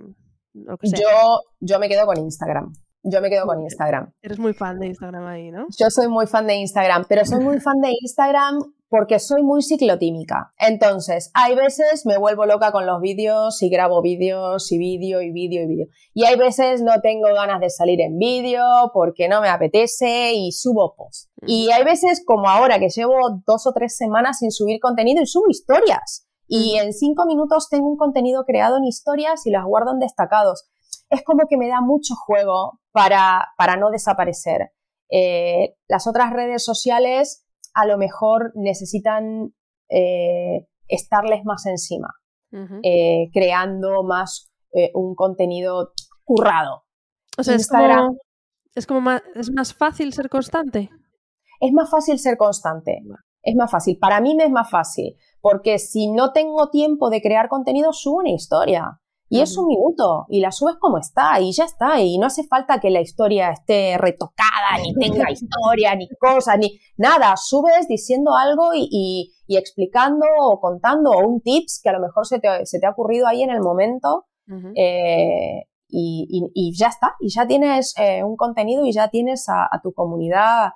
Yo, 0.53 1.41
yo 1.59 1.79
me 1.79 1.89
quedo 1.89 2.05
con 2.05 2.17
Instagram. 2.17 2.71
Yo 3.03 3.21
me 3.21 3.29
quedo 3.29 3.45
con 3.45 3.61
Instagram. 3.61 4.11
Eres 4.21 4.39
muy 4.39 4.53
fan 4.53 4.79
de 4.79 4.87
Instagram 4.87 5.25
ahí, 5.25 5.51
¿no? 5.51 5.67
Yo 5.77 5.89
soy 5.89 6.09
muy 6.09 6.27
fan 6.27 6.47
de 6.47 6.55
Instagram, 6.55 7.05
pero 7.07 7.23
soy 7.25 7.39
muy 7.39 7.59
fan 7.59 7.79
de 7.81 7.91
Instagram 8.01 8.59
porque 8.89 9.19
soy 9.19 9.43
muy 9.43 9.61
ciclotímica. 9.61 10.51
Entonces, 10.57 11.31
hay 11.33 11.55
veces 11.55 12.05
me 12.05 12.17
vuelvo 12.17 12.45
loca 12.45 12.71
con 12.71 12.85
los 12.85 12.99
vídeos 12.99 13.61
y 13.61 13.69
grabo 13.69 14.01
vídeos 14.01 14.71
y 14.71 14.77
vídeo 14.77 15.21
y 15.21 15.31
vídeo 15.31 15.63
y 15.63 15.67
vídeo. 15.67 15.87
Y 16.13 16.25
hay 16.25 16.35
veces 16.37 16.81
no 16.81 16.99
tengo 17.01 17.27
ganas 17.33 17.61
de 17.61 17.69
salir 17.69 18.01
en 18.01 18.17
vídeo 18.17 18.63
porque 18.93 19.29
no 19.29 19.41
me 19.41 19.47
apetece 19.47 20.33
y 20.33 20.51
subo 20.51 20.95
post. 20.95 21.29
Y 21.45 21.69
hay 21.71 21.83
veces 21.83 22.23
como 22.25 22.49
ahora 22.49 22.79
que 22.79 22.89
llevo 22.89 23.41
dos 23.45 23.67
o 23.67 23.71
tres 23.73 23.95
semanas 23.95 24.39
sin 24.39 24.51
subir 24.51 24.79
contenido 24.79 25.21
y 25.21 25.27
subo 25.27 25.45
historias. 25.49 26.27
Y 26.47 26.77
en 26.77 26.93
cinco 26.93 27.25
minutos 27.27 27.69
tengo 27.69 27.87
un 27.87 27.97
contenido 27.97 28.43
creado 28.43 28.77
en 28.77 28.85
historias 28.85 29.45
y 29.45 29.51
las 29.51 29.65
guardo 29.65 29.91
en 29.91 29.99
destacados. 29.99 30.67
Es 31.11 31.23
como 31.23 31.43
que 31.47 31.57
me 31.57 31.67
da 31.67 31.81
mucho 31.81 32.15
juego 32.15 32.78
para, 32.91 33.49
para 33.57 33.77
no 33.77 33.89
desaparecer. 33.91 34.71
Eh, 35.11 35.75
las 35.87 36.07
otras 36.07 36.31
redes 36.31 36.63
sociales 36.63 37.45
a 37.73 37.85
lo 37.85 37.97
mejor 37.97 38.51
necesitan 38.55 39.53
eh, 39.89 40.67
estarles 40.87 41.45
más 41.45 41.65
encima, 41.65 42.13
eh, 42.83 43.29
creando 43.33 44.03
más 44.03 44.51
un 44.93 45.15
contenido 45.15 45.93
currado. 46.23 46.83
O 47.37 47.43
sea, 47.43 47.55
Instagram, 47.55 48.17
es 48.75 48.85
como, 48.85 49.01
más, 49.01 49.21
es 49.35 49.51
más 49.51 49.73
fácil 49.73 50.13
ser 50.13 50.29
constante. 50.29 50.89
Es 51.59 51.73
más 51.73 51.89
fácil 51.89 52.19
ser 52.19 52.37
constante. 52.37 53.01
Es 53.41 53.55
más 53.55 53.71
fácil. 53.71 53.97
Para 53.97 54.21
mí 54.21 54.35
me 54.35 54.45
es 54.45 54.51
más 54.51 54.69
fácil. 54.69 55.15
Porque 55.41 55.79
si 55.79 56.11
no 56.11 56.33
tengo 56.33 56.69
tiempo 56.69 57.09
de 57.09 57.21
crear 57.21 57.49
contenido, 57.49 57.93
subo 57.93 58.17
una 58.17 58.31
historia. 58.31 58.98
Y 59.31 59.41
es 59.41 59.55
un 59.57 59.67
minuto 59.67 60.25
y 60.27 60.39
la 60.39 60.51
subes 60.51 60.77
como 60.79 60.97
está 60.97 61.39
y 61.39 61.51
ya 61.51 61.65
está. 61.65 62.01
Y 62.01 62.17
no 62.17 62.25
hace 62.25 62.43
falta 62.47 62.79
que 62.79 62.89
la 62.89 62.99
historia 62.99 63.51
esté 63.51 63.97
retocada, 63.97 64.81
ni 64.81 64.93
tenga 64.99 65.31
historia, 65.31 65.95
ni 65.95 66.09
cosas, 66.19 66.57
ni 66.57 66.79
nada. 66.97 67.37
Subes 67.37 67.87
diciendo 67.87 68.35
algo 68.35 68.71
y, 68.73 69.31
explicando 69.47 70.25
o 70.41 70.59
contando 70.59 71.11
o 71.11 71.27
un 71.27 71.41
tips 71.41 71.79
que 71.83 71.89
a 71.89 71.93
lo 71.93 71.99
mejor 71.99 72.25
se 72.25 72.39
te, 72.39 72.47
ha 72.47 72.91
ocurrido 72.91 73.27
ahí 73.27 73.43
en 73.43 73.51
el 73.51 73.61
momento. 73.61 74.25
Eh, 74.75 75.65
y, 75.87 76.73
ya 76.75 76.87
está. 76.87 77.15
Y 77.19 77.29
ya 77.29 77.47
tienes 77.47 77.93
eh, 77.97 78.23
un 78.23 78.35
contenido 78.35 78.85
y 78.85 78.91
ya 78.91 79.09
tienes 79.09 79.47
a, 79.47 79.79
tu 79.83 79.93
comunidad 79.93 80.71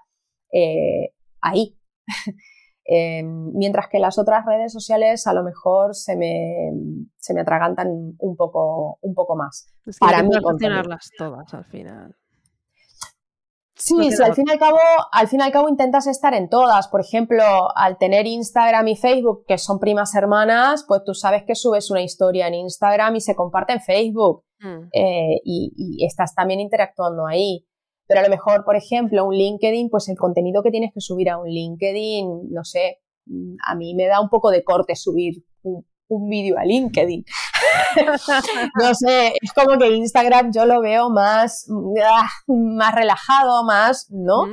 eh, 0.51 1.13
ahí. 1.41 1.75
Em, 2.85 3.51
mientras 3.53 3.87
que 3.87 3.99
las 3.99 4.19
otras 4.19 4.45
redes 4.45 4.73
sociales 4.73 5.25
a 5.25 5.33
lo 5.33 5.43
mejor 5.43 5.95
se 5.95 6.17
me, 6.17 6.71
se 7.17 7.33
me 7.33 7.41
atragantan 7.41 8.15
un 8.17 8.35
poco, 8.35 8.97
un 9.01 9.13
poco 9.13 9.35
más. 9.35 9.67
para 9.99 10.21
mí. 10.21 10.29
todas 11.17 11.53
al 11.53 11.65
final. 11.65 12.15
Sí, 13.75 14.11
sí 14.11 14.23
al 14.23 14.33
fin, 14.33 14.45
y 14.47 14.51
al, 14.51 14.59
cabo, 14.59 14.77
al 15.11 15.27
fin 15.27 15.41
y 15.41 15.43
al 15.43 15.51
cabo 15.51 15.67
intentas 15.67 16.07
estar 16.07 16.33
en 16.33 16.47
todas. 16.47 16.87
Por 16.87 17.01
ejemplo, 17.01 17.43
al 17.75 17.97
tener 17.97 18.27
Instagram 18.27 18.87
y 18.87 18.95
Facebook, 18.95 19.45
que 19.45 19.57
son 19.57 19.79
primas 19.79 20.15
hermanas, 20.15 20.85
pues 20.87 21.01
tú 21.03 21.13
sabes 21.13 21.43
que 21.43 21.55
subes 21.55 21.91
una 21.91 22.01
historia 22.01 22.47
en 22.47 22.53
Instagram 22.53 23.15
y 23.17 23.21
se 23.21 23.35
comparte 23.35 23.73
en 23.73 23.81
Facebook. 23.81 24.45
Mm. 24.59 24.87
Eh, 24.93 25.41
y, 25.43 26.05
estás 26.05 26.33
también 26.33 26.61
interactuando 26.61 27.27
ahí. 27.27 27.65
Pero 28.07 28.19
a 28.19 28.23
lo 28.23 28.29
mejor, 28.29 28.63
por 28.65 28.75
ejemplo, 28.75 29.25
un 29.25 29.35
LinkedIn, 29.35 29.89
pues 29.89 30.09
el 30.09 30.17
contenido 30.17 30.61
que 30.61 30.71
tienes 30.71 30.91
que 30.93 31.01
subir 31.01 31.29
a 31.29 31.37
un 31.37 31.47
LinkedIn, 31.47 32.49
no 32.51 32.63
sé, 32.63 32.99
mm, 33.25 33.55
a 33.67 33.75
mí 33.75 33.95
me 33.95 34.07
da 34.07 34.19
un 34.19 34.29
poco 34.29 34.51
de 34.51 34.63
corte 34.63 34.95
subir 34.95 35.43
un, 35.63 35.85
vídeo 36.29 36.59
a 36.59 36.65
LinkedIn. 36.65 37.25
no 38.79 38.93
sé, 38.93 39.33
es 39.41 39.51
como 39.53 39.79
que 39.79 39.95
Instagram 39.95 40.51
yo 40.53 40.67
lo 40.67 40.79
veo 40.79 41.09
más, 41.09 41.67
ah, 42.05 42.29
más 42.47 42.93
relajado, 42.93 43.63
más, 43.63 44.11
¿no? 44.11 44.43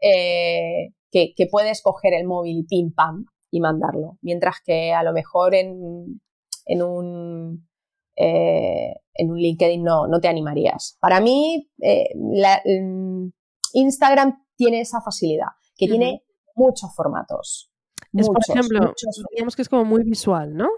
Eh, 0.00 0.94
que, 1.10 1.46
puedes 1.50 1.82
coger 1.82 2.14
el 2.14 2.26
móvil 2.26 2.60
y 2.60 2.62
pim 2.62 2.94
pam 2.94 3.26
y 3.50 3.60
mandarlo. 3.60 4.16
Mientras 4.22 4.62
que 4.64 4.94
a 4.94 5.02
lo 5.02 5.12
mejor 5.12 5.54
en, 5.54 6.22
en 6.64 6.82
un, 6.82 7.68
eh, 8.16 8.94
en 9.20 9.30
un 9.30 9.38
LinkedIn 9.38 9.82
no, 9.82 10.06
no 10.06 10.20
te 10.20 10.28
animarías. 10.28 10.96
Para 11.00 11.20
mí, 11.20 11.70
eh, 11.82 12.08
mm, 12.14 13.28
Instagram 13.74 14.44
tiene 14.56 14.80
esa 14.80 15.00
facilidad, 15.00 15.48
que 15.76 15.86
tiene 15.86 16.24
muchos 16.54 16.94
formatos. 16.94 17.70
Es, 18.12 18.26
por 18.26 18.38
ejemplo, 18.48 18.94
digamos 19.32 19.54
que 19.54 19.62
es 19.62 19.68
como 19.68 19.84
muy 19.84 20.02
visual, 20.02 20.54
¿no? 20.54 20.68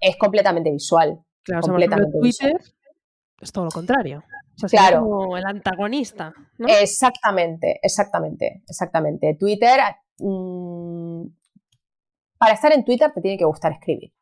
Es 0.00 0.16
completamente 0.16 0.70
visual. 0.70 1.20
Claro, 1.42 1.62
completamente 1.62 2.18
Twitter 2.18 2.60
es 3.40 3.52
todo 3.52 3.66
lo 3.66 3.70
contrario. 3.70 4.24
O 4.62 4.68
sea, 4.68 4.80
claro. 4.88 5.00
como 5.00 5.36
el 5.36 5.44
antagonista. 5.46 6.34
¿no? 6.58 6.66
Exactamente, 6.68 7.78
exactamente, 7.82 8.62
exactamente. 8.66 9.36
Twitter, 9.38 9.80
mmm, 10.18 11.26
para 12.38 12.54
estar 12.54 12.72
en 12.72 12.84
Twitter 12.84 13.12
te 13.12 13.20
tiene 13.20 13.38
que 13.38 13.44
gustar 13.44 13.72
escribir. 13.72 14.12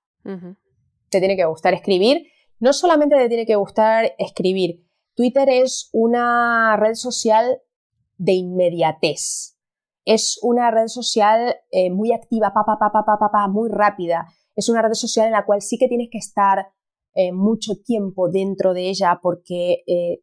Te 1.09 1.19
tiene 1.19 1.37
que 1.37 1.45
gustar 1.45 1.75
escribir. 1.75 2.27
No 2.59 2.73
solamente 2.73 3.17
te 3.17 3.29
tiene 3.29 3.47
que 3.47 3.57
gustar 3.57 4.15
escribir. 4.19 4.85
Twitter 5.15 5.49
es 5.49 5.91
una 5.93 6.77
red 6.77 6.95
social 6.95 7.61
de 8.17 8.33
inmediatez. 8.33 9.57
Es 10.05 10.39
una 10.43 10.71
red 10.71 10.89
social 10.89 11.57
eh, 11.71 11.91
muy 11.91 12.13
activa, 12.13 12.53
pa, 12.53 12.65
pa, 12.65 12.79
pa, 12.79 13.31
pa, 13.31 13.49
muy 13.49 13.71
rápida. 13.71 14.27
Es 14.55 14.69
una 14.69 14.83
red 14.83 14.95
social 14.95 15.27
en 15.27 15.33
la 15.33 15.47
cual 15.47 15.63
sí 15.63 15.79
que 15.79 15.89
tienes 15.89 16.09
que 16.11 16.19
estar 16.19 16.69
eh, 17.15 17.33
mucho 17.33 17.75
tiempo 17.85 18.29
dentro 18.29 18.75
de 18.75 18.89
ella 18.89 19.21
porque 19.23 19.83
eh, 19.87 20.21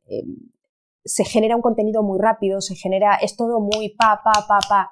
se 1.03 1.25
genera 1.25 1.55
un 1.55 1.61
contenido 1.61 2.03
muy 2.03 2.19
rápido, 2.19 2.61
se 2.61 2.75
genera, 2.75 3.15
es 3.15 3.35
todo 3.35 3.59
muy 3.59 3.95
pa, 3.95 4.21
pa, 4.23 4.45
pa, 4.47 4.59
pa. 4.67 4.91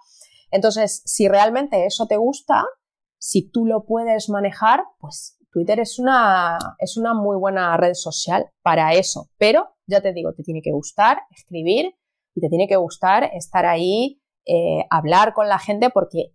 Entonces, 0.51 1.03
si 1.05 1.27
realmente 1.27 1.85
eso 1.85 2.07
te 2.07 2.17
gusta, 2.17 2.65
si 3.17 3.49
tú 3.49 3.65
lo 3.65 3.85
puedes 3.85 4.29
manejar, 4.29 4.83
pues 4.99 5.38
Twitter 5.51 5.79
es 5.79 5.99
una, 5.99 6.57
es 6.77 6.97
una 6.97 7.13
muy 7.13 7.37
buena 7.37 7.75
red 7.77 7.93
social 7.93 8.45
para 8.61 8.93
eso. 8.93 9.29
Pero, 9.37 9.75
ya 9.87 10.01
te 10.01 10.13
digo, 10.13 10.33
te 10.33 10.43
tiene 10.43 10.61
que 10.61 10.71
gustar 10.71 11.19
escribir 11.31 11.95
y 12.35 12.41
te 12.41 12.49
tiene 12.49 12.67
que 12.67 12.75
gustar 12.75 13.29
estar 13.33 13.65
ahí, 13.65 14.21
eh, 14.45 14.85
hablar 14.89 15.33
con 15.33 15.47
la 15.47 15.59
gente, 15.59 15.89
porque 15.89 16.33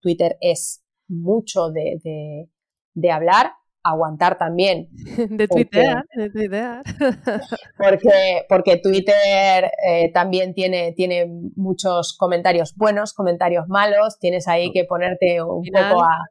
Twitter 0.00 0.36
es 0.40 0.82
mucho 1.08 1.70
de, 1.70 2.48
de, 2.94 3.10
hablar, 3.10 3.52
aguantar 3.82 4.38
también. 4.38 4.88
De 5.30 5.46
Twitter, 5.46 6.02
de 6.16 6.30
Twitter. 6.30 6.82
Porque, 7.78 8.46
porque 8.48 8.78
Twitter 8.78 9.70
eh, 9.86 10.10
también 10.12 10.54
tiene, 10.54 10.92
tiene 10.92 11.26
muchos 11.54 12.16
comentarios 12.16 12.74
buenos, 12.74 13.12
comentarios 13.12 13.68
malos, 13.68 14.18
tienes 14.18 14.48
ahí 14.48 14.72
que 14.72 14.84
ponerte 14.84 15.42
un 15.42 15.62
poco 15.62 16.02
a... 16.02 16.26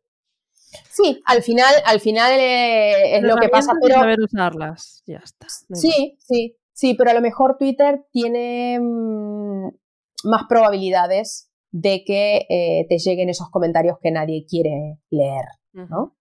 Sí, 0.89 1.21
al 1.25 1.41
final, 1.41 1.73
al 1.85 1.99
final 1.99 2.31
eh, 2.33 3.17
es 3.17 3.23
lo 3.23 3.35
que 3.37 3.49
pasa, 3.49 3.73
pero... 3.81 3.95
Saber 3.95 4.19
usarlas, 4.19 5.03
ya 5.05 5.17
está. 5.17 5.47
Sí, 5.73 6.17
sí, 6.19 6.57
sí, 6.73 6.93
pero 6.95 7.11
a 7.11 7.13
lo 7.13 7.21
mejor 7.21 7.57
Twitter 7.57 8.05
tiene 8.11 8.79
mm, 8.79 9.67
más 10.25 10.43
probabilidades 10.47 11.51
de 11.71 12.03
que 12.05 12.45
eh, 12.49 12.85
te 12.87 12.97
lleguen 12.97 13.29
esos 13.29 13.49
comentarios 13.49 13.97
que 14.01 14.11
nadie 14.11 14.45
quiere 14.47 14.99
leer, 15.09 15.45
¿no? 15.73 16.15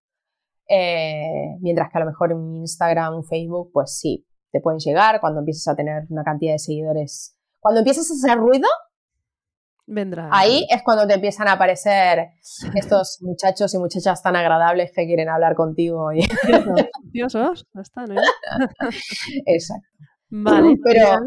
Eh, 0.69 1.57
mientras 1.61 1.91
que 1.91 1.99
a 1.99 2.01
lo 2.01 2.07
mejor 2.07 2.33
en 2.33 2.57
Instagram, 2.57 3.23
Facebook, 3.23 3.71
pues 3.73 3.99
sí, 3.99 4.27
te 4.51 4.61
pueden 4.61 4.81
llegar 4.81 5.21
cuando 5.21 5.41
empiezas 5.41 5.69
a 5.69 5.77
tener 5.77 6.05
una 6.09 6.25
cantidad 6.25 6.53
de 6.53 6.59
seguidores. 6.59 7.37
Cuando 7.61 7.81
empiezas 7.81 8.11
a 8.11 8.15
hacer 8.15 8.39
ruido, 8.39 8.69
vendrá. 9.87 10.29
Ahí 10.33 10.67
es 10.71 10.83
cuando 10.83 11.07
te 11.07 11.15
empiezan 11.15 11.49
a 11.49 11.53
aparecer 11.53 12.31
estos 12.75 13.19
muchachos 13.21 13.75
y 13.75 13.79
muchachas 13.79 14.23
tan 14.23 14.37
agradables 14.37 14.93
que 14.95 15.07
quieren 15.07 15.29
hablar 15.29 15.55
contigo. 15.55 16.13
Y... 16.13 16.21
Están, 17.75 18.13
¿eh? 18.13 18.21
Exacto. 19.47 19.89
Vale. 20.31 20.77
Pero, 20.83 21.21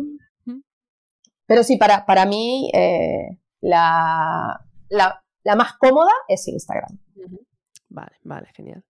pero 1.46 1.64
sí, 1.64 1.78
para, 1.78 2.06
para 2.06 2.26
mí 2.26 2.70
eh, 2.74 3.40
la, 3.62 4.60
la, 4.90 5.24
la, 5.44 5.56
más 5.56 5.74
cómoda 5.78 6.12
es 6.28 6.48
Instagram. 6.48 7.00
Vale, 7.90 8.18
vale, 8.24 8.48
genial. 8.54 8.84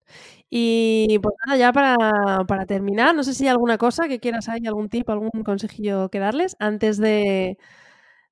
Y 0.49 1.19
pues 1.19 1.35
nada, 1.45 1.57
ya 1.57 1.71
para, 1.71 2.45
para, 2.47 2.65
terminar, 2.65 3.13
no 3.13 3.23
sé 3.23 3.35
si 3.35 3.43
hay 3.43 3.49
alguna 3.49 3.77
cosa 3.77 4.07
que 4.07 4.19
quieras, 4.19 4.49
hay 4.49 4.65
algún 4.65 4.89
tip, 4.89 5.07
algún 5.09 5.29
consejillo 5.45 6.09
que 6.09 6.17
darles 6.19 6.55
antes 6.59 6.97
de, 6.97 7.59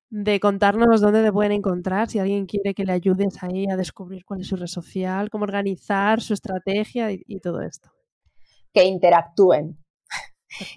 de 0.08 0.38
contarnos 0.40 1.00
dónde 1.00 1.22
te 1.22 1.32
pueden 1.32 1.52
encontrar, 1.52 2.08
si 2.08 2.18
alguien 2.18 2.46
quiere 2.46 2.74
que 2.74 2.84
le 2.84 2.92
ayudes 2.92 3.42
ahí 3.42 3.66
a 3.68 3.76
descubrir 3.76 4.24
cuál 4.24 4.40
es 4.40 4.48
su 4.48 4.56
red 4.56 4.66
social, 4.66 5.30
cómo 5.30 5.44
organizar 5.44 6.20
su 6.20 6.34
estrategia 6.34 7.10
y, 7.10 7.40
todo 7.40 7.60
esto. 7.60 7.90
Que 8.72 8.84
interactúen, 8.84 9.78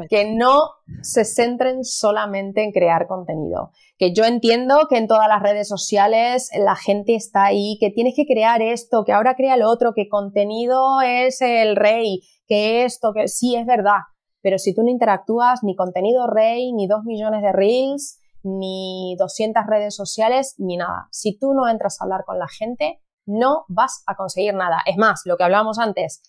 que 0.10 0.34
no 0.34 0.70
se 1.04 1.26
centren 1.26 1.84
solamente 1.84 2.64
en 2.64 2.72
crear 2.72 3.08
contenido. 3.08 3.72
Que 3.98 4.14
yo 4.14 4.26
entiendo 4.26 4.88
que 4.90 4.98
en 4.98 5.08
todas 5.08 5.28
las 5.28 5.44
redes 5.44 5.68
sociales 5.68 6.50
la 6.58 6.76
gente 6.76 7.16
está 7.16 7.46
ahí, 7.46 7.78
que 7.80 7.92
tienes 7.92 8.16
que 8.16 8.26
crear 8.26 8.62
esto, 8.62 9.04
que 9.06 9.14
ahora 9.14 9.36
crea 9.36 9.58
lo 9.58 9.70
otro, 9.70 9.94
que 9.94 10.10
contenido 10.10 11.02
es 11.02 11.42
el 11.42 11.76
rey, 11.76 12.22
que 12.48 12.84
esto, 12.84 13.14
que 13.14 13.28
sí 13.28 13.56
es 13.56 13.66
verdad. 13.66 14.00
Pero 14.42 14.58
si 14.58 14.74
tú 14.74 14.82
no 14.82 14.90
interactúas, 14.90 15.60
ni 15.64 15.76
contenido 15.76 16.26
rey, 16.28 16.72
ni 16.74 16.88
dos 16.88 17.04
millones 17.04 17.42
de 17.42 17.52
reels, 17.52 18.20
ni 18.44 19.16
200 19.18 19.64
redes 19.68 19.96
sociales, 19.96 20.56
ni 20.58 20.78
nada. 20.78 21.08
Si 21.12 21.38
tú 21.38 21.54
no 21.54 21.68
entras 21.68 22.00
a 22.00 22.06
hablar 22.06 22.24
con 22.26 22.40
la 22.40 22.48
gente, 22.48 23.02
no 23.26 23.66
vas 23.68 24.04
a 24.08 24.16
conseguir 24.16 24.54
nada. 24.54 24.82
Es 24.86 24.98
más, 24.98 25.22
lo 25.26 25.38
que 25.38 25.44
hablábamos 25.44 25.80
antes, 25.80 26.22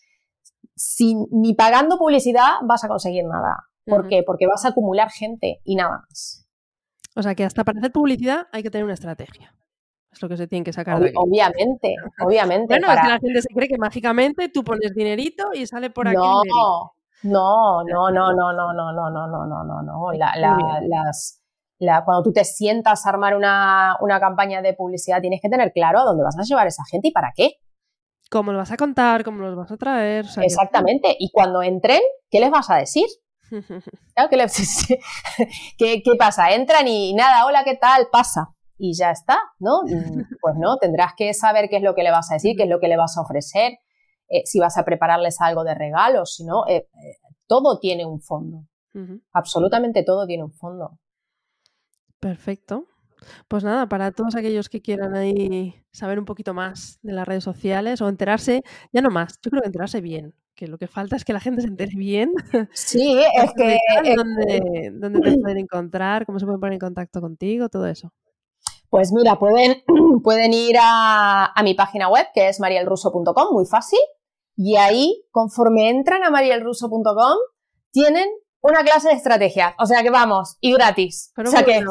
ni 1.31 1.55
pagando 1.55 1.99
publicidad 1.99 2.59
vas 2.63 2.85
a 2.85 2.89
conseguir 2.89 3.25
nada. 3.25 3.65
¿Por 3.87 4.09
qué? 4.09 4.23
Porque 4.25 4.47
vas 4.47 4.65
a 4.65 4.69
acumular 4.69 5.11
gente 5.11 5.61
y 5.65 5.75
nada 5.75 6.01
más. 6.01 6.47
O 7.17 7.23
sea 7.23 7.35
que 7.35 7.45
hasta 7.45 7.65
para 7.65 7.79
hacer 7.81 7.93
publicidad 7.93 8.47
hay 8.53 8.63
que 8.63 8.71
tener 8.71 8.85
una 8.85 8.95
estrategia. 8.95 9.55
Es 10.13 10.23
lo 10.23 10.29
que 10.29 10.37
se 10.37 10.47
tiene 10.47 10.65
que 10.65 10.73
sacar 10.73 10.99
de 10.99 11.09
aquí. 11.09 11.15
Obviamente, 11.17 11.95
obviamente. 12.25 12.67
bueno, 12.75 12.93
es 12.93 13.01
que 13.01 13.09
la 13.09 13.19
gente 13.19 13.43
se 13.43 13.49
cree 13.55 13.69
que 13.69 13.79
mágicamente 13.79 14.49
tú 14.49 14.65
pones 14.65 14.93
dinerito 14.95 15.51
y 15.55 15.67
sale 15.67 15.91
por 15.91 16.09
aquí. 16.09 16.17
No, 16.17 17.85
no, 17.85 18.11
no, 18.11 18.11
no, 18.11 18.33
no, 18.33 18.53
no, 18.53 18.73
no, 18.73 18.93
no, 18.93 19.11
no, 19.11 19.29
no, 19.29 19.47
no, 19.47 19.65
no, 19.65 19.83
no. 19.83 20.13
las, 20.13 21.40
cuando 22.05 22.23
tú 22.23 22.33
te 22.33 22.45
sientas 22.45 23.07
a 23.07 23.11
armar 23.11 23.37
una, 23.37 23.97
campaña 24.21 24.61
de 24.63 24.75
publicidad, 24.75 25.21
tienes 25.21 25.41
que 25.41 25.49
tener 25.49 25.73
claro 25.73 26.01
a 26.01 26.05
dónde 26.05 26.23
vas 26.23 26.39
a 26.39 26.43
llevar 26.43 26.67
a 26.67 26.69
esa 26.69 26.85
gente 26.91 27.09
y 27.09 27.13
para 27.13 27.33
qué. 27.35 27.55
¿Cómo 28.31 28.53
lo 28.53 28.59
vas 28.59 28.71
a 28.71 28.77
contar? 28.77 29.25
¿Cómo 29.25 29.41
los 29.43 29.57
vas 29.57 29.73
a 29.73 29.77
traer? 29.77 30.27
Exactamente. 30.43 31.17
Y 31.19 31.31
cuando 31.33 31.63
entren, 31.63 32.01
¿qué 32.31 32.39
les 32.39 32.51
vas 32.51 32.71
a 32.71 32.77
decir? 32.77 33.07
¿Qué, 35.79 36.03
¿Qué, 36.05 36.17
pasa? 36.19 36.51
Entran 36.55 36.87
y 36.87 37.15
nada, 37.15 37.47
hola, 37.47 37.65
¿qué 37.65 37.77
tal? 37.77 38.09
Pasa. 38.13 38.55
Y 38.79 38.95
ya 38.97 39.11
está, 39.11 39.39
¿no? 39.59 39.81
Pues 40.41 40.55
no, 40.57 40.77
tendrás 40.77 41.13
que 41.17 41.35
saber 41.35 41.69
qué 41.69 41.77
es 41.77 41.83
lo 41.83 41.95
que 41.95 42.03
le 42.03 42.11
vas 42.11 42.31
a 42.31 42.35
decir, 42.35 42.57
qué 42.57 42.65
es 42.65 42.69
lo 42.69 42.79
que 42.79 42.89
le 42.89 42.97
vas 42.97 43.17
a 43.17 43.23
ofrecer, 43.23 43.73
eh, 44.29 44.43
si 44.45 44.61
vas 44.61 44.79
a 44.79 44.85
prepararles 44.85 45.41
algo 45.41 45.65
de 45.65 45.75
regalo, 45.75 46.25
si 46.25 46.45
no, 46.45 46.67
eh, 46.67 46.77
eh, 46.77 47.17
todo 47.47 47.79
tiene 47.79 48.07
un 48.07 48.21
fondo. 48.21 48.65
Absolutamente 49.33 50.03
todo 50.03 50.27
tiene 50.27 50.43
un 50.43 50.53
fondo. 50.53 50.99
Perfecto. 52.21 52.87
Pues 53.49 53.65
nada, 53.65 53.89
para 53.89 54.13
todos 54.13 54.35
aquellos 54.35 54.69
que 54.69 54.81
quieran 54.81 55.15
ahí 55.15 55.75
saber 55.93 56.19
un 56.19 56.25
poquito 56.25 56.55
más 56.55 56.99
de 57.03 57.13
las 57.13 57.27
redes 57.27 57.45
sociales 57.45 58.01
o 58.01 58.09
enterarse, 58.09 58.63
ya 58.93 59.03
no 59.03 59.11
más, 59.11 59.39
yo 59.43 59.51
creo 59.51 59.63
que 59.63 59.69
enterarse 59.69 60.01
bien, 60.01 60.35
que 60.55 60.69
lo 60.69 60.79
que 60.79 60.87
falta 60.87 61.17
es 61.17 61.25
que 61.25 61.33
la 61.33 61.41
gente 61.41 61.63
se 61.63 61.69
entere 61.69 61.93
bien. 61.97 62.33
Sí, 62.73 63.19
es 63.37 63.53
que... 63.55 63.79
¿Dónde, 64.17 64.91
¿Dónde, 64.93 65.21
te 65.21 65.39
pueden 65.39 65.59
encontrar? 65.59 66.27
¿Cómo 66.27 66.39
se 66.39 66.47
pueden 66.47 66.61
poner 66.61 66.75
en 66.75 66.81
contacto 66.81 67.21
contigo? 67.21 67.69
Todo 67.69 67.87
eso. 67.87 68.13
Pues 68.89 69.13
mira, 69.13 69.39
pueden, 69.39 69.83
pueden 70.25 70.53
ir 70.53 70.77
a, 70.81 71.53
a 71.55 71.63
mi 71.63 71.75
página 71.75 72.09
web, 72.09 72.27
que 72.35 72.49
es 72.49 72.61
marielruso.com, 72.61 73.53
muy 73.53 73.67
fácil, 73.67 74.01
y 74.57 74.77
ahí, 74.77 75.25
conforme 75.31 75.89
entran 75.91 76.23
a 76.25 76.31
marielruso.com, 76.31 77.39
tienen 77.93 78.29
una 78.63 78.83
clase 78.83 79.09
de 79.09 79.15
estrategia. 79.15 79.75
O 79.79 79.87
sea 79.87 80.03
que 80.03 80.11
vamos, 80.11 80.57
y 80.61 80.73
gratis. 80.73 81.33
o 81.37 81.47
sea 81.47 81.65
que, 81.65 81.83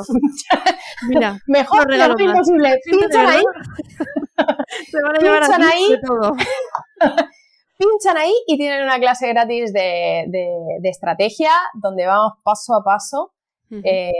Mira, 1.07 1.39
mejor, 1.47 1.87
mejor 1.89 2.21
imposible. 2.21 2.79
Pinchan 2.83 3.25
ahí. 3.27 3.43
Se 4.91 5.01
van 5.01 5.15
a 5.15 5.19
llevar 5.19 5.41
pinchan 5.41 5.63
ahí. 5.63 5.95
todo. 6.05 6.33
pinchan 7.77 8.17
ahí 8.17 8.33
y 8.47 8.57
tienen 8.57 8.83
una 8.83 8.99
clase 8.99 9.27
gratis 9.29 9.71
de, 9.73 10.25
de, 10.27 10.89
estrategia 10.89 11.51
donde 11.73 12.05
vamos 12.05 12.33
paso 12.43 12.75
a 12.75 12.83
paso 12.83 13.33
eh, 13.71 14.11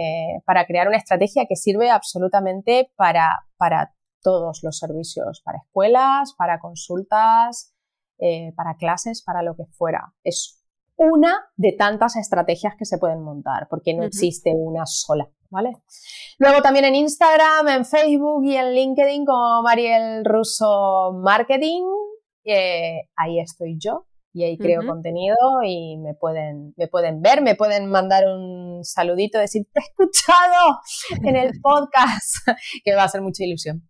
para 0.45 0.66
crear 0.66 0.88
una 0.88 0.97
estrategia 0.97 1.45
que 1.47 1.56
sirve 1.56 1.89
absolutamente 1.89 2.91
para, 2.95 3.32
para 3.58 3.93
todos 4.22 4.62
los 4.64 4.78
servicios, 4.78 5.41
para 5.43 5.58
escuelas, 5.58 6.34
para 6.38 6.60
consultas, 6.60 7.74
eh, 8.20 8.54
para 8.56 8.76
clases, 8.76 9.24
para 9.24 9.41
lo 9.41 9.56
que 9.56 9.66
fuera. 9.66 10.14
Es 10.24 10.59
una 11.00 11.34
de 11.56 11.74
tantas 11.78 12.18
estrategias 12.18 12.76
que 12.78 12.86
se 12.86 12.97
pueden 12.97 13.24
montar, 13.24 13.68
porque 13.70 13.93
no 13.93 14.04
existe 14.04 14.52
una 14.54 14.86
sola, 14.86 15.30
¿vale? 15.50 15.72
Luego 16.38 16.62
también 16.62 16.86
en 16.86 16.95
Instagram, 16.95 17.70
en 17.70 17.86
Facebook 17.86 18.43
y 18.43 18.56
en 18.58 18.74
LinkedIn 18.74 19.26
como 19.26 19.64
Mariel 19.64 20.26
Russo 20.26 21.14
Marketing, 21.24 21.84
ahí 23.16 23.39
estoy 23.39 23.78
yo. 23.80 24.06
y 24.34 24.43
ahí 24.43 24.58
creo 24.58 24.86
contenido 24.86 25.36
y 25.66 25.97
me 25.97 26.14
pueden, 26.14 26.74
me 26.78 26.88
pueden 26.88 27.22
ver, 27.22 27.41
me 27.41 27.56
pueden 27.56 27.89
mandar 27.89 28.26
un 28.28 28.84
saludito, 28.84 29.39
decir, 29.39 29.66
te 29.74 29.80
he 29.80 29.84
escuchado 29.84 30.80
en 31.24 31.36
el 31.36 31.52
podcast, 31.62 32.45
que 32.84 32.93
va 32.93 33.04
a 33.04 33.06
hacer 33.06 33.22
mucha 33.22 33.43
ilusión. 33.43 33.89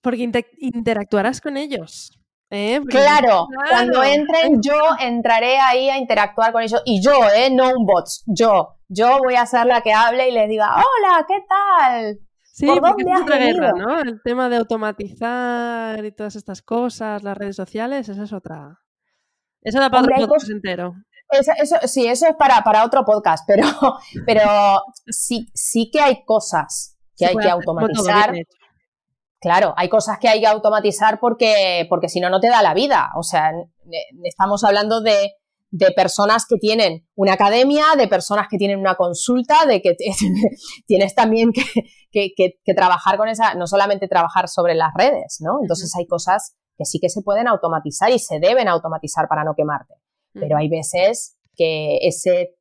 Porque 0.00 0.28
interactuarás 0.58 1.40
con 1.40 1.56
ellos. 1.56 2.21
¿Eh? 2.52 2.80
Claro, 2.86 3.48
cuando 3.68 4.04
entren 4.04 4.60
yo 4.62 4.78
entraré 5.00 5.58
ahí 5.58 5.88
a 5.88 5.96
interactuar 5.96 6.52
con 6.52 6.62
ellos 6.62 6.82
y 6.84 7.02
yo, 7.02 7.12
¿eh? 7.34 7.50
no 7.50 7.70
un 7.70 7.86
bot, 7.86 8.06
yo, 8.26 8.76
yo 8.88 9.18
voy 9.18 9.36
a 9.36 9.46
ser 9.46 9.66
la 9.66 9.80
que 9.80 9.92
hable 9.92 10.28
y 10.28 10.32
les 10.32 10.48
diga, 10.48 10.74
hola, 10.74 11.24
¿qué 11.26 11.44
tal? 11.48 12.18
Sí, 12.42 12.66
¿Por 12.66 12.82
dónde 12.82 13.10
has 13.10 13.22
otra 13.22 13.38
guerra, 13.38 13.72
¿no? 13.74 13.98
El 14.00 14.20
tema 14.22 14.50
de 14.50 14.56
automatizar 14.56 16.04
y 16.04 16.12
todas 16.12 16.36
estas 16.36 16.60
cosas, 16.60 17.22
las 17.22 17.36
redes 17.36 17.56
sociales, 17.56 18.10
esa 18.10 18.24
es 18.24 18.32
otra. 18.34 18.78
Eso 19.62 19.80
da 19.80 19.88
para 19.88 20.02
otro 20.02 20.28
podcast 20.28 20.50
entero. 20.50 20.94
sí, 21.86 22.06
eso 22.06 22.26
es 22.26 22.36
para, 22.36 22.62
para 22.62 22.84
otro 22.84 23.04
podcast, 23.06 23.44
pero, 23.46 23.64
pero 24.26 24.42
sí, 25.06 25.48
sí 25.54 25.90
que 25.90 26.00
hay 26.00 26.24
cosas 26.26 26.98
que 27.16 27.24
hay 27.24 27.36
que 27.36 27.48
automatizar. 27.48 28.34
Claro, 29.42 29.74
hay 29.76 29.88
cosas 29.88 30.20
que 30.20 30.28
hay 30.28 30.40
que 30.40 30.46
automatizar 30.46 31.18
porque, 31.18 31.84
porque 31.90 32.08
si 32.08 32.20
no, 32.20 32.30
no 32.30 32.38
te 32.38 32.48
da 32.48 32.62
la 32.62 32.74
vida. 32.74 33.10
O 33.18 33.24
sea, 33.24 33.50
estamos 34.22 34.62
hablando 34.62 35.02
de, 35.02 35.32
personas 35.96 36.46
que 36.46 36.58
tienen 36.58 37.08
una 37.16 37.32
academia, 37.32 37.84
de 37.96 38.06
personas 38.06 38.46
que 38.48 38.56
tienen 38.56 38.78
una 38.78 38.94
consulta, 38.94 39.66
de 39.66 39.82
que 39.82 39.96
tienes 40.86 41.14
también 41.16 41.50
que, 42.12 42.30
trabajar 42.76 43.16
con 43.16 43.28
esa, 43.28 43.54
no 43.54 43.66
solamente 43.66 44.06
trabajar 44.06 44.48
sobre 44.48 44.76
las 44.76 44.92
redes, 44.94 45.38
¿no? 45.40 45.58
Entonces 45.60 45.92
hay 45.98 46.06
cosas 46.06 46.54
que 46.78 46.84
sí 46.84 47.00
que 47.00 47.08
se 47.08 47.22
pueden 47.22 47.48
automatizar 47.48 48.12
y 48.12 48.20
se 48.20 48.38
deben 48.38 48.68
automatizar 48.68 49.26
para 49.28 49.42
no 49.42 49.54
quemarte. 49.56 49.94
Pero 50.34 50.56
hay 50.56 50.68
veces 50.68 51.36
que 51.56 51.98
ese 52.02 52.54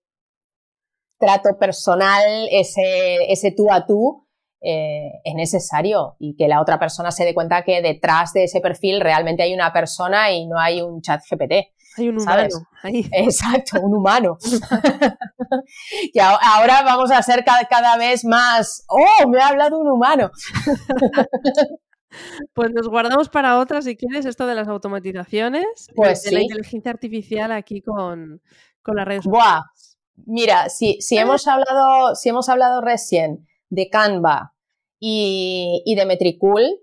trato 1.19 1.59
personal, 1.59 2.23
ese, 2.49 3.32
ese 3.32 3.53
tú 3.55 3.71
a 3.71 3.86
tú, 3.86 4.27
eh, 4.64 5.22
es 5.24 5.34
necesario 5.34 6.16
y 6.20 6.36
que 6.36 6.47
la 6.47 6.62
otra 6.62 6.78
persona 6.78 7.12
se 7.12 7.26
dé 7.26 7.34
cuenta 7.34 7.64
que 7.64 7.82
detrás 7.82 8.32
de 8.34 8.43
ese 8.43 8.62
perfil 8.62 9.01
realmente 9.01 9.41
hay 9.41 9.55
una 9.55 9.74
persona 9.74 10.32
y 10.32 10.45
no 10.45 10.59
hay 10.59 10.82
un 10.82 11.01
chat 11.01 11.22
GPT. 11.28 11.74
Hay 11.97 12.09
un 12.09 12.22
humano. 12.22 12.47
Exacto, 12.84 13.82
un 13.82 13.95
humano. 13.95 14.38
y 16.14 16.20
ahora 16.20 16.84
vamos 16.84 17.09
a 17.12 17.22
ser 17.24 17.43
cada, 17.43 17.97
vez 17.97 18.24
más, 18.24 18.86
oh, 18.88 19.28
me 19.28 19.39
ha 19.39 19.47
hablado 19.47 19.80
un 19.80 19.89
humano. 19.89 20.32
Pues 22.53 22.72
nos 22.74 22.89
guardamos 22.89 23.30
para 23.30 23.57
otras, 23.57 23.86
si 23.86 23.95
quieres, 23.95 24.26
esto 24.26 24.45
de 24.45 24.53
las 24.53 24.68
automatizaciones, 24.68 25.88
pues 25.95 26.24
de 26.24 26.32
la 26.32 26.41
inteligencia 26.41 26.91
artificial 26.91 27.53
aquí 27.53 27.82
con, 27.82 28.41
con 28.82 28.97
las 28.97 29.05
redes 29.05 29.24
sociales. 29.24 29.97
Mira, 30.26 30.68
si, 30.68 30.99
si, 30.99 31.18
hemos 31.18 31.47
hablado, 31.47 32.14
si 32.16 32.28
hemos 32.28 32.49
hablado 32.49 32.82
recién 32.82 33.47
de 33.72 33.89
Canva 33.89 34.53
y, 34.99 35.95
de 35.95 36.05
Metricool, 36.05 36.80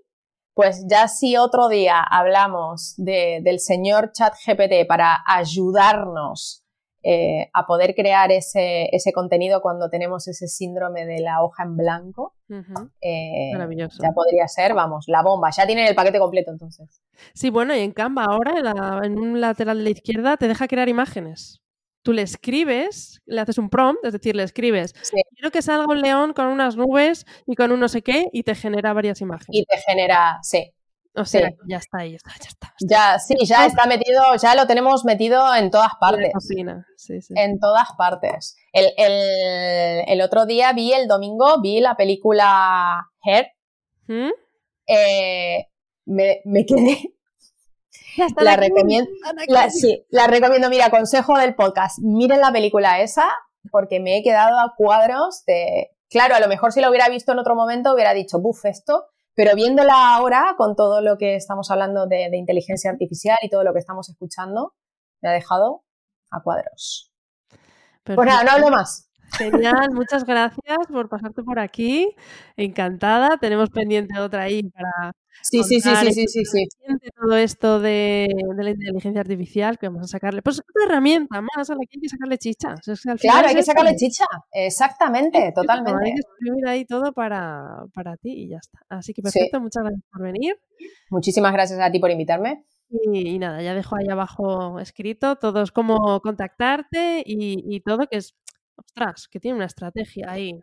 pues 0.53 0.85
ya 0.89 1.07
si 1.07 1.37
otro 1.37 1.69
día 1.69 2.01
hablamos 2.01 2.95
del 2.97 3.59
señor 3.59 4.11
ChatGPT 4.11 4.85
para 4.87 5.23
ayudarnos 5.25 6.65
eh, 7.01 7.49
a 7.53 7.65
poder 7.65 7.95
crear 7.95 8.29
ese, 8.33 8.89
contenido 9.13 9.61
cuando 9.61 9.89
tenemos 9.89 10.27
ese 10.27 10.47
síndrome 10.49 11.05
de 11.05 11.21
la 11.21 11.41
hoja 11.41 11.63
en 11.63 11.77
blanco, 11.77 12.35
eh, 12.99 13.53
ya 14.01 14.11
podría 14.13 14.49
ser, 14.49 14.73
vamos, 14.73 15.05
la 15.07 15.23
bomba. 15.23 15.49
Ya 15.51 15.65
tienen 15.65 15.87
el 15.87 15.95
paquete 15.95 16.19
completo 16.19 16.51
entonces. 16.51 17.01
Sí, 17.33 17.49
bueno, 17.49 17.73
y 17.73 17.79
en 17.79 17.93
Canva 17.93 18.25
ahora, 18.25 18.99
en 19.05 19.17
un 19.17 19.39
lateral 19.39 19.77
de 19.77 19.83
la 19.85 19.89
izquierda, 19.91 20.35
te 20.35 20.49
deja 20.49 20.67
crear 20.67 20.89
imágenes 20.89 21.61
tú 22.09 22.13
le 22.13 22.23
escribes, 22.23 23.21
le 23.27 23.39
haces 23.39 23.59
un 23.59 23.69
prompt, 23.69 24.03
es 24.03 24.13
decir, 24.13 24.35
le 24.35 24.41
escribes, 24.41 24.93
quiero 25.35 25.51
que 25.51 25.61
salga 25.61 25.85
un 25.85 26.01
león 26.01 26.33
con 26.33 26.47
unas 26.47 26.75
nubes 26.75 27.27
y 27.45 27.53
con 27.53 27.71
un 27.71 27.79
no 27.79 27.87
sé 27.87 28.01
qué, 28.01 28.25
y 28.33 28.41
te 28.41 28.55
genera 28.55 28.93
varias 28.93 29.21
imágenes. 29.21 29.49
Y 29.51 29.63
te 29.63 29.77
genera, 29.77 30.39
sí. 30.41 30.73
O 31.15 31.23
sea, 31.23 31.51
ya 31.67 31.77
está 31.77 31.99
ahí, 31.99 32.13
ya 32.13 32.17
está. 32.47 32.73
Ya, 32.81 33.19
sí, 33.19 33.35
ya 33.45 33.67
está 33.67 33.85
metido, 33.85 34.23
ya 34.41 34.55
lo 34.55 34.65
tenemos 34.65 35.05
metido 35.05 35.53
en 35.53 35.69
todas 35.69 35.91
partes. 35.99 36.31
Sí, 36.95 37.21
sí. 37.21 37.33
En 37.37 37.59
todas 37.59 37.89
partes. 37.95 38.57
El, 38.73 40.19
otro 40.21 40.47
día 40.47 40.73
vi, 40.73 40.91
el 40.91 41.07
domingo, 41.07 41.61
vi 41.61 41.79
la 41.79 41.95
película 41.95 43.07
Hair. 43.23 43.51
¿Mm? 44.07 44.31
Eh, 44.87 45.67
me, 46.05 46.41
me 46.43 46.65
quedé 46.65 47.13
la 48.41 48.55
recomiendo, 48.55 49.09
sí, 49.69 50.05
la 50.09 50.27
recomiendo. 50.27 50.69
Mira, 50.69 50.89
consejo 50.89 51.37
del 51.37 51.55
podcast. 51.55 51.99
Miren 51.99 52.41
la 52.41 52.51
película 52.51 53.01
esa 53.01 53.27
porque 53.71 53.99
me 53.99 54.17
he 54.17 54.23
quedado 54.23 54.59
a 54.59 54.73
cuadros 54.75 55.43
de... 55.45 55.89
Claro, 56.09 56.35
a 56.35 56.39
lo 56.39 56.47
mejor 56.47 56.71
si 56.71 56.81
la 56.81 56.89
hubiera 56.89 57.07
visto 57.09 57.31
en 57.31 57.39
otro 57.39 57.55
momento 57.55 57.93
hubiera 57.93 58.13
dicho, 58.13 58.39
buf, 58.39 58.65
esto, 58.65 59.05
pero 59.35 59.55
viéndola 59.55 60.15
ahora 60.15 60.55
con 60.57 60.75
todo 60.75 61.01
lo 61.01 61.17
que 61.17 61.35
estamos 61.35 61.69
hablando 61.71 62.07
de, 62.07 62.29
inteligencia 62.33 62.89
artificial 62.89 63.37
y 63.41 63.49
todo 63.49 63.63
lo 63.63 63.73
que 63.73 63.79
estamos 63.79 64.09
escuchando, 64.09 64.73
me 65.21 65.29
ha 65.29 65.33
dejado 65.33 65.83
a 66.31 66.41
cuadros. 66.41 67.13
Pues 68.03 68.17
nada, 68.17 68.43
no 68.43 68.51
hablo 68.51 68.69
más. 68.69 69.08
Genial, 69.37 69.91
muchas 69.93 70.25
gracias 70.25 70.77
por 70.91 71.09
pasarte 71.09 71.43
por 71.43 71.59
aquí. 71.59 72.15
Encantada. 72.57 73.37
Tenemos 73.37 73.69
pendiente 73.69 74.19
otra 74.19 74.43
ahí 74.43 74.63
para. 74.63 75.13
Sí, 75.41 75.63
sí, 75.63 75.79
sí, 75.79 75.89
sí, 76.11 76.27
sí, 76.27 76.45
sí, 76.45 76.67
Todo 77.15 77.37
esto 77.37 77.79
de, 77.79 78.27
la 78.57 78.69
inteligencia 78.69 79.21
artificial 79.21 79.77
que 79.77 79.87
vamos 79.87 80.03
a 80.03 80.07
sacarle. 80.07 80.41
Pues 80.41 80.59
otra 80.59 80.85
herramienta 80.85 81.41
más 81.41 81.69
a 81.69 81.73
la 81.73 81.79
que 81.81 81.97
hay 81.97 82.01
que 82.01 82.09
sacarle 82.09 82.37
chicha. 82.37 82.75
claro, 83.19 83.47
hay 83.47 83.55
que 83.55 83.63
sacarle 83.63 83.95
chicha. 83.95 84.25
Exactamente, 84.51 85.51
totalmente. 85.53 86.05
Hay 86.05 86.13
que 86.13 86.19
escribir 86.19 86.67
ahí 86.67 86.85
todo 86.85 87.13
para, 87.13 87.85
ti 88.21 88.31
y 88.31 88.49
ya 88.49 88.57
está. 88.57 88.79
Así 88.89 89.13
que 89.13 89.21
perfecto, 89.21 89.61
muchas 89.61 89.83
gracias 89.83 90.03
por 90.11 90.23
venir. 90.23 90.59
Muchísimas 91.09 91.53
gracias 91.53 91.79
a 91.79 91.91
ti 91.91 91.99
por 91.99 92.11
invitarme. 92.11 92.65
Y, 92.89 93.37
nada, 93.37 93.61
ya 93.61 93.75
dejo 93.75 93.95
ahí 93.97 94.07
abajo 94.09 94.79
escrito 94.79 95.35
todo 95.35 95.61
es 95.61 95.71
cómo 95.71 96.19
contactarte 96.21 97.21
y, 97.23 97.63
y 97.63 97.81
todo, 97.81 98.07
que 98.07 98.17
es 98.17 98.33
Ostras, 98.79 99.27
que 99.27 99.39
tiene 99.39 99.57
una 99.57 99.65
estrategia 99.65 100.31
ahí. 100.31 100.53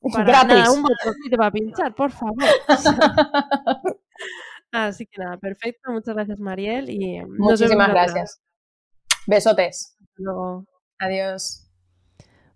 Para 0.12 0.24
Gratis. 0.24 0.68
un 0.68 0.82
botoncito 0.82 1.36
para 1.36 1.50
pinchar, 1.50 1.94
por 1.94 2.12
favor. 2.12 2.44
Así 4.72 5.06
que 5.06 5.20
nada, 5.22 5.36
perfecto. 5.38 5.90
Muchas 5.90 6.14
gracias, 6.14 6.38
Mariel. 6.38 6.88
Y 6.88 7.20
Muchísimas 7.24 7.88
gracias. 7.88 8.40
Besotes. 9.26 9.96
Hasta 10.00 10.22
luego. 10.22 10.64
Adiós. 11.00 11.64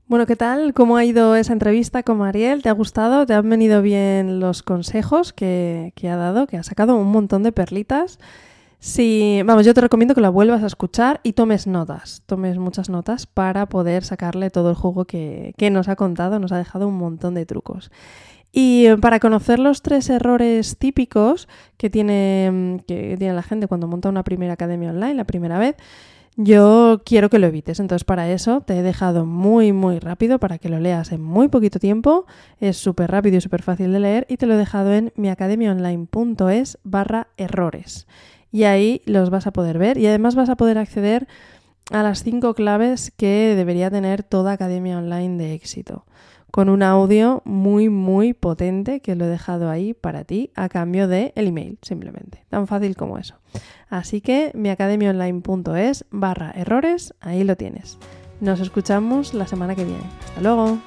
Bueno, 0.07 0.27
¿qué 0.27 0.37
tal? 0.37 0.73
¿Cómo 0.73 0.97
ha 0.97 1.05
ido 1.05 1.35
esa 1.35 1.53
entrevista 1.53 2.03
con 2.03 2.19
Mariel? 2.19 2.63
¿Te 2.63 2.69
ha 2.69 2.73
gustado? 2.73 3.27
¿Te 3.27 3.35
han 3.35 3.49
venido 3.49 3.83
bien 3.83 4.39
los 4.41 4.63
consejos 4.63 5.33
que, 5.33 5.93
que 5.97 6.11
ha 6.11 6.17
dado? 6.17 6.47
Que 6.47 6.59
ha 6.59 6.63
sacado 6.63 6.95
un 6.97 7.09
montón 7.11 7.43
de 7.43 7.51
perlitas. 7.51 8.19
Sí, 8.85 9.43
vamos, 9.45 9.65
yo 9.65 9.75
te 9.75 9.81
recomiendo 9.81 10.13
que 10.13 10.21
la 10.21 10.29
vuelvas 10.29 10.65
a 10.65 10.67
escuchar 10.67 11.21
y 11.23 11.35
tomes 11.35 11.69
notas, 11.69 12.25
tomes 12.27 12.59
muchas 12.59 12.91
notas 12.91 13.29
para 13.29 13.67
poder 13.67 14.03
sacarle 14.03 14.51
todo 14.51 14.71
el 14.71 14.75
juego 14.75 15.05
que, 15.05 15.55
nos 15.71 15.87
ha 15.87 15.95
contado, 15.95 16.41
nos 16.41 16.51
ha 16.51 16.59
dejado 16.59 16.89
un 16.89 16.97
montón 16.97 17.35
de 17.35 17.47
trucos. 17.47 17.93
Y 18.51 18.87
eh, 18.87 18.97
para 18.99 19.21
conocer 19.21 19.61
los 19.61 19.83
tres 19.83 20.11
errores 20.11 20.79
típicos 20.79 21.47
que 21.77 21.91
tiene, 21.91 22.83
que 22.89 23.15
tiene 23.17 23.35
la 23.35 23.45
gente 23.45 23.69
cuando 23.69 23.87
monta 23.87 24.09
una 24.09 24.25
primera 24.25 24.55
academia 24.55 24.91
online, 24.91 25.15
la 25.15 25.27
primera 25.27 25.61
vez, 25.61 25.77
yo 26.35 27.03
quiero 27.05 27.31
que 27.31 27.39
lo 27.39 27.47
evites. 27.47 27.79
Entonces, 27.79 28.03
para 28.03 28.33
eso 28.33 28.63
te 28.63 28.77
he 28.77 28.83
dejado 28.83 29.27
muy, 29.27 29.73
muy 29.73 30.01
rápido 30.01 30.41
para 30.41 30.59
que 30.59 30.69
lo 30.69 30.81
leas 30.81 31.13
en 31.13 31.23
muy 31.23 31.47
poquito 31.47 31.79
tiempo. 31.79 32.27
Es 32.59 32.79
súper 32.79 33.13
rápido 33.13 33.37
y 33.37 33.41
súper 33.41 33.63
fácil 33.63 33.93
de 33.93 34.01
leer 34.01 34.27
y 34.29 34.39
te 34.39 34.47
lo 34.47 34.55
he 34.55 34.59
dejado 34.59 34.93
en 34.93 35.13
miacademiaonline.es 35.15 36.79
barra 36.83 37.29
errores 37.37 38.09
y 38.53 38.65
ahí 38.65 39.03
los 39.07 39.31
vas 39.31 39.47
a 39.47 39.53
poder 39.53 39.79
ver. 39.79 39.99
Y 39.99 40.07
además 40.07 40.35
vas 40.35 40.51
a 40.51 40.57
poder 40.57 40.79
acceder 40.79 41.27
a 41.91 42.03
las 42.03 42.23
cinco 42.23 42.55
claves 42.55 43.11
que 43.11 43.55
debería 43.57 43.91
tener 43.91 44.23
toda 44.23 44.53
academia 44.53 44.99
online 44.99 45.43
de 45.43 45.55
éxito 45.55 46.05
con 46.53 46.69
un 46.69 46.83
audio 46.83 47.41
muy 47.47 47.89
muy 47.89 48.35
potente 48.35 49.01
que 49.01 49.17
lo 49.17 49.25
he 49.25 49.29
dejado 49.29 49.71
ahí 49.71 49.95
para 49.95 50.25
ti 50.25 50.51
a 50.55 50.69
cambio 50.69 51.09
de 51.09 51.33
el 51.35 51.49
email 51.49 51.79
simplemente. 51.81 52.45
Tan 52.51 52.67
fácil 52.67 52.95
como 52.95 53.19
eso. 53.19 53.37
Así 53.89 54.21
que 54.21 54.53
miacademiaonline.es 54.55 56.05
barra 56.11 56.53
errores 56.55 57.15
ahí 57.21 57.43
lo 57.43 57.57
tienes. 57.57 57.99
Nos 58.41 58.61
escuchamos 58.61 59.33
la 59.33 59.47
semana 59.47 59.75
que 59.75 59.87
viene. 59.87 60.05
Hasta 60.29 60.43
luego 60.43 60.79